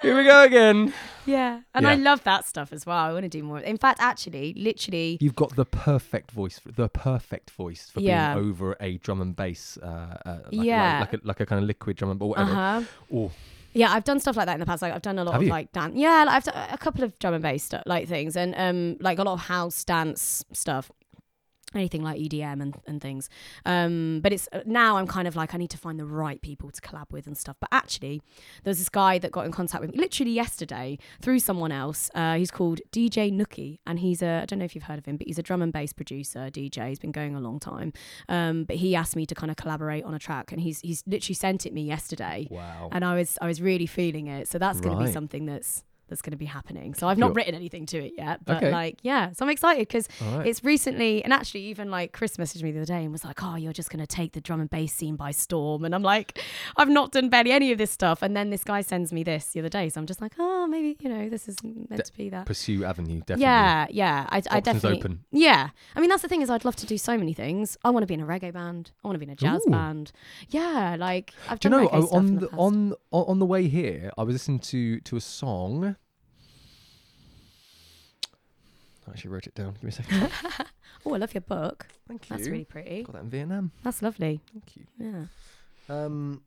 Here 0.03 0.15
we 0.15 0.25
go 0.25 0.43
again. 0.43 0.93
yeah 1.25 1.61
and 1.73 1.87
i 1.87 1.95
love 1.95 2.23
that 2.23 2.45
stuff 2.45 2.71
as 2.71 2.85
well 2.85 2.95
i 2.97 3.11
want 3.11 3.23
to 3.23 3.29
do 3.29 3.41
more 3.41 3.57
in 3.59 3.77
fact 3.77 3.99
actually 3.99 4.53
literally 4.55 5.17
You've 5.19 5.35
got 5.35 5.55
the 5.55 5.65
perfect 5.65 6.29
voice, 6.29 6.59
for, 6.59 6.71
the 6.71 6.87
perfect 6.87 7.49
voice 7.49 7.89
for 7.89 7.99
Yeah. 8.01 8.35
being 8.35 8.45
over 8.47 8.77
a 8.79 8.97
drum 8.99 9.21
and 9.21 9.35
bass, 9.35 9.77
uh, 9.81 9.85
uh, 10.23 10.37
like, 10.51 10.65
Yeah. 10.67 10.99
like, 10.99 11.13
like, 11.13 11.23
a, 11.23 11.27
like 11.27 11.39
a 11.39 11.45
kind 11.47 11.61
of 11.63 11.67
liquid 11.67 11.97
drum 11.97 12.11
and 12.11 12.21
or 12.21 12.29
whatever. 12.29 12.51
uh-huh 12.51 13.29
yeah 13.77 13.93
i've 13.93 14.03
done 14.03 14.19
stuff 14.19 14.35
like 14.35 14.47
that 14.47 14.53
in 14.53 14.59
the 14.59 14.65
past 14.65 14.81
like 14.81 14.93
i've 14.93 15.01
done 15.01 15.19
a 15.19 15.23
lot 15.23 15.33
Have 15.33 15.41
of 15.41 15.45
you? 15.47 15.51
like 15.51 15.71
dance 15.71 15.93
yeah 15.95 16.23
like, 16.25 16.35
i've 16.35 16.43
done 16.43 16.67
a 16.71 16.77
couple 16.77 17.03
of 17.03 17.17
drum 17.19 17.35
and 17.35 17.43
bass 17.43 17.63
stuff 17.63 17.83
like 17.85 18.07
things 18.07 18.35
and 18.35 18.55
um 18.57 18.97
like 18.99 19.19
a 19.19 19.23
lot 19.23 19.33
of 19.33 19.39
house 19.41 19.83
dance 19.83 20.43
stuff 20.51 20.91
anything 21.75 22.01
like 22.01 22.19
EDM 22.19 22.61
and, 22.61 22.77
and 22.87 23.01
things. 23.01 23.29
Um, 23.65 24.19
but 24.23 24.31
it's 24.31 24.47
now 24.65 24.97
I'm 24.97 25.07
kind 25.07 25.27
of 25.27 25.35
like 25.35 25.53
I 25.53 25.57
need 25.57 25.69
to 25.71 25.77
find 25.77 25.99
the 25.99 26.05
right 26.05 26.41
people 26.41 26.71
to 26.71 26.81
collab 26.81 27.11
with 27.11 27.27
and 27.27 27.37
stuff. 27.37 27.57
But 27.59 27.69
actually, 27.71 28.21
there 28.63 28.71
was 28.71 28.79
this 28.79 28.89
guy 28.89 29.17
that 29.19 29.31
got 29.31 29.45
in 29.45 29.51
contact 29.51 29.81
with 29.81 29.91
me 29.91 29.97
literally 29.97 30.31
yesterday 30.31 30.97
through 31.21 31.39
someone 31.39 31.71
else. 31.71 32.09
Uh, 32.15 32.35
he's 32.35 32.51
called 32.51 32.79
DJ 32.91 33.31
Nookie, 33.31 33.79
and 33.85 33.99
he's 33.99 34.21
a 34.21 34.41
I 34.43 34.45
don't 34.45 34.59
know 34.59 34.65
if 34.65 34.75
you've 34.75 34.85
heard 34.85 34.99
of 34.99 35.05
him, 35.05 35.17
but 35.17 35.27
he's 35.27 35.39
a 35.39 35.43
drum 35.43 35.61
and 35.61 35.73
bass 35.73 35.93
producer, 35.93 36.49
DJ. 36.51 36.89
He's 36.89 36.99
been 36.99 37.11
going 37.11 37.35
a 37.35 37.41
long 37.41 37.59
time. 37.59 37.93
Um, 38.29 38.63
but 38.63 38.77
he 38.77 38.95
asked 38.95 39.15
me 39.15 39.25
to 39.25 39.35
kind 39.35 39.51
of 39.51 39.57
collaborate 39.57 40.03
on 40.03 40.13
a 40.13 40.19
track, 40.19 40.51
and 40.51 40.61
he's 40.61 40.79
he's 40.81 41.03
literally 41.05 41.35
sent 41.35 41.65
it 41.65 41.73
me 41.73 41.83
yesterday, 41.83 42.47
wow. 42.49 42.89
and 42.91 43.03
I 43.03 43.15
was 43.15 43.37
I 43.41 43.47
was 43.47 43.61
really 43.61 43.87
feeling 43.87 44.27
it. 44.27 44.47
So 44.47 44.57
that's 44.57 44.79
going 44.79 44.97
to 44.97 45.03
be 45.03 45.11
something 45.11 45.45
that's 45.45 45.83
that's 46.07 46.21
going 46.21 46.31
to 46.31 46.37
be 46.37 46.45
happening. 46.45 46.93
So 46.93 47.07
I've 47.07 47.17
not 47.17 47.27
Cool. 47.27 47.35
written 47.35 47.55
anything 47.55 47.85
to 47.87 47.97
it 47.97 48.13
yet, 48.17 48.43
but 48.45 48.57
Okay. 48.57 48.71
like 48.71 48.99
yeah, 49.03 49.31
so 49.31 49.45
I'm 49.45 49.49
excited 49.51 49.87
because 49.87 50.07
right. 50.21 50.45
it's 50.47 50.63
recently, 50.63 51.23
and 51.23 51.33
actually, 51.33 51.61
even 51.65 51.89
like 51.91 52.11
Chris 52.13 52.37
messaged 52.37 52.63
me 52.63 52.71
the 52.71 52.79
other 52.79 52.85
day 52.85 53.03
and 53.03 53.11
was 53.11 53.23
like, 53.25 53.41
"Oh, 53.43 53.55
you're 53.55 53.73
just 53.73 53.89
going 53.89 53.99
to 53.99 54.07
take 54.07 54.33
the 54.33 54.41
drum 54.41 54.59
and 54.61 54.69
bass 54.69 54.93
scene 54.93 55.15
by 55.15 55.31
storm," 55.31 55.83
and 55.85 55.93
I'm 55.93 56.03
like, 56.03 56.39
"I've 56.77 56.89
not 56.89 57.11
done 57.11 57.29
barely 57.29 57.51
any 57.51 57.71
of 57.71 57.77
this 57.77 57.91
stuff." 57.91 58.21
And 58.21 58.35
then 58.35 58.49
this 58.49 58.63
guy 58.63 58.81
sends 58.81 59.11
me 59.13 59.23
this 59.23 59.47
the 59.51 59.59
other 59.59 59.69
day, 59.69 59.89
so 59.89 59.99
I'm 60.01 60.07
just 60.07 60.21
like, 60.21 60.33
"Oh, 60.39 60.67
maybe 60.67 60.97
you 60.99 61.09
know 61.09 61.29
this 61.29 61.47
is 61.47 61.57
meant 61.63 61.89
De- 61.95 62.03
to 62.03 62.13
be 62.17 62.29
that." 62.29 62.45
Pursue 62.45 62.83
Avenue, 62.85 63.19
definitely. 63.19 63.43
Yeah, 63.43 63.87
yeah, 63.89 64.27
I, 64.29 64.41
I 64.49 64.59
definitely. 64.59 64.99
open. 64.99 65.23
Yeah, 65.31 65.69
I 65.95 65.99
mean 65.99 66.09
that's 66.09 66.21
the 66.21 66.27
thing 66.29 66.41
is 66.41 66.49
I'd 66.49 66.65
love 66.65 66.75
to 66.77 66.85
do 66.85 66.97
so 66.97 67.17
many 67.17 67.33
things. 67.33 67.77
I 67.83 67.89
want 67.89 68.03
to 68.03 68.07
be 68.07 68.13
in 68.13 68.21
a 68.21 68.25
reggae 68.25 68.53
band. 68.53 68.91
I 69.03 69.07
want 69.07 69.15
to 69.15 69.19
be 69.19 69.25
in 69.25 69.31
a 69.31 69.35
jazz 69.35 69.61
Ooh. 69.67 69.71
band. 69.71 70.11
Yeah, 70.49 70.95
like 70.97 71.33
I've 71.49 71.59
Do 71.59 71.67
you 71.67 71.71
know 71.71 71.87
reggae 71.87 72.07
stuff 72.07 72.11
in 72.11 72.17
on 72.17 72.35
the 72.35 72.47
the, 72.47 72.55
on 72.55 72.93
on 73.11 73.23
on 73.27 73.39
the 73.39 73.45
way 73.45 73.67
here, 73.67 74.11
I 74.17 74.23
was 74.23 74.33
listening 74.33 74.59
to 74.59 74.99
to 75.01 75.15
a 75.17 75.21
song. 75.21 75.96
I 79.07 79.11
actually 79.11 79.31
wrote 79.31 79.47
it 79.47 79.55
down. 79.55 79.73
Give 79.73 79.83
me 79.83 79.89
a 79.89 79.91
second. 79.93 80.31
Oh, 81.05 81.13
I 81.13 81.17
love 81.17 81.33
your 81.33 81.41
book. 81.41 81.87
Thank 82.07 82.29
you. 82.29 82.35
That's 82.35 82.49
really 82.49 82.65
pretty. 82.65 83.03
got 83.03 83.13
that 83.13 83.21
in 83.21 83.29
Vietnam. 83.29 83.71
That's 83.83 84.01
lovely. 84.01 84.41
Thank 84.51 84.75
you. 84.75 84.85
Yeah. 84.99 85.25
Um, 85.87 86.41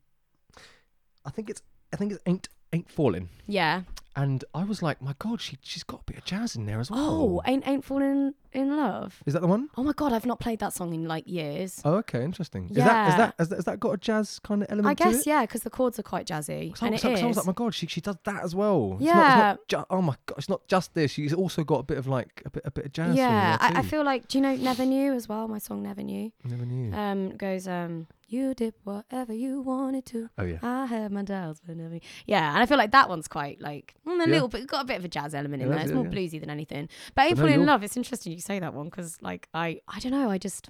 I 1.25 1.31
think 1.31 1.49
it's 1.49 1.61
I 1.91 1.95
think 1.97 2.11
it's 2.11 2.21
ain't 2.27 2.47
ain't 2.73 2.89
falling. 2.89 3.29
Yeah. 3.47 3.83
And 4.13 4.43
I 4.53 4.65
was 4.65 4.81
like, 4.83 5.01
my 5.01 5.15
God, 5.19 5.39
she 5.39 5.57
she's 5.61 5.83
got 5.83 6.01
a 6.01 6.03
bit 6.03 6.17
of 6.17 6.25
jazz 6.25 6.57
in 6.57 6.65
there 6.65 6.81
as 6.81 6.91
well. 6.91 6.99
Oh, 6.99 7.41
ain't 7.45 7.65
ain't 7.65 7.85
falling 7.85 8.33
in 8.51 8.75
love. 8.75 9.23
is 9.25 9.33
that 9.33 9.39
the 9.39 9.47
one? 9.47 9.69
Oh 9.77 9.83
my 9.85 9.93
god, 9.93 10.11
I've 10.11 10.25
not 10.25 10.41
played 10.41 10.59
that 10.59 10.73
song 10.73 10.93
in 10.93 11.07
like 11.07 11.25
years. 11.29 11.81
Oh, 11.85 11.93
okay, 11.99 12.21
interesting. 12.25 12.65
Is 12.65 12.75
that 12.75 12.81
is 12.81 12.83
Yeah. 12.83 13.17
that 13.17 13.35
has 13.39 13.47
that, 13.49 13.55
has 13.55 13.65
that 13.65 13.79
got 13.79 13.91
a 13.91 13.97
jazz 13.97 14.39
kind 14.39 14.63
of 14.63 14.67
element 14.69 14.87
I 14.99 15.01
to 15.01 15.03
guess 15.11 15.21
it? 15.21 15.27
yeah, 15.27 15.43
because 15.43 15.61
the 15.61 15.69
chords 15.69 15.97
are 15.97 16.03
quite 16.03 16.27
jazzy. 16.27 16.73
And 16.81 16.93
it 16.93 17.01
'cause 17.01 17.05
I 17.05 17.23
was 17.25 17.31
is. 17.31 17.37
like, 17.37 17.45
my 17.45 17.53
God, 17.53 17.73
she 17.73 17.87
she 17.87 18.01
does 18.01 18.17
that 18.25 18.43
as 18.43 18.53
well. 18.53 18.95
It's 18.95 19.03
Yeah. 19.03 19.13
Not, 19.13 19.27
it's 19.27 19.37
not 19.37 19.67
ju- 19.69 19.85
oh 19.89 20.01
my 20.01 20.15
God, 20.25 20.37
it's 20.37 20.49
not 20.49 20.67
just 20.67 20.93
this. 20.93 21.11
She's 21.11 21.33
also 21.33 21.63
got 21.63 21.79
a 21.79 21.83
bit 21.83 21.97
of 21.97 22.05
like 22.07 22.41
a 22.45 22.49
bit 22.49 22.63
a 22.65 22.71
bit 22.71 22.85
of 22.87 22.91
jazz. 22.91 23.15
yeah, 23.15 23.53
in 23.53 23.59
there 23.61 23.77
I, 23.77 23.79
I 23.79 23.81
too. 23.81 23.87
feel 23.87 24.03
like 24.03 24.27
do 24.27 24.37
you 24.39 24.41
know 24.41 24.55
Never 24.57 24.85
Knew 24.85 25.13
as 25.13 25.29
well? 25.29 25.47
My 25.47 25.57
song 25.59 25.83
Never 25.83 26.03
Knew 26.03 26.33
Never 26.43 26.65
knew. 26.65 26.93
um 26.93 27.37
goes 27.37 27.65
um 27.65 28.07
you 28.31 28.53
did 28.53 28.73
whatever 28.83 29.33
you 29.33 29.61
wanted 29.61 30.05
to. 30.07 30.29
oh 30.37 30.43
yeah. 30.45 30.59
I 30.61 30.85
had 30.85 31.11
my 31.11 31.23
doubts, 31.23 31.61
but 31.65 31.75
never. 31.77 31.99
Yeah, 32.25 32.53
and 32.53 32.61
I 32.63 32.65
feel 32.65 32.77
like 32.77 32.91
that 32.91 33.09
one's 33.09 33.27
quite 33.27 33.59
like 33.61 33.95
mm, 34.07 34.13
a 34.15 34.17
Yeah. 34.19 34.25
little 34.33 34.47
bit 34.47 34.67
got 34.67 34.81
a 34.83 34.87
bit 34.87 34.97
of 34.97 35.05
a 35.05 35.07
jazz 35.07 35.33
element 35.35 35.61
in 35.63 35.69
Yeah, 35.69 35.75
there. 35.75 35.83
It's 35.83 35.91
yeah, 35.91 35.95
more 35.97 36.05
yeah. 36.05 36.11
bluesy 36.11 36.39
than 36.39 36.49
anything. 36.49 36.89
But 37.15 37.31
April 37.31 37.47
in 37.47 37.65
Love, 37.65 37.83
it's 37.83 37.97
interesting 37.97 38.33
you 38.33 38.39
say 38.39 38.59
that 38.59 38.73
one 38.73 38.85
because 38.85 39.17
like 39.21 39.47
I 39.53 39.81
I 39.87 39.99
don't 39.99 40.11
know, 40.11 40.29
I 40.29 40.37
just 40.37 40.69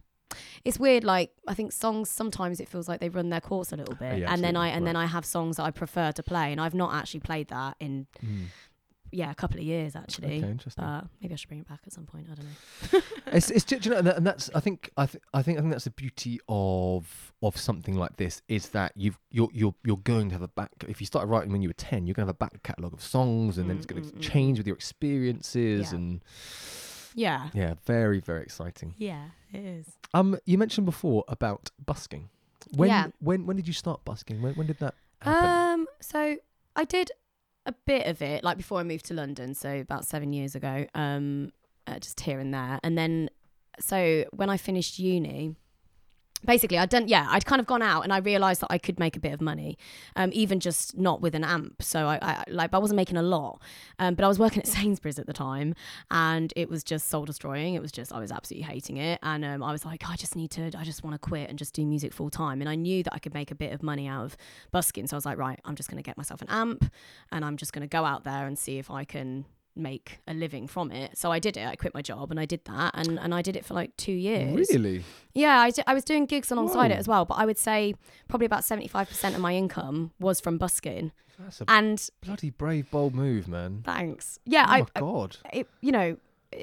it's 0.63 0.79
weird. 0.79 1.03
Like 1.03 1.31
I 1.47 1.53
think 1.53 1.71
songs 1.71 2.09
sometimes 2.09 2.59
it 2.59 2.69
feels 2.69 2.87
like 2.87 2.99
they 3.01 3.09
run 3.09 3.29
their 3.29 3.41
course 3.41 3.71
a 3.73 3.75
little 3.75 3.95
bit, 3.95 4.19
yeah, 4.19 4.33
and 4.33 4.43
then 4.43 4.55
I 4.55 4.69
and 4.69 4.87
then 4.87 4.95
I 4.95 5.05
have 5.05 5.25
songs 5.25 5.57
that 5.57 5.63
I 5.63 5.71
prefer 5.71 6.11
to 6.13 6.23
play, 6.23 6.51
and 6.51 6.61
I've 6.61 6.73
not 6.75 6.93
actually 6.93 7.19
played 7.21 7.49
that 7.49 7.75
in 7.79 8.07
Mm. 8.25 8.45
Yeah 9.11 9.29
a 9.31 9.35
couple 9.35 9.57
of 9.59 9.63
years 9.65 9.95
actually. 9.95 10.37
Okay, 10.37 10.49
interesting. 10.49 10.83
But 10.83 11.05
maybe 11.21 11.33
I 11.33 11.37
should 11.37 11.47
bring 11.49 11.61
it 11.61 11.67
back 11.67 11.79
at 11.85 11.93
some 11.93 12.05
point. 12.05 12.27
I 12.31 12.35
don't 12.35 12.45
know. 12.45 13.01
it's, 13.37 13.49
it's 13.51 13.85
you 13.85 13.91
know, 13.91 13.97
and 13.97 14.25
that's 14.25 14.49
I 14.55 14.59
think 14.59 14.89
I 14.97 15.05
think 15.05 15.23
I 15.33 15.41
think 15.41 15.57
I 15.57 15.61
think 15.61 15.71
that's 15.73 15.83
the 15.85 15.91
beauty 15.91 16.39
of 16.49 17.33
of 17.41 17.57
something 17.57 17.95
like 17.95 18.17
this 18.17 18.41
is 18.47 18.69
that 18.69 18.93
you've 18.95 19.17
you're 19.29 19.49
you're 19.53 19.75
you're 19.83 19.97
going 19.97 20.29
to 20.29 20.33
have 20.35 20.41
a 20.41 20.47
back. 20.47 20.71
If 20.87 20.99
you 21.01 21.07
started 21.07 21.27
writing 21.27 21.51
when 21.51 21.61
you 21.61 21.69
were 21.69 21.73
ten, 21.73 22.05
you're 22.07 22.13
going 22.13 22.25
to 22.25 22.29
have 22.29 22.35
a 22.35 22.43
back 22.45 22.61
catalogue 22.63 22.93
of 22.93 23.01
songs, 23.03 23.57
and 23.57 23.69
then 23.69 23.77
it's 23.77 23.85
going 23.85 24.01
Mm, 24.01 24.07
to 24.09 24.13
mm, 24.15 24.17
mm, 24.19 24.21
change 24.21 24.57
with 24.57 24.67
your 24.67 24.75
experiences, 24.75 25.91
Yeah. 25.91 25.95
and 25.97 26.21
Yeah. 27.15 27.49
yeah, 27.53 27.73
very 27.85 28.19
very 28.19 28.41
exciting. 28.43 28.95
Yeah, 28.97 29.29
it 29.51 29.63
is. 29.65 29.87
Um, 30.13 30.37
you 30.45 30.57
mentioned 30.57 30.85
before 30.85 31.23
about 31.27 31.69
busking. 31.85 32.29
When 32.75 32.89
Yeah. 32.89 33.07
when 33.19 33.45
when 33.45 33.55
did 33.57 33.67
you 33.67 33.73
start 33.73 34.05
busking? 34.05 34.41
When 34.41 34.53
when 34.55 34.67
did 34.67 34.79
that 34.79 34.95
happen? 35.21 35.49
Um, 35.81 35.87
so 35.99 36.37
I 36.75 36.85
did 36.85 37.11
a 37.65 37.73
bit 37.85 38.07
of 38.07 38.21
it 38.21 38.43
like 38.43 38.57
before 38.57 38.79
I 38.79 38.83
moved 38.83 39.05
to 39.05 39.13
London, 39.13 39.53
so 39.53 39.79
about 39.79 40.05
seven 40.05 40.33
years 40.33 40.55
ago. 40.55 40.85
Um, 40.93 41.51
uh, 41.87 41.99
just 41.99 42.19
here 42.19 42.39
and 42.39 42.53
there, 42.53 42.79
and 42.83 42.97
then 42.97 43.29
so 43.79 44.25
when 44.31 44.49
I 44.49 44.57
finished 44.57 44.99
uni, 44.99 45.55
basically 46.45 46.77
I'd 46.77 46.89
done 46.89 47.07
yeah 47.07 47.27
I'd 47.29 47.45
kind 47.45 47.59
of 47.59 47.67
gone 47.67 47.81
out 47.81 48.03
and 48.03 48.13
I 48.13 48.17
realized 48.17 48.61
that 48.61 48.67
I 48.69 48.77
could 48.77 48.99
make 48.99 49.15
a 49.15 49.19
bit 49.19 49.33
of 49.33 49.41
money 49.41 49.77
um, 50.15 50.29
even 50.33 50.59
just 50.59 50.97
not 50.97 51.21
with 51.21 51.35
an 51.35 51.43
amp. 51.43 51.81
So 51.81 52.07
I, 52.07 52.19
I 52.21 52.43
like 52.47 52.73
I 52.73 52.77
wasn't 52.77 52.97
making 52.97 53.17
a 53.17 53.23
lot 53.23 53.61
um, 53.99 54.15
but 54.15 54.25
I 54.25 54.27
was 54.27 54.39
working 54.39 54.59
at 54.59 54.67
Sainsbury's 54.75 55.19
at 55.19 55.27
the 55.27 55.33
time 55.33 55.75
and 56.09 56.53
it 56.55 56.69
was 56.69 56.83
just 56.83 57.09
soul 57.09 57.25
destroying. 57.25 57.75
It 57.75 57.81
was 57.81 57.91
just 57.91 58.11
I 58.13 58.19
was 58.19 58.31
absolutely 58.31 58.67
hating 58.67 58.97
it. 58.97 59.19
And 59.23 59.43
um, 59.45 59.63
I 59.63 59.71
was 59.71 59.85
like 59.85 60.03
I 60.09 60.15
just 60.15 60.35
need 60.35 60.51
to 60.51 60.71
I 60.77 60.83
just 60.83 61.03
want 61.03 61.13
to 61.13 61.19
quit 61.19 61.49
and 61.49 61.57
just 61.57 61.73
do 61.73 61.85
music 61.85 62.13
full 62.13 62.29
time. 62.29 62.61
And 62.61 62.69
I 62.69 62.75
knew 62.75 63.03
that 63.03 63.13
I 63.13 63.19
could 63.19 63.33
make 63.33 63.51
a 63.51 63.55
bit 63.55 63.73
of 63.73 63.83
money 63.83 64.07
out 64.07 64.25
of 64.25 64.37
busking. 64.71 65.07
So 65.07 65.15
I 65.15 65.17
was 65.17 65.25
like 65.25 65.37
right 65.37 65.59
I'm 65.65 65.75
just 65.75 65.89
going 65.89 66.01
to 66.01 66.07
get 66.07 66.17
myself 66.17 66.41
an 66.41 66.49
amp 66.49 66.91
and 67.31 67.45
I'm 67.45 67.57
just 67.57 67.73
going 67.73 67.81
to 67.81 67.87
go 67.87 68.05
out 68.05 68.23
there 68.23 68.47
and 68.47 68.57
see 68.57 68.77
if 68.77 68.89
I 68.89 69.03
can 69.03 69.45
make 69.75 70.19
a 70.27 70.33
living 70.33 70.67
from 70.67 70.91
it 70.91 71.17
so 71.17 71.31
I 71.31 71.39
did 71.39 71.55
it 71.57 71.65
I 71.65 71.75
quit 71.75 71.93
my 71.93 72.01
job 72.01 72.29
and 72.31 72.39
I 72.39 72.45
did 72.45 72.65
that 72.65 72.91
and, 72.95 73.17
and 73.19 73.33
I 73.33 73.41
did 73.41 73.55
it 73.55 73.65
for 73.65 73.73
like 73.73 73.95
two 73.97 74.11
years 74.11 74.67
Really? 74.71 75.03
yeah, 75.33 75.59
I, 75.59 75.71
d- 75.71 75.83
I 75.87 75.93
was 75.93 76.03
doing 76.03 76.25
gigs 76.25 76.51
alongside 76.51 76.91
it 76.91 76.97
as 76.97 77.07
well, 77.07 77.23
but 77.25 77.35
I 77.35 77.45
would 77.45 77.57
say 77.57 77.95
probably 78.27 78.45
about 78.45 78.61
75% 78.61 79.33
of 79.35 79.39
my 79.39 79.55
income 79.55 80.11
was 80.19 80.41
from 80.41 80.57
busking. 80.57 81.11
That's 81.39 81.61
a 81.61 81.65
And 81.69 82.09
bloody 82.21 82.49
brave, 82.49 82.91
bold 82.91 83.15
move, 83.15 83.47
man. 83.47 83.81
thanks. 83.85 84.39
Yeah, 84.45 84.65
oh 84.67 84.71
I, 84.73 84.79
my 84.81 84.87
god. 84.99 85.37
I 85.45 85.49
it, 85.59 85.67
you 85.81 85.91
know, 85.93 86.17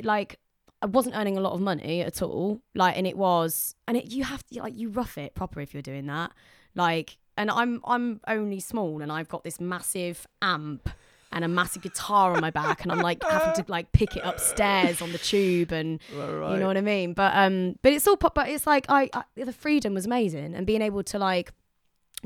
like 0.05 0.39
I 0.83 0.87
wasn't 0.87 1.17
earning 1.17 1.37
a 1.37 1.41
lot 1.41 1.55
of 1.55 1.61
money 1.61 2.03
at 2.03 2.23
all. 2.23 2.61
Like, 2.75 2.97
and 2.97 3.07
it 3.07 3.17
was, 3.17 3.75
and 3.89 3.97
it, 3.97 4.13
you 4.13 4.23
have 4.25 4.47
to, 4.49 4.61
like, 4.61 4.77
you 4.77 4.91
rough 4.91 5.19
it 5.19 5.35
proper 5.35 5.61
if 5.61 5.73
you're 5.75 5.83
doing 5.83 6.07
that. 6.07 6.31
Like, 6.77 7.17
and 7.37 7.51
I'm, 7.51 7.81
I'm 7.85 8.21
only 8.29 8.61
small 8.61 9.03
and 9.03 9.11
I've 9.11 9.29
got 9.29 9.43
this 9.43 9.59
massive 9.61 10.27
amp 10.43 10.89
and 11.31 11.45
a 11.45 11.49
massive 11.49 11.83
guitar 11.83 12.33
on 12.35 12.41
my 12.41 12.51
back 12.51 12.83
and 12.83 12.91
I'm 12.93 13.01
like 13.01 13.23
having 13.23 13.63
to 13.63 13.71
like 13.71 13.93
pick 13.93 14.17
it 14.17 14.23
upstairs 14.25 15.03
on 15.03 15.13
the 15.13 15.19
tube 15.19 15.73
and 15.73 16.01
you 16.13 16.17
know 16.19 16.67
what 16.67 16.77
I 16.77 16.81
mean. 16.81 17.13
But 17.13 17.33
um, 17.37 17.77
but 17.83 17.93
it's 17.93 18.07
all 18.09 18.17
pop. 18.17 18.35
But 18.35 18.49
it's 18.49 18.67
like 18.67 18.87
I, 18.89 19.11
I 19.13 19.23
the 19.37 19.53
freedom 19.53 19.95
was 19.95 20.07
amazing 20.07 20.55
and 20.55 20.67
being 20.67 20.81
able 20.83 21.03
to 21.05 21.19
like 21.19 21.53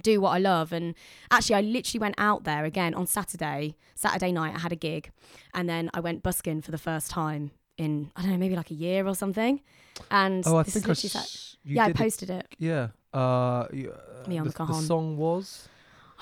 do 0.03 0.21
what 0.21 0.31
I 0.31 0.39
love. 0.39 0.73
And 0.73 0.95
actually, 1.31 1.57
I 1.57 1.61
literally 1.63 2.01
went 2.01 2.15
out 2.19 2.45
there 2.45 2.65
again 2.65 2.95
on 2.95 3.07
Saturday. 3.07 3.77
Saturday 3.95 4.33
night, 4.33 4.55
I 4.55 4.59
had 4.61 4.73
a 4.73 4.77
gig, 4.77 5.11
and 5.55 5.69
then 5.69 5.91
I 5.95 6.01
went 6.01 6.23
busking 6.23 6.63
for 6.63 6.71
the 6.71 6.79
first 6.79 7.11
time 7.11 7.51
in 7.79 8.11
I 8.17 8.23
don't 8.23 8.31
know 8.31 8.37
maybe 8.39 8.57
like 8.57 8.71
a 8.71 8.75
year 8.75 9.07
or 9.07 9.15
something. 9.15 9.61
And 10.11 10.43
Oh, 10.47 10.57
I 10.57 10.63
think 10.63 10.89
I. 10.89 10.93
Sat- 10.95 11.57
yeah, 11.65 11.85
I 11.85 11.87
did 11.89 11.97
it- 11.97 11.99
posted 11.99 12.31
it. 12.31 12.47
Yeah. 12.59 12.89
Uh, 13.13 13.67
you, 13.73 13.93
uh, 13.93 14.29
Me 14.29 14.39
on 14.39 14.47
the, 14.47 14.53
the 14.53 14.65
the 14.65 14.75
song 14.75 15.17
was. 15.17 15.69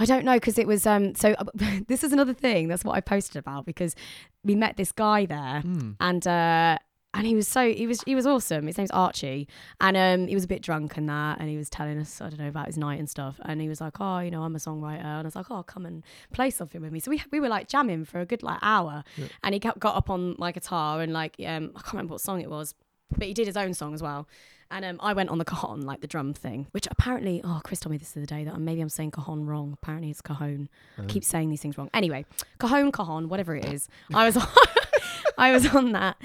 I 0.01 0.05
don't 0.07 0.25
know 0.25 0.35
because 0.35 0.59
it 0.59 0.67
was 0.67 0.87
um. 0.87 1.15
So 1.15 1.35
this 1.87 2.03
is 2.03 2.13
another 2.13 2.35
thing. 2.35 2.67
That's 2.69 2.85
what 2.85 2.97
I 2.97 3.01
posted 3.01 3.37
about 3.37 3.67
because 3.67 3.95
we 4.43 4.55
met 4.55 4.77
this 4.77 4.91
guy 4.93 5.27
there 5.27 5.61
Hmm. 5.61 5.91
and 6.01 6.27
uh 6.27 6.79
and 7.13 7.27
he 7.27 7.35
was 7.35 7.49
so 7.49 7.73
he 7.73 7.87
was 7.89 8.01
he 8.03 8.15
was 8.15 8.25
awesome. 8.25 8.67
His 8.69 8.79
name's 8.79 8.93
Archie, 8.93 9.49
and 9.81 9.97
um 9.97 10.27
he 10.29 10.35
was 10.35 10.45
a 10.45 10.49
bit 10.49 10.63
drunk 10.63 10.97
and 10.97 11.09
that, 11.09 11.39
and 11.41 11.49
he 11.51 11.57
was 11.57 11.69
telling 11.69 11.99
us 11.99 12.21
I 12.21 12.29
don't 12.31 12.39
know 12.39 12.49
about 12.49 12.67
his 12.69 12.79
night 12.79 12.99
and 13.01 13.11
stuff. 13.11 13.39
And 13.45 13.61
he 13.61 13.69
was 13.69 13.81
like, 13.81 14.01
oh, 14.01 14.21
you 14.21 14.31
know, 14.31 14.43
I'm 14.45 14.55
a 14.55 14.59
songwriter, 14.61 15.01
and 15.05 15.07
I 15.07 15.23
was 15.23 15.35
like, 15.37 15.51
oh, 15.51 15.63
come 15.65 15.87
and 15.87 16.05
play 16.33 16.51
something 16.51 16.81
with 16.81 16.93
me. 16.93 17.01
So 17.01 17.11
we 17.11 17.21
we 17.33 17.41
were 17.41 17.49
like 17.49 17.67
jamming 17.69 18.05
for 18.05 18.21
a 18.21 18.25
good 18.27 18.43
like 18.45 18.61
hour, 18.63 19.03
and 19.43 19.55
he 19.55 19.59
got, 19.59 19.79
got 19.81 19.97
up 19.97 20.09
on 20.09 20.37
my 20.39 20.53
guitar 20.53 21.01
and 21.03 21.13
like 21.13 21.35
um 21.45 21.73
I 21.75 21.81
can't 21.81 21.95
remember 21.95 22.13
what 22.13 22.21
song 22.21 22.41
it 22.41 22.49
was, 22.49 22.75
but 23.19 23.27
he 23.27 23.35
did 23.35 23.49
his 23.49 23.57
own 23.57 23.75
song 23.75 23.93
as 23.93 24.03
well. 24.03 24.29
And 24.73 24.85
um, 24.85 24.99
I 25.01 25.13
went 25.15 25.31
on 25.31 25.39
the 25.39 25.45
cajon, 25.45 25.83
like 25.83 26.01
the 26.01 26.07
drum 26.07 26.33
thing, 26.33 26.69
which 26.71 26.87
apparently, 26.91 27.41
oh, 27.43 27.61
Chris 27.65 27.81
told 27.81 27.91
me 27.91 27.99
this 27.99 28.13
the 28.13 28.21
other 28.21 28.27
day 28.27 28.45
that 28.45 28.59
maybe 28.61 28.81
I'm 28.81 28.89
saying 28.89 29.11
cajon 29.11 29.45
wrong. 29.45 29.73
Apparently 29.73 30.11
it's 30.11 30.21
cajon. 30.21 30.69
I 30.97 31.07
keep 31.07 31.25
saying 31.25 31.51
these 31.51 31.61
things 31.61 31.77
wrong. 31.77 31.91
Anyway, 31.93 32.25
cajon, 32.61 32.93
cajon, 32.93 33.29
whatever 33.29 33.57
it 33.57 33.65
is. 33.65 33.89
I 34.15 34.27
was 34.27 34.37
on, 34.37 34.47
I 35.39 35.51
was 35.53 35.67
on 35.75 35.93
that, 35.93 36.17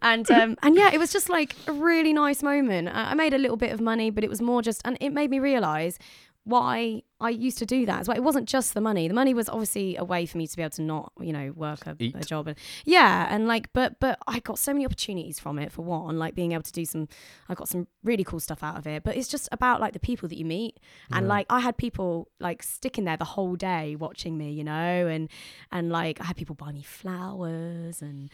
and 0.00 0.28
um, 0.32 0.56
and 0.62 0.74
yeah, 0.74 0.90
it 0.92 0.98
was 0.98 1.12
just 1.12 1.28
like 1.28 1.54
a 1.68 1.72
really 1.72 2.12
nice 2.12 2.42
moment. 2.42 2.88
I, 2.88 3.12
I 3.12 3.14
made 3.14 3.34
a 3.34 3.38
little 3.38 3.56
bit 3.56 3.72
of 3.72 3.80
money, 3.80 4.10
but 4.10 4.24
it 4.24 4.30
was 4.30 4.40
more 4.42 4.62
just, 4.62 4.82
and 4.84 4.98
it 5.00 5.10
made 5.10 5.30
me 5.30 5.38
realize 5.38 5.98
why 6.44 7.02
I 7.20 7.30
used 7.30 7.58
to 7.58 7.66
do 7.66 7.86
that 7.86 8.00
as 8.00 8.08
well. 8.08 8.16
It 8.16 8.22
wasn't 8.24 8.48
just 8.48 8.74
the 8.74 8.80
money. 8.80 9.06
The 9.06 9.14
money 9.14 9.32
was 9.32 9.48
obviously 9.48 9.94
a 9.96 10.02
way 10.02 10.26
for 10.26 10.38
me 10.38 10.48
to 10.48 10.56
be 10.56 10.62
able 10.62 10.70
to 10.70 10.82
not, 10.82 11.12
you 11.20 11.32
know, 11.32 11.52
work 11.54 11.86
a, 11.86 11.94
a 12.16 12.24
job 12.24 12.48
and 12.48 12.58
yeah, 12.84 13.28
and 13.30 13.46
like, 13.46 13.72
but 13.72 14.00
but 14.00 14.18
I 14.26 14.40
got 14.40 14.58
so 14.58 14.72
many 14.72 14.84
opportunities 14.84 15.38
from 15.38 15.58
it. 15.60 15.70
For 15.70 15.82
one, 15.82 16.18
like 16.18 16.34
being 16.34 16.50
able 16.50 16.64
to 16.64 16.72
do 16.72 16.84
some, 16.84 17.06
I 17.48 17.54
got 17.54 17.68
some 17.68 17.86
really 18.02 18.24
cool 18.24 18.40
stuff 18.40 18.64
out 18.64 18.76
of 18.76 18.88
it. 18.88 19.04
But 19.04 19.16
it's 19.16 19.28
just 19.28 19.48
about 19.52 19.80
like 19.80 19.92
the 19.92 20.00
people 20.00 20.28
that 20.28 20.36
you 20.36 20.44
meet, 20.44 20.80
and 21.12 21.28
like 21.28 21.46
I 21.48 21.60
had 21.60 21.76
people 21.76 22.28
like 22.40 22.62
sticking 22.64 23.04
there 23.04 23.16
the 23.16 23.24
whole 23.24 23.54
day 23.54 23.94
watching 23.94 24.36
me, 24.36 24.50
you 24.50 24.64
know, 24.64 25.06
and 25.06 25.28
and 25.70 25.90
like 25.90 26.20
I 26.20 26.24
had 26.24 26.36
people 26.36 26.56
buy 26.56 26.72
me 26.72 26.82
flowers 26.82 28.02
and 28.02 28.30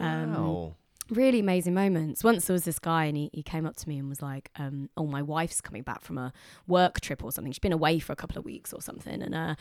um, 0.00 0.32
Wow. 0.32 0.76
Really 1.10 1.40
amazing 1.40 1.74
moments. 1.74 2.22
Once 2.24 2.46
there 2.46 2.54
was 2.54 2.64
this 2.64 2.78
guy 2.78 3.04
and 3.04 3.16
he, 3.16 3.30
he 3.32 3.42
came 3.42 3.66
up 3.66 3.76
to 3.76 3.88
me 3.88 3.98
and 3.98 4.08
was 4.08 4.22
like, 4.22 4.50
um, 4.56 4.88
oh, 4.96 5.06
my 5.06 5.22
wife's 5.22 5.60
coming 5.60 5.82
back 5.82 6.00
from 6.00 6.18
a 6.18 6.32
work 6.66 7.00
trip 7.00 7.24
or 7.24 7.32
something. 7.32 7.52
She's 7.52 7.58
been 7.58 7.72
away 7.72 7.98
for 7.98 8.12
a 8.12 8.16
couple 8.16 8.38
of 8.38 8.44
weeks 8.44 8.72
or 8.72 8.80
something. 8.80 9.22
And 9.22 9.34
uh, 9.34 9.54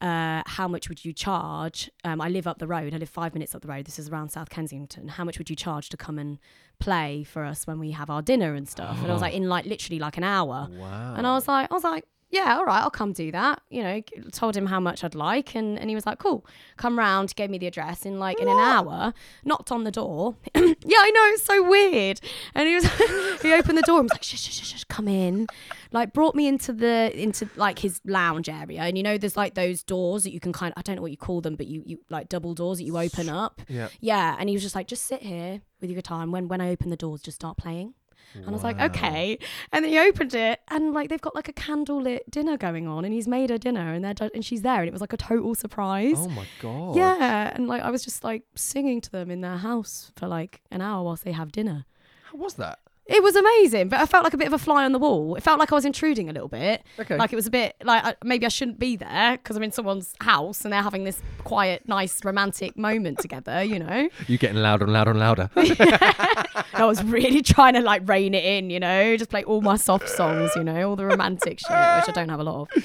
uh, 0.00 0.42
how 0.46 0.68
much 0.68 0.88
would 0.88 1.04
you 1.04 1.12
charge? 1.12 1.90
Um, 2.04 2.20
I 2.20 2.28
live 2.28 2.46
up 2.46 2.58
the 2.58 2.66
road. 2.66 2.94
I 2.94 2.98
live 2.98 3.08
five 3.08 3.34
minutes 3.34 3.54
up 3.54 3.62
the 3.62 3.68
road. 3.68 3.84
This 3.84 3.98
is 3.98 4.08
around 4.08 4.30
South 4.30 4.50
Kensington. 4.50 5.08
How 5.08 5.24
much 5.24 5.38
would 5.38 5.50
you 5.50 5.56
charge 5.56 5.88
to 5.90 5.96
come 5.96 6.18
and 6.18 6.38
play 6.78 7.24
for 7.24 7.44
us 7.44 7.66
when 7.66 7.78
we 7.78 7.92
have 7.92 8.10
our 8.10 8.22
dinner 8.22 8.54
and 8.54 8.68
stuff? 8.68 8.98
And 9.00 9.10
I 9.10 9.12
was 9.12 9.22
like, 9.22 9.34
in 9.34 9.48
like 9.48 9.66
literally 9.66 9.98
like 9.98 10.16
an 10.16 10.24
hour. 10.24 10.68
Wow. 10.70 11.14
And 11.16 11.26
I 11.26 11.34
was 11.34 11.46
like, 11.48 11.70
I 11.70 11.74
was 11.74 11.84
like, 11.84 12.04
yeah, 12.36 12.56
all 12.58 12.64
right, 12.64 12.82
I'll 12.82 12.90
come 12.90 13.12
do 13.12 13.32
that. 13.32 13.62
You 13.70 13.82
know, 13.82 14.00
told 14.32 14.56
him 14.56 14.66
how 14.66 14.78
much 14.78 15.02
I'd 15.02 15.14
like, 15.14 15.54
and, 15.54 15.78
and 15.78 15.88
he 15.88 15.94
was 15.94 16.04
like, 16.04 16.18
cool. 16.18 16.44
Come 16.76 16.98
round, 16.98 17.34
gave 17.34 17.48
me 17.48 17.58
the 17.58 17.66
address 17.66 18.04
in 18.04 18.18
like 18.18 18.38
in 18.38 18.48
an 18.48 18.58
hour. 18.58 19.14
Knocked 19.44 19.72
on 19.72 19.84
the 19.84 19.90
door. 19.90 20.36
yeah, 20.54 20.60
I 20.62 21.10
know 21.10 21.24
it's 21.32 21.44
so 21.44 21.68
weird. 21.68 22.20
And 22.54 22.68
he 22.68 22.74
was 22.74 22.84
he 23.42 23.52
opened 23.52 23.78
the 23.78 23.82
door 23.82 24.00
and 24.00 24.04
was 24.04 24.12
like, 24.12 24.22
shh, 24.22 24.36
shh, 24.36 24.50
shh, 24.50 24.78
shh, 24.78 24.84
come 24.84 25.08
in. 25.08 25.46
Like 25.92 26.12
brought 26.12 26.34
me 26.34 26.46
into 26.46 26.72
the 26.72 27.10
into 27.14 27.48
like 27.56 27.78
his 27.78 28.00
lounge 28.04 28.48
area, 28.48 28.82
and 28.82 28.96
you 28.96 29.02
know, 29.02 29.16
there's 29.16 29.36
like 29.36 29.54
those 29.54 29.82
doors 29.82 30.24
that 30.24 30.32
you 30.32 30.40
can 30.40 30.52
kind 30.52 30.72
of 30.72 30.78
I 30.78 30.82
don't 30.82 30.96
know 30.96 31.02
what 31.02 31.10
you 31.10 31.16
call 31.16 31.40
them, 31.40 31.56
but 31.56 31.66
you 31.66 31.82
you 31.86 32.00
like 32.10 32.28
double 32.28 32.54
doors 32.54 32.78
that 32.78 32.84
you 32.84 32.98
open 32.98 33.28
up. 33.28 33.62
Yeah. 33.68 33.88
Yeah, 34.00 34.36
and 34.38 34.48
he 34.48 34.54
was 34.54 34.62
just 34.62 34.74
like, 34.74 34.88
just 34.88 35.04
sit 35.04 35.22
here 35.22 35.62
with 35.80 35.90
your 35.90 35.96
guitar, 35.96 36.22
and 36.22 36.32
when 36.32 36.48
when 36.48 36.60
I 36.60 36.70
open 36.70 36.90
the 36.90 36.96
doors, 36.96 37.22
just 37.22 37.36
start 37.36 37.56
playing. 37.56 37.94
And 38.34 38.46
I 38.48 38.50
was 38.50 38.62
like, 38.62 38.78
Wow. 38.78 38.86
okay. 38.86 39.38
And 39.72 39.84
then 39.84 39.90
he 39.92 39.98
opened 39.98 40.34
it, 40.34 40.60
and 40.68 40.92
like 40.92 41.08
they've 41.08 41.20
got 41.20 41.34
like 41.34 41.48
a 41.48 41.52
candlelit 41.54 42.20
dinner 42.30 42.56
going 42.56 42.86
on, 42.86 43.04
and 43.04 43.14
he's 43.14 43.26
made 43.26 43.48
her 43.50 43.56
dinner, 43.58 43.92
and 43.94 44.04
they're 44.04 44.12
do- 44.14 44.30
and 44.34 44.44
she's 44.44 44.62
there, 44.62 44.80
and 44.80 44.88
it 44.88 44.92
was 44.92 45.00
like 45.00 45.12
a 45.14 45.16
total 45.16 45.54
surprise. 45.54 46.16
Oh 46.18 46.28
my 46.28 46.46
god. 46.60 46.96
yeah, 46.96 47.50
and 47.54 47.66
like 47.66 47.82
I 47.82 47.90
was 47.90 48.04
just 48.04 48.24
like 48.24 48.42
singing 48.54 49.00
to 49.00 49.10
them 49.10 49.30
in 49.30 49.40
their 49.40 49.56
house 49.56 50.12
for 50.16 50.26
like 50.26 50.60
an 50.70 50.82
hour 50.82 51.02
whilst 51.04 51.24
they 51.24 51.32
have 51.32 51.50
dinner. 51.52 51.86
How 52.30 52.36
was 52.38 52.54
that? 52.54 52.80
It 53.08 53.22
was 53.22 53.36
amazing, 53.36 53.88
but 53.88 54.00
I 54.00 54.06
felt 54.06 54.24
like 54.24 54.34
a 54.34 54.36
bit 54.36 54.48
of 54.48 54.52
a 54.52 54.58
fly 54.58 54.84
on 54.84 54.90
the 54.92 54.98
wall. 54.98 55.36
It 55.36 55.42
felt 55.42 55.60
like 55.60 55.70
I 55.70 55.76
was 55.76 55.84
intruding 55.84 56.28
a 56.28 56.32
little 56.32 56.48
bit. 56.48 56.82
Okay. 56.98 57.16
Like 57.16 57.32
it 57.32 57.36
was 57.36 57.46
a 57.46 57.50
bit 57.50 57.76
like 57.84 58.04
I, 58.04 58.14
maybe 58.24 58.44
I 58.46 58.48
shouldn't 58.48 58.80
be 58.80 58.96
there 58.96 59.36
because 59.36 59.56
I'm 59.56 59.62
in 59.62 59.70
someone's 59.70 60.14
house 60.20 60.64
and 60.64 60.72
they're 60.72 60.82
having 60.82 61.04
this 61.04 61.22
quiet, 61.44 61.86
nice, 61.86 62.24
romantic 62.24 62.76
moment 62.76 63.20
together. 63.20 63.62
You 63.62 63.78
know. 63.78 64.08
You 64.26 64.38
getting 64.38 64.56
louder 64.56 64.84
and 64.84 64.92
louder 64.92 65.10
and 65.12 65.20
louder. 65.20 65.50
I 65.56 66.84
was 66.84 67.02
really 67.04 67.42
trying 67.42 67.74
to 67.74 67.80
like 67.80 68.08
rein 68.08 68.34
it 68.34 68.44
in, 68.44 68.70
you 68.70 68.80
know, 68.80 69.16
just 69.16 69.30
play 69.30 69.44
all 69.44 69.60
my 69.60 69.76
soft 69.76 70.08
songs, 70.08 70.50
you 70.56 70.64
know, 70.64 70.90
all 70.90 70.96
the 70.96 71.06
romantic 71.06 71.60
shit, 71.60 71.70
which 71.70 72.08
I 72.08 72.12
don't 72.12 72.28
have 72.28 72.40
a 72.40 72.44
lot 72.44 72.68
of. 72.74 72.84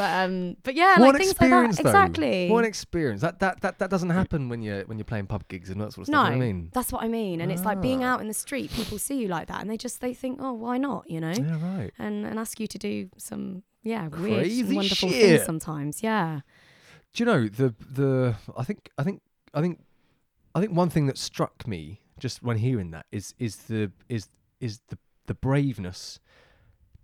But 0.00 0.24
um, 0.24 0.56
but 0.62 0.74
yeah, 0.74 0.98
what 0.98 1.08
like 1.12 1.16
things 1.18 1.32
experience, 1.32 1.76
like 1.78 1.84
though. 1.84 1.92
that. 1.92 2.08
Exactly. 2.08 2.48
What 2.50 2.60
an 2.64 2.68
experience. 2.68 3.20
That, 3.20 3.38
that 3.40 3.60
that 3.60 3.78
that 3.80 3.90
doesn't 3.90 4.08
happen 4.10 4.48
when 4.48 4.62
you're 4.62 4.82
when 4.86 4.96
you're 4.96 5.04
playing 5.12 5.26
pub 5.26 5.46
gigs 5.48 5.68
and 5.68 5.78
that 5.82 5.92
sort 5.92 6.08
of 6.08 6.12
no, 6.12 6.20
stuff. 6.22 6.32
You 6.32 6.38
what 6.38 6.44
I 6.44 6.46
mean? 6.52 6.70
that's 6.72 6.92
what 6.92 7.02
I 7.04 7.08
mean, 7.08 7.40
and 7.42 7.52
it's 7.52 7.64
like 7.64 7.82
being 7.82 8.02
Ah. 8.02 8.14
out 8.14 8.20
in 8.22 8.28
the 8.28 8.34
street. 8.46 8.70
People 8.72 8.98
see 8.98 9.16
you 9.22 9.28
like 9.28 9.48
that, 9.48 9.60
and 9.60 9.68
they 9.70 9.76
just 9.76 10.00
they 10.00 10.14
think, 10.14 10.38
oh, 10.40 10.54
why 10.54 10.78
not, 10.78 11.10
you 11.10 11.20
know, 11.20 11.32
Yeah, 11.32 11.58
right. 11.76 11.90
and 11.98 12.24
and 12.24 12.38
ask 12.38 12.58
you 12.58 12.66
to 12.66 12.78
do 12.78 13.10
some 13.18 13.62
yeah 13.82 14.08
weird, 14.08 14.38
Crazy 14.44 14.60
and 14.62 14.76
wonderful 14.76 15.08
shit. 15.10 15.22
things 15.22 15.44
sometimes. 15.44 16.02
Yeah. 16.02 16.40
Do 17.12 17.22
you 17.22 17.26
know 17.26 17.48
the 17.48 17.74
the 18.00 18.36
I 18.56 18.64
think 18.64 18.88
I 18.96 19.02
think 19.02 19.20
I 19.52 19.60
think 19.60 19.80
I 20.54 20.60
think 20.60 20.72
one 20.74 20.88
thing 20.88 21.06
that 21.08 21.18
struck 21.18 21.66
me 21.66 22.00
just 22.18 22.42
when 22.42 22.56
hearing 22.56 22.90
that 22.92 23.04
is 23.12 23.34
is 23.38 23.56
the 23.68 23.92
is 24.08 24.28
is 24.60 24.80
the 24.88 24.98
the 25.26 25.34
braveness 25.34 26.20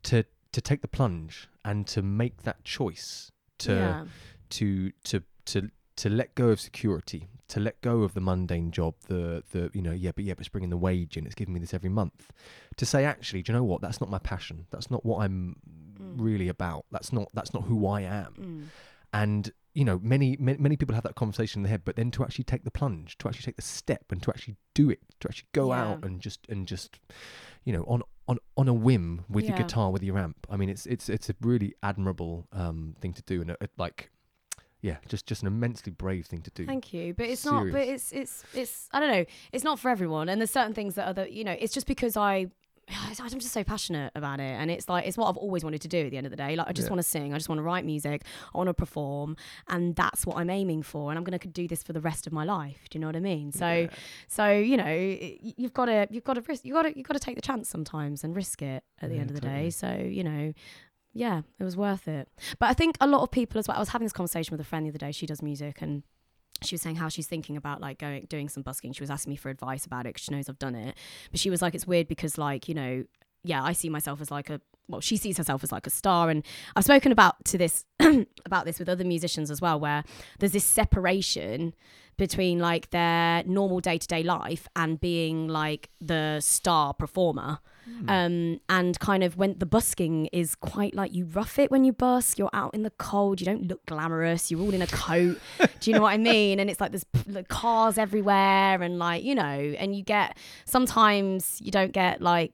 to 0.04 0.24
to 0.52 0.60
take 0.62 0.80
the 0.80 0.88
plunge 0.88 1.48
and 1.66 1.86
to 1.88 2.00
make 2.02 2.36
that 2.44 2.64
choice 2.64 3.30
to 3.58 3.72
yeah. 3.74 4.04
to 4.50 4.92
to 5.04 5.16
to 5.44 5.70
to 5.96 6.08
let 6.10 6.34
go 6.34 6.48
of 6.48 6.60
security 6.60 7.28
to 7.48 7.58
let 7.60 7.80
go 7.80 8.02
of 8.02 8.12
the 8.14 8.20
mundane 8.20 8.70
job 8.70 8.94
the 9.08 9.42
the 9.52 9.70
you 9.72 9.80
know 9.82 9.92
yeah 9.92 10.12
but 10.14 10.24
yeah 10.24 10.34
but 10.34 10.40
it's 10.40 10.48
bringing 10.48 10.70
the 10.70 10.76
wage 10.88 11.16
in 11.16 11.24
it's 11.26 11.34
giving 11.34 11.54
me 11.54 11.60
this 11.60 11.72
every 11.74 11.88
month 11.90 12.30
to 12.76 12.84
say 12.84 13.04
actually 13.04 13.40
do 13.42 13.52
you 13.52 13.56
know 13.58 13.64
what 13.64 13.80
that's 13.80 14.00
not 14.00 14.10
my 14.10 14.18
passion 14.18 14.66
that's 14.70 14.90
not 14.90 15.04
what 15.06 15.18
i'm 15.24 15.56
really 15.98 16.48
about 16.48 16.84
that's 16.90 17.12
not 17.12 17.28
that's 17.34 17.52
not 17.54 17.62
who 17.64 17.86
i 17.86 18.00
am 18.02 18.32
Mm. 18.38 18.62
and 19.12 19.52
you 19.74 19.84
know 19.84 19.98
many, 20.02 20.36
many 20.40 20.58
many 20.58 20.76
people 20.76 20.94
have 20.94 21.04
that 21.04 21.14
conversation 21.14 21.60
in 21.60 21.62
their 21.64 21.70
head 21.70 21.82
but 21.84 21.96
then 21.96 22.10
to 22.10 22.22
actually 22.24 22.44
take 22.44 22.64
the 22.64 22.70
plunge 22.70 23.16
to 23.18 23.28
actually 23.28 23.44
take 23.44 23.56
the 23.56 23.62
step 23.62 24.04
and 24.10 24.22
to 24.22 24.30
actually 24.30 24.56
do 24.74 24.90
it 24.90 25.00
to 25.20 25.28
actually 25.28 25.48
go 25.52 25.68
Yeah. 25.68 25.82
out 25.84 26.04
and 26.04 26.20
just 26.20 26.40
and 26.48 26.66
just 26.66 26.98
you 27.64 27.72
know 27.72 27.84
on 27.86 28.02
on 28.28 28.38
on 28.56 28.68
a 28.68 28.74
whim 28.74 29.24
with 29.28 29.44
your 29.46 29.56
guitar 29.56 29.90
with 29.90 30.02
your 30.02 30.18
amp 30.18 30.46
i 30.50 30.56
mean 30.56 30.68
it's 30.68 30.84
it's 30.86 31.08
it's 31.08 31.28
a 31.30 31.34
really 31.40 31.74
admirable 31.82 32.46
um 32.52 32.94
thing 33.00 33.12
to 33.12 33.22
do 33.22 33.40
and 33.40 33.50
a, 33.50 33.56
a- 33.60 33.68
like 33.78 34.10
yeah 34.80 34.96
just 35.08 35.26
just 35.26 35.42
an 35.42 35.46
immensely 35.48 35.92
brave 35.92 36.26
thing 36.26 36.42
to 36.42 36.50
do 36.50 36.66
Thank 36.66 36.92
you, 36.92 37.14
but 37.14 37.26
it's 37.26 37.44
not. 37.44 37.70
But 37.72 37.82
it's 37.88 38.12
it's 38.12 38.44
it's. 38.54 38.88
I 38.92 39.00
don't 39.00 39.10
know. 39.10 39.24
It's 39.52 39.64
not 39.64 39.78
for 39.80 39.90
everyone, 39.90 40.28
and 40.28 40.40
there's 40.40 40.50
certain 40.50 40.74
things 40.74 40.94
that 40.96 41.06
other. 41.08 41.26
You 41.26 41.44
know, 41.44 41.56
it's 41.58 41.72
just 41.72 41.86
because 41.86 42.16
I 42.16 42.48
I'm 43.18 43.28
just 43.40 43.52
so 43.52 43.64
passionate 43.64 44.12
about 44.14 44.38
it, 44.40 44.44
and 44.60 44.70
it's 44.70 44.88
like 44.88 45.06
it's 45.06 45.16
what 45.18 45.28
I've 45.28 45.36
always 45.36 45.64
wanted 45.64 45.80
to 45.82 45.88
do. 45.88 46.04
At 46.06 46.10
the 46.10 46.16
end 46.16 46.26
of 46.26 46.30
the 46.30 46.36
day, 46.36 46.54
like 46.56 46.68
I 46.68 46.72
just 46.72 46.86
Yeah. 46.86 46.90
want 46.90 46.98
to 47.00 47.08
sing, 47.08 47.34
I 47.34 47.36
just 47.36 47.48
want 47.48 47.58
to 47.58 47.62
write 47.62 47.84
music, 47.84 48.22
I 48.54 48.58
want 48.58 48.68
to 48.68 48.74
perform, 48.74 49.36
and 49.68 49.96
that's 49.96 50.24
what 50.26 50.36
I'm 50.36 50.50
aiming 50.50 50.82
for. 50.82 51.10
And 51.10 51.18
I'm 51.18 51.24
going 51.24 51.38
to 51.38 51.48
do 51.48 51.66
this 51.66 51.82
for 51.82 51.92
the 51.92 52.00
rest 52.00 52.26
of 52.26 52.32
my 52.32 52.44
life. 52.44 52.86
Do 52.90 52.96
you 52.96 53.00
know 53.00 53.08
what 53.08 53.16
I 53.16 53.20
mean? 53.20 53.50
So, 53.52 53.88
so 54.28 54.50
you 54.52 54.76
know, 54.76 54.92
you've 55.56 55.72
got 55.74 55.86
to, 55.86 56.06
you've 56.10 56.24
got 56.24 56.34
to 56.34 56.42
risk, 56.42 56.64
you 56.64 56.72
got 56.74 56.82
to, 56.82 56.96
you 56.96 57.02
got 57.02 57.14
to 57.14 57.20
take 57.20 57.36
the 57.36 57.42
chance 57.42 57.68
sometimes 57.68 58.22
and 58.22 58.36
risk 58.36 58.62
it 58.62 58.84
at 59.00 59.08
the 59.08 59.16
Yeah, 59.16 59.20
end 59.22 59.30
of 59.30 59.34
the 59.34 59.40
totally. 59.40 59.64
day. 59.64 59.70
So, 59.70 59.92
you 59.96 60.24
know. 60.24 60.52
Yeah, 61.18 61.40
it 61.58 61.64
was 61.64 61.78
worth 61.78 62.08
it. 62.08 62.28
But 62.58 62.66
I 62.68 62.74
think 62.74 62.98
a 63.00 63.06
lot 63.06 63.22
of 63.22 63.30
people 63.30 63.58
as 63.58 63.66
well. 63.66 63.78
I 63.78 63.80
was 63.80 63.88
having 63.88 64.04
this 64.04 64.12
conversation 64.12 64.52
with 64.52 64.60
a 64.60 64.64
friend 64.68 64.84
the 64.84 64.90
other 64.90 64.98
day. 64.98 65.12
She 65.12 65.24
does 65.24 65.40
music, 65.40 65.80
and 65.80 66.02
she 66.62 66.74
was 66.74 66.82
saying 66.82 66.96
how 66.96 67.08
she's 67.08 67.26
thinking 67.26 67.56
about 67.56 67.80
like 67.80 67.98
going 67.98 68.26
doing 68.28 68.48
some 68.48 68.62
busking. 68.62 68.92
She 68.92 69.02
was 69.02 69.10
asking 69.10 69.30
me 69.30 69.36
for 69.36 69.50
advice 69.50 69.84
about 69.86 70.06
it 70.06 70.14
because 70.14 70.24
she 70.24 70.34
knows 70.34 70.48
I've 70.48 70.58
done 70.58 70.74
it. 70.74 70.96
But 71.30 71.40
she 71.40 71.50
was 71.50 71.62
like, 71.62 71.74
it's 71.74 71.86
weird 71.86 72.08
because 72.08 72.38
like 72.38 72.68
you 72.68 72.74
know, 72.74 73.04
yeah, 73.46 73.62
I 73.62 73.72
see 73.72 73.88
myself 73.88 74.20
as 74.20 74.30
like 74.30 74.50
a 74.50 74.60
well, 74.88 75.00
she 75.00 75.16
sees 75.16 75.36
herself 75.36 75.64
as 75.64 75.72
like 75.72 75.86
a 75.86 75.90
star, 75.90 76.30
and 76.30 76.44
I've 76.76 76.84
spoken 76.84 77.12
about 77.12 77.44
to 77.46 77.58
this 77.58 77.84
about 78.44 78.66
this 78.66 78.78
with 78.78 78.88
other 78.88 79.04
musicians 79.04 79.50
as 79.50 79.60
well, 79.60 79.80
where 79.80 80.04
there's 80.38 80.52
this 80.52 80.64
separation 80.64 81.74
between 82.16 82.58
like 82.58 82.90
their 82.90 83.42
normal 83.44 83.80
day 83.80 83.98
to 83.98 84.06
day 84.06 84.22
life 84.22 84.68
and 84.74 85.00
being 85.00 85.48
like 85.48 85.90
the 86.00 86.40
star 86.40 86.94
performer. 86.94 87.58
Um, 88.08 88.60
and 88.68 88.98
kind 88.98 89.22
of 89.22 89.36
when 89.36 89.58
the 89.58 89.66
busking 89.66 90.26
is 90.32 90.56
quite 90.56 90.92
like 90.92 91.14
you 91.14 91.24
rough 91.24 91.56
it 91.56 91.70
when 91.70 91.84
you 91.84 91.92
busk, 91.92 92.36
you're 92.36 92.50
out 92.52 92.74
in 92.74 92.82
the 92.82 92.90
cold, 92.90 93.40
you 93.40 93.46
don't 93.46 93.68
look 93.68 93.86
glamorous, 93.86 94.50
you're 94.50 94.60
all 94.60 94.74
in 94.74 94.82
a 94.82 94.88
coat. 94.88 95.38
Do 95.80 95.90
you 95.90 95.94
know 95.94 96.02
what 96.02 96.12
I 96.12 96.16
mean? 96.16 96.58
And 96.58 96.68
it's 96.68 96.80
like 96.80 96.90
there's 96.90 97.04
p- 97.04 97.30
like, 97.30 97.46
cars 97.46 97.96
everywhere, 97.96 98.82
and 98.82 98.98
like, 98.98 99.22
you 99.22 99.36
know, 99.36 99.42
and 99.42 99.94
you 99.94 100.02
get 100.02 100.36
sometimes 100.64 101.60
you 101.62 101.70
don't 101.70 101.92
get 101.92 102.20
like 102.20 102.52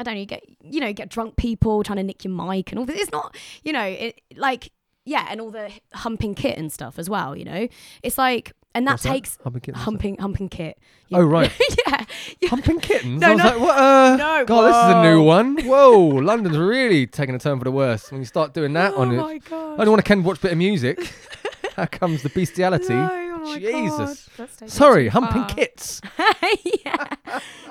I 0.00 0.02
don't 0.02 0.14
know, 0.14 0.20
you 0.20 0.26
get 0.26 0.42
you 0.62 0.80
know, 0.80 0.92
get 0.92 1.10
drunk 1.10 1.36
people 1.36 1.82
trying 1.82 1.98
to 1.98 2.02
nick 2.02 2.24
your 2.24 2.32
mic 2.32 2.72
and 2.72 2.78
all 2.78 2.86
this. 2.86 2.98
It's 3.02 3.12
not, 3.12 3.36
you 3.62 3.72
know, 3.72 3.84
it 3.84 4.20
like 4.36 4.72
yeah, 5.04 5.26
and 5.30 5.40
all 5.40 5.50
the 5.50 5.70
humping 5.92 6.34
kit 6.34 6.56
and 6.58 6.72
stuff 6.72 6.98
as 6.98 7.10
well, 7.10 7.36
you 7.36 7.44
know. 7.44 7.68
It's 8.02 8.16
like 8.16 8.52
and 8.74 8.86
that 8.86 8.92
What's 8.92 9.02
takes 9.02 9.38
Humping 9.42 9.60
kittens. 9.62 9.84
humping 9.84 10.16
humping 10.18 10.48
kit. 10.48 10.78
Oh, 11.12 11.22
right. 11.22 11.50
yeah. 11.86 12.04
Humping 12.48 12.78
kittens. 12.80 13.20
No, 13.20 13.26
I 13.28 13.34
was 13.34 13.38
no. 13.42 13.44
like, 13.50 13.60
what? 13.60 13.76
Uh, 13.78 14.16
No, 14.16 14.44
God, 14.44 14.62
this 14.68 14.76
is 14.76 14.94
a 14.94 15.02
new 15.02 15.22
one. 15.22 15.58
Whoa, 15.64 15.98
London's 15.98 16.56
really 16.56 17.06
taking 17.06 17.34
a 17.34 17.38
turn 17.38 17.58
for 17.58 17.64
the 17.64 17.72
worse 17.72 18.10
when 18.12 18.20
you 18.20 18.26
start 18.26 18.54
doing 18.54 18.72
that 18.74 18.94
oh 18.94 19.02
on 19.02 19.12
it. 19.12 19.16
my 19.16 19.38
god. 19.38 19.80
I 19.80 19.84
don't 19.84 19.90
want 19.92 20.04
to 20.04 20.08
Ken 20.08 20.22
watch 20.22 20.38
a 20.38 20.42
bit 20.42 20.52
of 20.52 20.58
music. 20.58 20.98
How 21.76 21.86
comes 21.86 22.22
the 22.22 22.28
bestiality. 22.28 22.94
No, 22.94 23.08
oh 23.12 23.29
my 23.50 23.58
Jesus. 23.58 24.28
God. 24.36 24.70
Sorry, 24.70 25.08
humping 25.08 25.42
far. 25.42 25.54
kits. 25.54 26.00
yeah, 26.84 27.14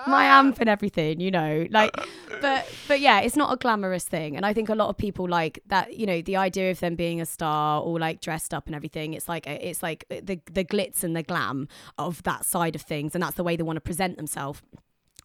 my 0.08 0.26
amp 0.26 0.60
and 0.60 0.70
everything, 0.70 1.20
you 1.20 1.32
know, 1.32 1.68
like, 1.72 1.96
but 2.42 2.68
but 2.88 3.00
yeah, 3.00 3.20
it's 3.20 3.36
not 3.36 3.54
a 3.54 3.58
glamorous 3.58 4.06
thing, 4.06 4.36
and 4.36 4.46
I 4.46 4.54
think 4.54 4.70
a 4.70 4.76
lot 4.76 4.90
of 4.90 4.98
people 4.98 5.28
like 5.28 5.60
that. 5.68 5.98
You 5.98 6.06
know, 6.06 6.22
the 6.22 6.38
idea 6.38 6.72
of 6.72 6.80
them 6.80 6.96
being 6.96 7.22
a 7.22 7.26
star 7.26 7.82
or 7.82 8.00
like 8.00 8.22
dressed 8.22 8.54
up 8.54 8.68
and 8.68 8.76
everything. 8.76 9.14
It's 9.14 9.28
like 9.28 9.48
it's 9.48 9.84
like 9.84 10.06
the 10.10 10.40
the 10.52 10.66
glitz 10.66 11.04
and 11.04 11.16
the 11.16 11.24
glam 11.24 11.68
of 11.98 12.24
that 12.24 12.46
side 12.46 12.76
of 12.76 12.82
things, 12.82 13.16
and 13.16 13.24
that's 13.24 13.36
the 13.36 13.44
way 13.44 13.56
they 13.56 13.64
want 13.64 13.78
to 13.78 13.82
present 13.82 14.18
themselves. 14.18 14.62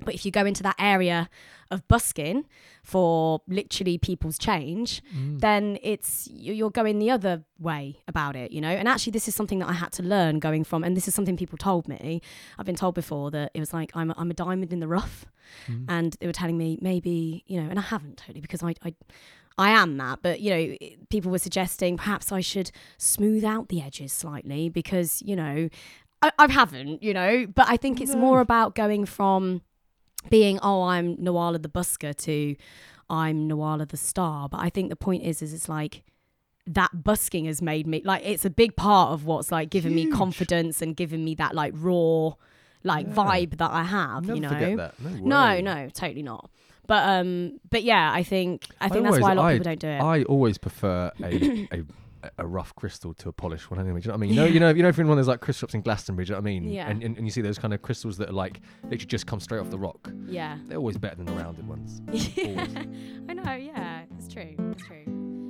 But 0.00 0.14
if 0.14 0.24
you 0.24 0.30
go 0.30 0.44
into 0.44 0.62
that 0.62 0.76
area 0.78 1.28
of 1.70 1.86
busking 1.88 2.46
for 2.82 3.40
literally 3.48 3.98
people's 3.98 4.38
change, 4.38 5.02
mm. 5.16 5.40
then 5.40 5.78
it's 5.82 6.28
you- 6.30 6.52
you're 6.52 6.70
going 6.70 6.98
the 6.98 7.10
other 7.10 7.44
way 7.58 8.00
about 8.06 8.36
it, 8.36 8.52
you 8.52 8.60
know. 8.60 8.68
And 8.68 8.88
actually, 8.88 9.12
this 9.12 9.28
is 9.28 9.34
something 9.34 9.58
that 9.60 9.68
I 9.68 9.72
had 9.72 9.92
to 9.92 10.02
learn 10.02 10.38
going 10.38 10.64
from, 10.64 10.84
and 10.84 10.96
this 10.96 11.08
is 11.08 11.14
something 11.14 11.36
people 11.36 11.58
told 11.58 11.88
me. 11.88 12.20
I've 12.58 12.66
been 12.66 12.76
told 12.76 12.94
before 12.94 13.30
that 13.30 13.50
it 13.54 13.60
was 13.60 13.72
like 13.72 13.90
I'm 13.94 14.10
a, 14.10 14.14
I'm 14.16 14.30
a 14.30 14.34
diamond 14.34 14.72
in 14.72 14.80
the 14.80 14.88
rough, 14.88 15.26
mm. 15.66 15.84
and 15.88 16.16
they 16.20 16.26
were 16.26 16.32
telling 16.32 16.58
me 16.58 16.78
maybe 16.80 17.44
you 17.46 17.60
know, 17.60 17.68
and 17.70 17.78
I 17.78 17.82
haven't 17.82 18.18
totally 18.18 18.40
because 18.40 18.62
I 18.62 18.74
I. 18.84 18.94
I 19.56 19.70
am 19.70 19.98
that, 19.98 20.18
but 20.20 20.40
you 20.40 20.50
know, 20.50 20.76
people 21.10 21.30
were 21.30 21.38
suggesting 21.38 21.96
perhaps 21.96 22.32
I 22.32 22.40
should 22.40 22.72
smooth 22.98 23.44
out 23.44 23.68
the 23.68 23.80
edges 23.80 24.12
slightly 24.12 24.68
because 24.68 25.22
you 25.24 25.36
know, 25.36 25.68
I, 26.22 26.32
I 26.40 26.50
haven't, 26.50 27.04
you 27.04 27.14
know, 27.14 27.46
but 27.46 27.68
I 27.68 27.76
think 27.76 28.00
it's 28.00 28.16
more 28.16 28.40
about 28.40 28.74
going 28.74 29.06
from 29.06 29.62
being 30.30 30.58
oh 30.62 30.82
I'm 30.84 31.16
Nawala 31.16 31.60
the 31.62 31.68
busker 31.68 32.14
to 32.16 32.56
I'm 33.10 33.48
Nawala 33.48 33.88
the 33.88 33.96
star. 33.96 34.48
But 34.48 34.60
I 34.60 34.70
think 34.70 34.88
the 34.90 34.96
point 34.96 35.22
is 35.22 35.42
is 35.42 35.52
it's 35.52 35.68
like 35.68 36.04
that 36.66 37.04
busking 37.04 37.44
has 37.44 37.60
made 37.60 37.86
me 37.86 38.00
like 38.04 38.22
it's 38.24 38.44
a 38.44 38.50
big 38.50 38.74
part 38.76 39.12
of 39.12 39.26
what's 39.26 39.52
like 39.52 39.68
giving 39.70 39.94
me 39.94 40.06
confidence 40.10 40.80
and 40.80 40.96
giving 40.96 41.22
me 41.24 41.34
that 41.34 41.54
like 41.54 41.72
raw 41.76 42.30
like 42.82 43.06
Yeah. 43.06 43.12
vibe 43.14 43.58
that 43.58 43.70
I 43.70 43.82
have, 43.84 44.26
Never 44.26 44.34
you 44.34 44.40
know. 44.40 44.76
that. 44.76 45.00
No, 45.00 45.10
No, 45.10 45.60
no, 45.60 45.88
totally 45.90 46.22
not. 46.22 46.50
But 46.86 47.08
um 47.08 47.58
but 47.70 47.82
yeah, 47.82 48.12
I 48.12 48.22
think 48.22 48.66
I 48.80 48.88
think 48.88 49.04
that's 49.04 49.16
always- 49.16 49.22
why 49.22 49.32
a 49.32 49.34
lot 49.34 49.42
of 49.42 49.46
I- 49.48 49.52
people 49.54 49.64
don't 49.64 49.80
do 49.80 49.88
it. 49.88 50.00
I 50.00 50.22
always 50.24 50.58
prefer 50.58 51.10
a, 51.22 51.68
a 51.72 51.82
a 52.38 52.46
rough 52.46 52.74
crystal 52.74 53.14
to 53.14 53.28
a 53.28 53.32
polished 53.32 53.70
one 53.70 53.80
anyway. 53.80 54.00
Do 54.00 54.06
you 54.06 54.08
know 54.08 54.14
what 54.14 54.18
I 54.18 54.20
mean? 54.26 54.30
You 54.30 54.36
know, 54.36 54.44
you 54.46 54.60
know, 54.60 54.70
you 54.70 54.82
know, 54.82 54.88
if 54.88 54.96
you're 54.96 55.02
in 55.04 55.08
one 55.08 55.18
of 55.18 55.24
those 55.24 55.28
like 55.30 55.40
crystal 55.40 55.66
shops 55.66 55.74
in 55.74 55.82
Glastonbury, 55.82 56.24
do 56.26 56.30
you 56.30 56.34
know 56.34 56.40
what 56.40 56.48
I 56.48 56.52
mean? 56.52 56.68
Yeah. 56.70 56.88
And, 56.88 57.02
and 57.02 57.16
and 57.16 57.26
you 57.26 57.30
see 57.30 57.40
those 57.42 57.58
kind 57.58 57.72
of 57.74 57.82
crystals 57.82 58.16
that 58.18 58.30
are 58.30 58.32
like 58.32 58.60
literally 58.84 59.06
just 59.06 59.26
come 59.26 59.40
straight 59.40 59.60
off 59.60 59.70
the 59.70 59.78
rock. 59.78 60.10
yeah. 60.26 60.58
They're 60.68 60.78
always 60.78 60.98
better 60.98 61.16
than 61.16 61.26
the 61.26 61.32
rounded 61.32 61.66
ones. 61.66 62.00
yeah. 62.36 62.66
I 63.28 63.32
know, 63.34 63.52
yeah. 63.54 64.02
It's 64.18 64.28
true. 64.32 64.54
It's 64.72 64.86
true. 64.86 65.04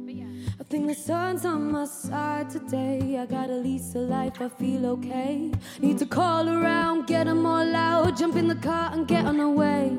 But 0.04 0.14
yeah. 0.14 0.26
I 0.60 0.64
think 0.64 0.86
the 0.86 0.94
sun's 0.94 1.44
on 1.44 1.72
my 1.72 1.84
side 1.86 2.50
today. 2.50 3.18
I 3.18 3.26
got 3.26 3.50
a 3.50 3.54
lease 3.54 3.94
of 3.94 4.02
life, 4.08 4.40
I 4.40 4.48
feel 4.48 4.86
okay. 4.86 5.50
Need 5.80 5.98
to 5.98 6.06
call 6.06 6.48
around, 6.48 7.06
get 7.06 7.24
them 7.26 7.44
all 7.46 7.74
out, 7.74 8.16
jump 8.16 8.36
in 8.36 8.48
the 8.48 8.54
car 8.56 8.90
and 8.92 9.06
get 9.06 9.24
on 9.24 9.38
the 9.38 9.48
way. 9.48 9.96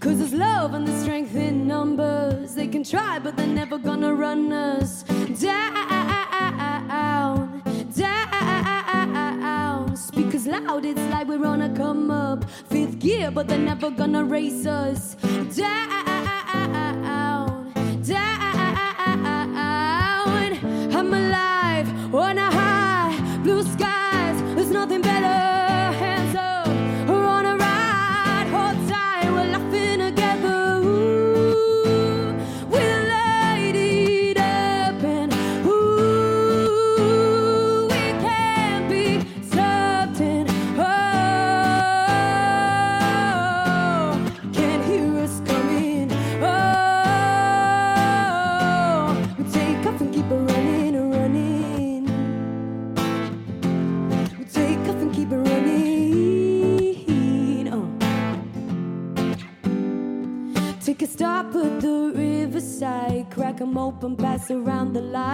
Cause 0.00 0.16
there's 0.18 0.32
love 0.32 0.72
and 0.74 0.86
the 0.88 0.98
strength 1.00 1.34
in 1.36 1.66
numbers. 1.68 2.54
They 2.54 2.68
can 2.68 2.82
try, 2.84 3.18
but 3.18 3.36
they're 3.36 3.46
never 3.46 3.76
gonna 3.78 4.14
run 4.14 4.50
us 4.52 5.02
down. 5.02 5.89
Down. 6.40 7.62
down. 7.96 9.96
Speakers 9.96 10.46
loud, 10.46 10.84
it's 10.84 11.00
like 11.10 11.28
we're 11.28 11.44
on 11.44 11.62
a 11.62 11.68
come 11.76 12.10
up. 12.10 12.44
Fifth 12.70 12.98
gear, 12.98 13.30
but 13.30 13.48
they're 13.48 13.58
never 13.58 13.90
gonna 13.90 14.24
race 14.24 14.66
us 14.66 15.14
down. 15.56 17.72
Down. 18.02 19.30
I'm 20.92 21.14
alive 21.14 22.14
on 22.14 22.38
a 22.38 22.50
high, 22.50 23.38
blue 23.42 23.62
skies. 23.62 24.19
The 64.92 65.00
light. 65.00 65.29